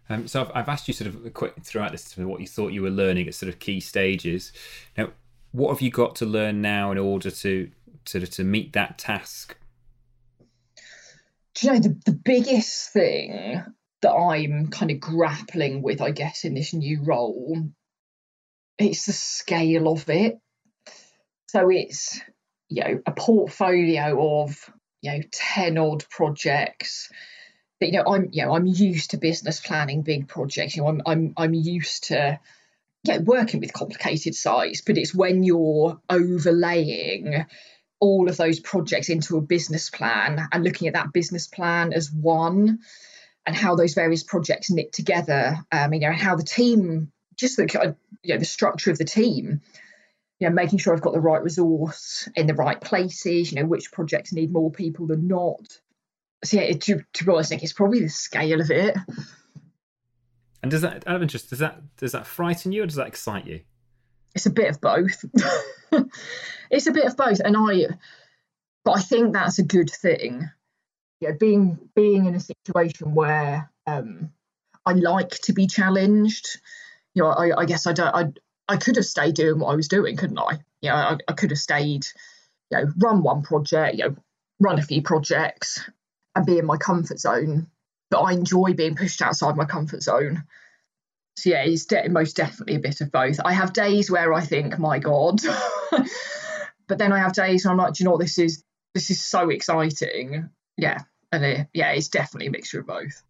Um, 0.08 0.28
so 0.28 0.42
I've, 0.42 0.50
I've, 0.54 0.68
asked 0.68 0.86
you 0.86 0.94
sort 0.94 1.14
of 1.14 1.32
quick 1.32 1.54
throughout 1.62 1.92
this 1.92 2.16
what 2.18 2.40
you 2.40 2.46
thought 2.46 2.72
you 2.72 2.82
were 2.82 2.90
learning 2.90 3.26
at 3.26 3.34
sort 3.34 3.50
of 3.50 3.58
key 3.58 3.80
stages. 3.80 4.52
Now, 4.98 5.08
what 5.54 5.70
have 5.70 5.80
you 5.80 5.90
got 5.90 6.16
to 6.16 6.26
learn 6.26 6.60
now 6.60 6.90
in 6.90 6.98
order 6.98 7.30
to 7.30 7.70
of 8.24 8.30
to 8.30 8.42
meet 8.42 8.72
that 8.72 8.98
task? 8.98 9.56
Do 11.54 11.66
you 11.66 11.72
know 11.72 11.78
the, 11.78 11.96
the 12.06 12.12
biggest 12.12 12.92
thing 12.92 13.62
that 14.02 14.12
I'm 14.12 14.66
kind 14.66 14.90
of 14.90 14.98
grappling 14.98 15.80
with, 15.80 16.00
I 16.00 16.10
guess, 16.10 16.44
in 16.44 16.54
this 16.54 16.74
new 16.74 17.04
role, 17.04 17.68
it's 18.78 19.06
the 19.06 19.12
scale 19.12 19.86
of 19.86 20.10
it. 20.10 20.40
So 21.46 21.70
it's 21.70 22.20
you 22.68 22.82
know 22.82 23.00
a 23.06 23.12
portfolio 23.12 24.42
of 24.42 24.58
you 25.02 25.12
know 25.12 25.20
10 25.30 25.78
odd 25.78 26.04
projects 26.10 27.12
that 27.78 27.86
you 27.86 27.92
know 27.92 28.04
i'm 28.12 28.30
you 28.32 28.44
know 28.44 28.56
i'm 28.56 28.66
used 28.66 29.10
to 29.10 29.18
business 29.18 29.60
planning 29.60 30.02
big 30.02 30.26
projects 30.26 30.74
you 30.74 30.82
know 30.82 30.88
i'm 30.88 31.02
i'm, 31.04 31.34
I'm 31.36 31.54
used 31.54 32.04
to 32.04 32.40
yeah, 33.04 33.18
working 33.18 33.60
with 33.60 33.72
complicated 33.72 34.34
sites 34.34 34.80
but 34.80 34.98
it's 34.98 35.14
when 35.14 35.42
you're 35.42 36.00
overlaying 36.10 37.46
all 38.00 38.28
of 38.28 38.36
those 38.36 38.60
projects 38.60 39.08
into 39.08 39.36
a 39.36 39.42
business 39.42 39.90
plan 39.90 40.48
and 40.52 40.64
looking 40.64 40.88
at 40.88 40.94
that 40.94 41.12
business 41.12 41.46
plan 41.46 41.92
as 41.92 42.10
one 42.10 42.80
and 43.46 43.56
how 43.56 43.76
those 43.76 43.94
various 43.94 44.22
projects 44.22 44.70
knit 44.70 44.92
together 44.92 45.58
um, 45.72 45.92
you 45.92 46.00
know 46.00 46.08
and 46.08 46.20
how 46.20 46.36
the 46.36 46.42
team 46.42 47.12
just 47.36 47.56
the 47.56 47.96
you 48.22 48.34
know 48.34 48.38
the 48.38 48.44
structure 48.44 48.90
of 48.90 48.98
the 48.98 49.04
team 49.04 49.60
you 50.40 50.48
know, 50.48 50.54
making 50.54 50.78
sure 50.78 50.92
I've 50.92 51.00
got 51.00 51.12
the 51.12 51.20
right 51.20 51.42
resource 51.42 52.28
in 52.34 52.46
the 52.46 52.54
right 52.54 52.80
places, 52.80 53.52
you 53.52 53.60
know, 53.60 53.66
which 53.66 53.92
projects 53.92 54.32
need 54.32 54.52
more 54.52 54.70
people 54.70 55.06
than 55.06 55.28
not. 55.28 55.78
So 56.44 56.60
yeah, 56.60 56.72
to, 56.72 57.00
to 57.14 57.24
be 57.24 57.32
honest, 57.32 57.50
Nick, 57.50 57.62
it's 57.62 57.72
probably 57.72 58.00
the 58.00 58.08
scale 58.08 58.60
of 58.60 58.70
it. 58.70 58.96
And 60.64 60.70
does 60.70 60.80
that, 60.80 61.06
out 61.06 61.16
of 61.16 61.20
interest, 61.20 61.50
does 61.50 61.58
that 61.58 61.94
does 61.98 62.12
that 62.12 62.26
frighten 62.26 62.72
you 62.72 62.84
or 62.84 62.86
does 62.86 62.94
that 62.94 63.06
excite 63.06 63.46
you? 63.46 63.60
It's 64.34 64.46
a 64.46 64.50
bit 64.50 64.70
of 64.70 64.80
both. 64.80 65.22
it's 66.70 66.86
a 66.86 66.90
bit 66.90 67.04
of 67.04 67.18
both, 67.18 67.38
and 67.40 67.54
I, 67.54 67.88
but 68.82 68.92
I 68.92 69.02
think 69.02 69.34
that's 69.34 69.58
a 69.58 69.62
good 69.62 69.90
thing. 69.90 70.48
You 71.20 71.28
know, 71.28 71.36
being 71.38 71.90
being 71.94 72.24
in 72.24 72.34
a 72.34 72.40
situation 72.40 73.14
where 73.14 73.70
um, 73.86 74.30
I 74.86 74.94
like 74.94 75.32
to 75.42 75.52
be 75.52 75.66
challenged. 75.66 76.58
You 77.12 77.24
know, 77.24 77.28
I, 77.28 77.60
I 77.60 77.66
guess 77.66 77.86
I 77.86 77.92
don't. 77.92 78.14
I, 78.14 78.32
I 78.66 78.78
could 78.78 78.96
have 78.96 79.04
stayed 79.04 79.34
doing 79.34 79.58
what 79.58 79.70
I 79.70 79.76
was 79.76 79.88
doing, 79.88 80.16
couldn't 80.16 80.38
I? 80.38 80.60
You 80.80 80.88
know, 80.88 80.94
I, 80.94 81.18
I 81.28 81.34
could 81.34 81.50
have 81.50 81.58
stayed, 81.58 82.06
you 82.70 82.78
know, 82.78 82.90
run 82.96 83.22
one 83.22 83.42
project, 83.42 83.98
you 83.98 84.08
know, 84.08 84.16
run 84.60 84.78
a 84.78 84.82
few 84.82 85.02
projects 85.02 85.86
and 86.34 86.46
be 86.46 86.56
in 86.56 86.64
my 86.64 86.78
comfort 86.78 87.20
zone. 87.20 87.66
But 88.14 88.22
I 88.22 88.32
enjoy 88.32 88.74
being 88.74 88.94
pushed 88.94 89.20
outside 89.22 89.56
my 89.56 89.64
comfort 89.64 90.00
zone. 90.00 90.44
So 91.36 91.50
yeah, 91.50 91.64
it's 91.64 91.86
de- 91.86 92.08
most 92.08 92.36
definitely 92.36 92.76
a 92.76 92.78
bit 92.78 93.00
of 93.00 93.10
both. 93.10 93.40
I 93.44 93.52
have 93.52 93.72
days 93.72 94.08
where 94.08 94.32
I 94.32 94.40
think, 94.40 94.78
my 94.78 95.00
God, 95.00 95.40
but 96.86 96.98
then 96.98 97.12
I 97.12 97.18
have 97.18 97.32
days 97.32 97.64
where 97.64 97.72
I'm 97.72 97.78
like, 97.78 97.98
you 97.98 98.04
know 98.04 98.12
what, 98.12 98.20
this 98.20 98.38
is 98.38 98.62
this 98.94 99.10
is 99.10 99.24
so 99.24 99.50
exciting. 99.50 100.48
Yeah, 100.76 100.98
and 101.32 101.44
it, 101.44 101.66
yeah, 101.74 101.90
it's 101.90 102.06
definitely 102.06 102.46
a 102.46 102.52
mixture 102.52 102.78
of 102.78 102.86
both. 102.86 103.20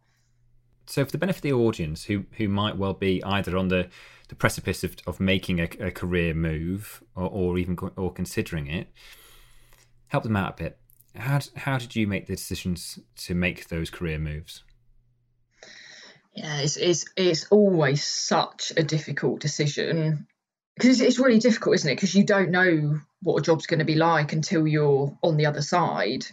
So, 0.85 1.03
for 1.03 1.11
the 1.11 1.17
benefit 1.17 1.39
of 1.39 1.41
the 1.41 1.53
audience 1.53 2.03
who 2.03 2.25
who 2.37 2.47
might 2.47 2.77
well 2.77 2.93
be 2.93 3.23
either 3.23 3.57
on 3.57 3.69
the 3.69 3.89
the 4.29 4.35
precipice 4.35 4.83
of, 4.83 4.97
of 5.07 5.19
making 5.19 5.59
a, 5.59 5.69
a 5.79 5.89
career 5.89 6.35
move 6.35 7.01
or, 7.15 7.27
or 7.27 7.57
even 7.57 7.75
or 7.95 8.13
considering 8.13 8.67
it, 8.67 8.89
help 10.09 10.25
them 10.25 10.35
out 10.35 10.59
a 10.59 10.63
bit. 10.63 10.77
How 11.15 11.39
how 11.55 11.79
did 11.79 11.95
you 11.95 12.05
make 12.05 12.27
the 12.27 12.35
decisions 12.35 12.99
to 13.15 13.33
make 13.33 13.69
those 13.69 13.89
career 13.89 14.19
moves? 14.19 14.61
Yeah, 16.35 16.59
it's 16.59 16.77
it's 16.77 17.05
it's 17.15 17.47
always 17.49 18.03
such 18.03 18.73
a 18.75 18.83
difficult 18.83 19.39
decision. 19.39 20.27
because 20.75 21.01
it's 21.01 21.19
really 21.19 21.39
difficult, 21.39 21.75
isn't 21.75 21.91
it? 21.91 21.95
Because 21.95 22.15
you 22.15 22.25
don't 22.25 22.51
know 22.51 22.99
what 23.21 23.39
a 23.39 23.41
job's 23.43 23.67
going 23.67 23.79
to 23.79 23.85
be 23.85 23.95
like 23.95 24.33
until 24.33 24.67
you're 24.67 25.17
on 25.23 25.37
the 25.37 25.45
other 25.47 25.61
side. 25.61 26.25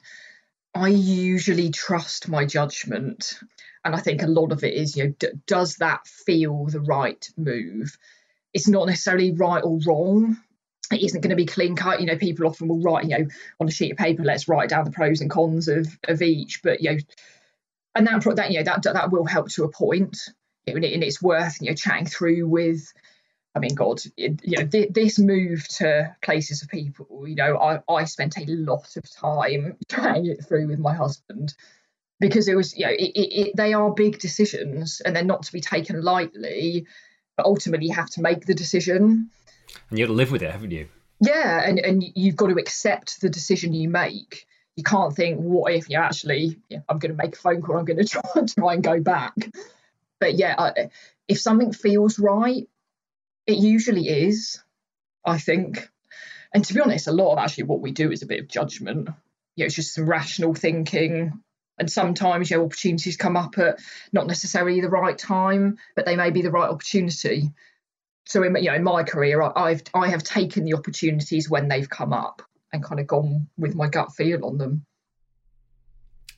I 0.74 0.88
usually 0.88 1.70
trust 1.70 2.28
my 2.28 2.46
judgment. 2.46 3.38
And 3.84 3.94
I 3.94 4.00
think 4.00 4.22
a 4.22 4.26
lot 4.28 4.52
of 4.52 4.64
it 4.64 4.74
is, 4.74 4.96
you 4.96 5.04
know, 5.04 5.14
d- 5.18 5.28
does 5.46 5.76
that 5.76 6.06
feel 6.06 6.66
the 6.66 6.80
right 6.80 7.28
move? 7.36 7.96
It's 8.54 8.68
not 8.68 8.86
necessarily 8.88 9.32
right 9.32 9.62
or 9.64 9.80
wrong. 9.86 10.38
It 10.92 11.02
isn't 11.02 11.20
going 11.20 11.30
to 11.30 11.36
be 11.36 11.46
clean 11.46 11.76
cut. 11.76 12.00
You 12.00 12.06
know, 12.06 12.16
people 12.18 12.46
often 12.46 12.68
will 12.68 12.80
write, 12.80 13.04
you 13.04 13.18
know, 13.18 13.26
on 13.60 13.68
a 13.68 13.72
sheet 13.72 13.92
of 13.92 13.98
paper, 13.98 14.24
let's 14.24 14.48
write 14.48 14.68
down 14.70 14.84
the 14.84 14.90
pros 14.92 15.20
and 15.20 15.30
cons 15.30 15.68
of 15.68 15.86
of 16.08 16.22
each. 16.22 16.62
But 16.62 16.82
you 16.82 16.92
know, 16.92 16.98
and 17.94 18.06
that 18.06 18.22
that 18.36 18.50
you 18.50 18.58
know 18.58 18.64
that 18.64 18.82
that 18.82 19.10
will 19.10 19.24
help 19.24 19.48
to 19.50 19.64
a 19.64 19.70
point. 19.70 20.18
You 20.66 20.78
know, 20.78 20.86
and 20.86 21.02
it's 21.02 21.20
worth 21.20 21.60
you 21.60 21.70
know 21.70 21.74
chatting 21.74 22.06
through 22.06 22.46
with 22.48 22.92
I 23.54 23.58
mean, 23.58 23.74
God, 23.74 24.00
you 24.16 24.36
know, 24.46 24.66
th- 24.66 24.92
this 24.92 25.18
move 25.18 25.68
to 25.76 26.16
places 26.22 26.62
for 26.62 26.68
people, 26.68 27.28
you 27.28 27.34
know, 27.34 27.58
I, 27.58 27.80
I 27.92 28.04
spent 28.04 28.38
a 28.38 28.46
lot 28.46 28.96
of 28.96 29.10
time 29.10 29.76
chatting 29.90 30.26
it 30.26 30.44
through 30.46 30.68
with 30.68 30.78
my 30.78 30.94
husband 30.94 31.54
because 32.18 32.48
it 32.48 32.54
was, 32.54 32.74
you 32.76 32.86
know, 32.86 32.92
it, 32.92 33.12
it, 33.14 33.40
it, 33.40 33.56
they 33.56 33.74
are 33.74 33.90
big 33.90 34.18
decisions 34.18 35.02
and 35.04 35.14
they're 35.14 35.24
not 35.24 35.42
to 35.44 35.52
be 35.52 35.60
taken 35.60 36.00
lightly, 36.02 36.86
but 37.36 37.44
ultimately 37.44 37.88
you 37.88 37.94
have 37.94 38.08
to 38.10 38.22
make 38.22 38.46
the 38.46 38.54
decision. 38.54 39.28
And 39.90 39.98
you 39.98 40.04
have 40.04 40.10
to 40.10 40.14
live 40.14 40.32
with 40.32 40.42
it, 40.42 40.50
haven't 40.50 40.70
you? 40.70 40.88
Yeah, 41.20 41.62
and, 41.62 41.78
and 41.78 42.02
you've 42.14 42.36
got 42.36 42.48
to 42.48 42.56
accept 42.56 43.20
the 43.20 43.28
decision 43.28 43.74
you 43.74 43.88
make. 43.90 44.46
You 44.76 44.84
can't 44.84 45.14
think, 45.14 45.38
what 45.38 45.72
if 45.72 45.90
you 45.90 45.98
actually, 45.98 46.58
I'm 46.88 46.98
going 46.98 47.14
to 47.14 47.22
make 47.22 47.34
a 47.34 47.38
phone 47.38 47.60
call, 47.60 47.76
I'm 47.76 47.84
going 47.84 47.98
to 48.04 48.04
try, 48.04 48.22
try 48.46 48.74
and 48.74 48.82
go 48.82 49.00
back. 49.00 49.34
But 50.18 50.34
yeah, 50.34 50.54
I, 50.58 50.90
if 51.28 51.40
something 51.40 51.72
feels 51.72 52.18
right, 52.18 52.68
it 53.46 53.58
usually 53.58 54.08
is, 54.08 54.62
I 55.24 55.38
think. 55.38 55.88
And 56.54 56.64
to 56.64 56.74
be 56.74 56.80
honest, 56.80 57.06
a 57.06 57.12
lot 57.12 57.32
of 57.32 57.38
actually 57.38 57.64
what 57.64 57.80
we 57.80 57.92
do 57.92 58.12
is 58.12 58.22
a 58.22 58.26
bit 58.26 58.40
of 58.40 58.48
judgment. 58.48 59.08
You 59.56 59.64
know, 59.64 59.66
it's 59.66 59.74
just 59.74 59.94
some 59.94 60.08
rational 60.08 60.54
thinking. 60.54 61.42
And 61.78 61.90
sometimes 61.90 62.50
your 62.50 62.60
know, 62.60 62.66
opportunities 62.66 63.16
come 63.16 63.36
up 63.36 63.58
at 63.58 63.78
not 64.12 64.26
necessarily 64.26 64.80
the 64.80 64.88
right 64.88 65.16
time, 65.16 65.78
but 65.96 66.06
they 66.06 66.16
may 66.16 66.30
be 66.30 66.42
the 66.42 66.50
right 66.50 66.68
opportunity. 66.68 67.50
So 68.26 68.42
in 68.42 68.54
you 68.56 68.70
know 68.70 68.74
in 68.74 68.84
my 68.84 69.02
career, 69.02 69.42
I've 69.42 69.82
I 69.94 70.08
have 70.10 70.22
taken 70.22 70.64
the 70.64 70.74
opportunities 70.74 71.50
when 71.50 71.68
they've 71.68 71.88
come 71.88 72.12
up 72.12 72.42
and 72.72 72.82
kind 72.82 73.00
of 73.00 73.06
gone 73.06 73.48
with 73.58 73.74
my 73.74 73.88
gut 73.88 74.12
feel 74.12 74.44
on 74.44 74.58
them. 74.58 74.84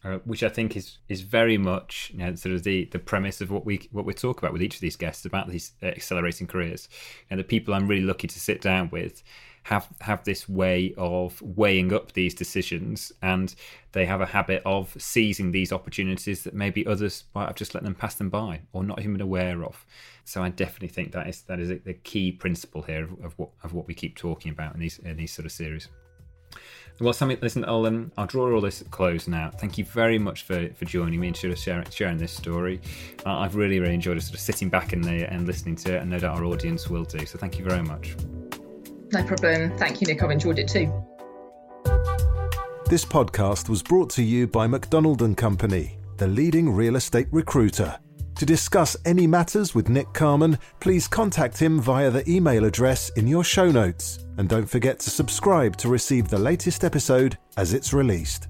Uh, 0.05 0.19
which 0.27 0.43
I 0.43 0.51
think 0.51 0.77
is 0.77 0.99
is 1.09 1.23
very 1.23 1.57
much 1.57 2.11
you 2.13 2.19
know, 2.19 2.35
sort 2.35 2.55
of 2.55 2.63
the, 2.63 2.85
the 2.93 2.99
premise 2.99 3.41
of 3.41 3.51
what 3.51 3.65
we 3.65 3.89
what 3.91 4.05
we 4.05 4.13
talk 4.13 4.39
about 4.39 4.53
with 4.53 4.63
each 4.63 4.75
of 4.75 4.83
these 4.83 4.97
guests 4.97 5.25
about 5.25 5.49
these 5.49 5.73
accelerating 5.83 6.47
careers. 6.47 6.91
And 7.31 7.41
the 7.41 7.45
people 7.45 7.73
I'm 7.73 7.89
really 7.89 8.05
lucky 8.05 8.27
to 8.27 8.39
sit 8.39 8.61
down 8.61 8.91
with 8.91 9.23
have 9.63 9.89
have 10.03 10.23
this 10.25 10.47
way 10.47 10.93
of 10.99 11.41
weighing 11.41 11.91
up 11.91 12.13
these 12.13 12.35
decisions, 12.35 13.13
and 13.23 13.55
they 13.93 14.05
have 14.05 14.21
a 14.21 14.27
habit 14.27 14.61
of 14.67 14.95
seizing 14.99 15.53
these 15.53 15.73
opportunities 15.73 16.45
that 16.45 16.53
maybe 16.53 16.87
others 16.87 17.25
might 17.35 17.47
have 17.47 17.57
just 17.57 17.75
let 17.75 17.83
them 17.83 17.95
pass 17.95 18.15
them 18.17 18.29
by 18.29 18.61
or 18.75 18.85
not 18.85 19.01
even 19.01 19.23
aware 19.23 19.65
of. 19.65 19.87
So 20.27 20.43
I 20.43 20.51
definitely 20.51 20.89
think 20.89 21.13
that 21.13 21.29
is 21.29 21.41
that 21.43 21.61
is 21.61 21.71
the 21.83 21.95
key 21.95 22.31
principle 22.31 22.83
here 22.83 23.05
of, 23.05 23.25
of 23.25 23.39
what 23.39 23.51
of 23.63 23.73
what 23.73 23.87
we 23.87 23.95
keep 23.95 24.19
talking 24.19 24.53
about 24.53 24.75
in 24.75 24.81
these 24.81 24.99
in 24.99 25.17
these 25.17 25.33
sort 25.33 25.47
of 25.47 25.53
series. 25.53 25.89
Well, 27.01 27.13
Sammy, 27.13 27.37
listen, 27.41 27.65
I'll 27.65 27.87
um, 27.87 28.13
I'll 28.17 28.27
draw 28.27 28.55
all 28.55 28.61
this 28.61 28.85
close 28.91 29.27
now. 29.27 29.51
Thank 29.51 29.79
you 29.79 29.85
very 29.85 30.19
much 30.19 30.43
for, 30.45 30.69
for 30.75 30.85
joining 30.85 31.19
me 31.19 31.29
and 31.29 31.37
sort 31.37 31.53
of 31.53 31.59
sharing, 31.59 31.91
sharing 31.91 32.19
this 32.19 32.33
story. 32.33 32.81
Uh, 33.27 33.39
I've 33.39 33.57
really 33.57 33.81
really 33.81 33.95
enjoyed 33.95 34.23
sort 34.23 34.35
of 34.35 34.41
sitting 34.41 34.69
back 34.69 34.93
in 34.93 35.01
there 35.01 35.27
and 35.27 35.47
listening 35.47 35.75
to 35.77 35.97
it, 35.97 36.03
and 36.03 36.11
no 36.11 36.21
doubt 36.21 36.37
our 36.39 36.45
audience 36.45 36.89
will 36.89 37.05
do. 37.05 37.27
So 37.27 37.37
thank 37.37 37.59
you 37.59 37.65
very 37.65 37.83
much. 37.83 38.17
No 39.13 39.25
problem. 39.25 39.77
Thank 39.77 40.01
you, 40.01 40.07
Nick. 40.07 40.23
I've 40.23 40.31
enjoyed 40.31 40.59
it 40.59 40.69
too. 40.69 40.93
This 42.87 43.05
podcast 43.05 43.69
was 43.69 43.83
brought 43.83 44.11
to 44.11 44.23
you 44.23 44.47
by 44.47 44.67
McDonald 44.67 45.23
and 45.23 45.37
Company, 45.37 45.99
the 46.17 46.29
leading 46.29 46.71
real 46.71 46.97
estate 46.97 47.27
recruiter. 47.33 47.99
To 48.37 48.47
discuss 48.47 48.97
any 49.05 49.27
matters 49.27 49.75
with 49.75 49.89
Nick 49.89 50.13
Carman, 50.13 50.59
please 50.81 51.09
contact 51.09 51.59
him 51.59 51.81
via 51.81 52.11
the 52.11 52.29
email 52.31 52.65
address 52.65 53.11
in 53.11 53.27
your 53.27 53.45
show 53.45 53.71
notes. 53.71 54.24
And 54.37 54.49
don't 54.49 54.69
forget 54.69 54.99
to 55.01 55.11
subscribe 55.11 55.77
to 55.77 55.89
receive 55.89 56.29
the 56.29 56.39
latest 56.39 56.85
episode 56.85 57.39
as 57.57 57.73
it's 57.73 57.93
released. 57.93 58.49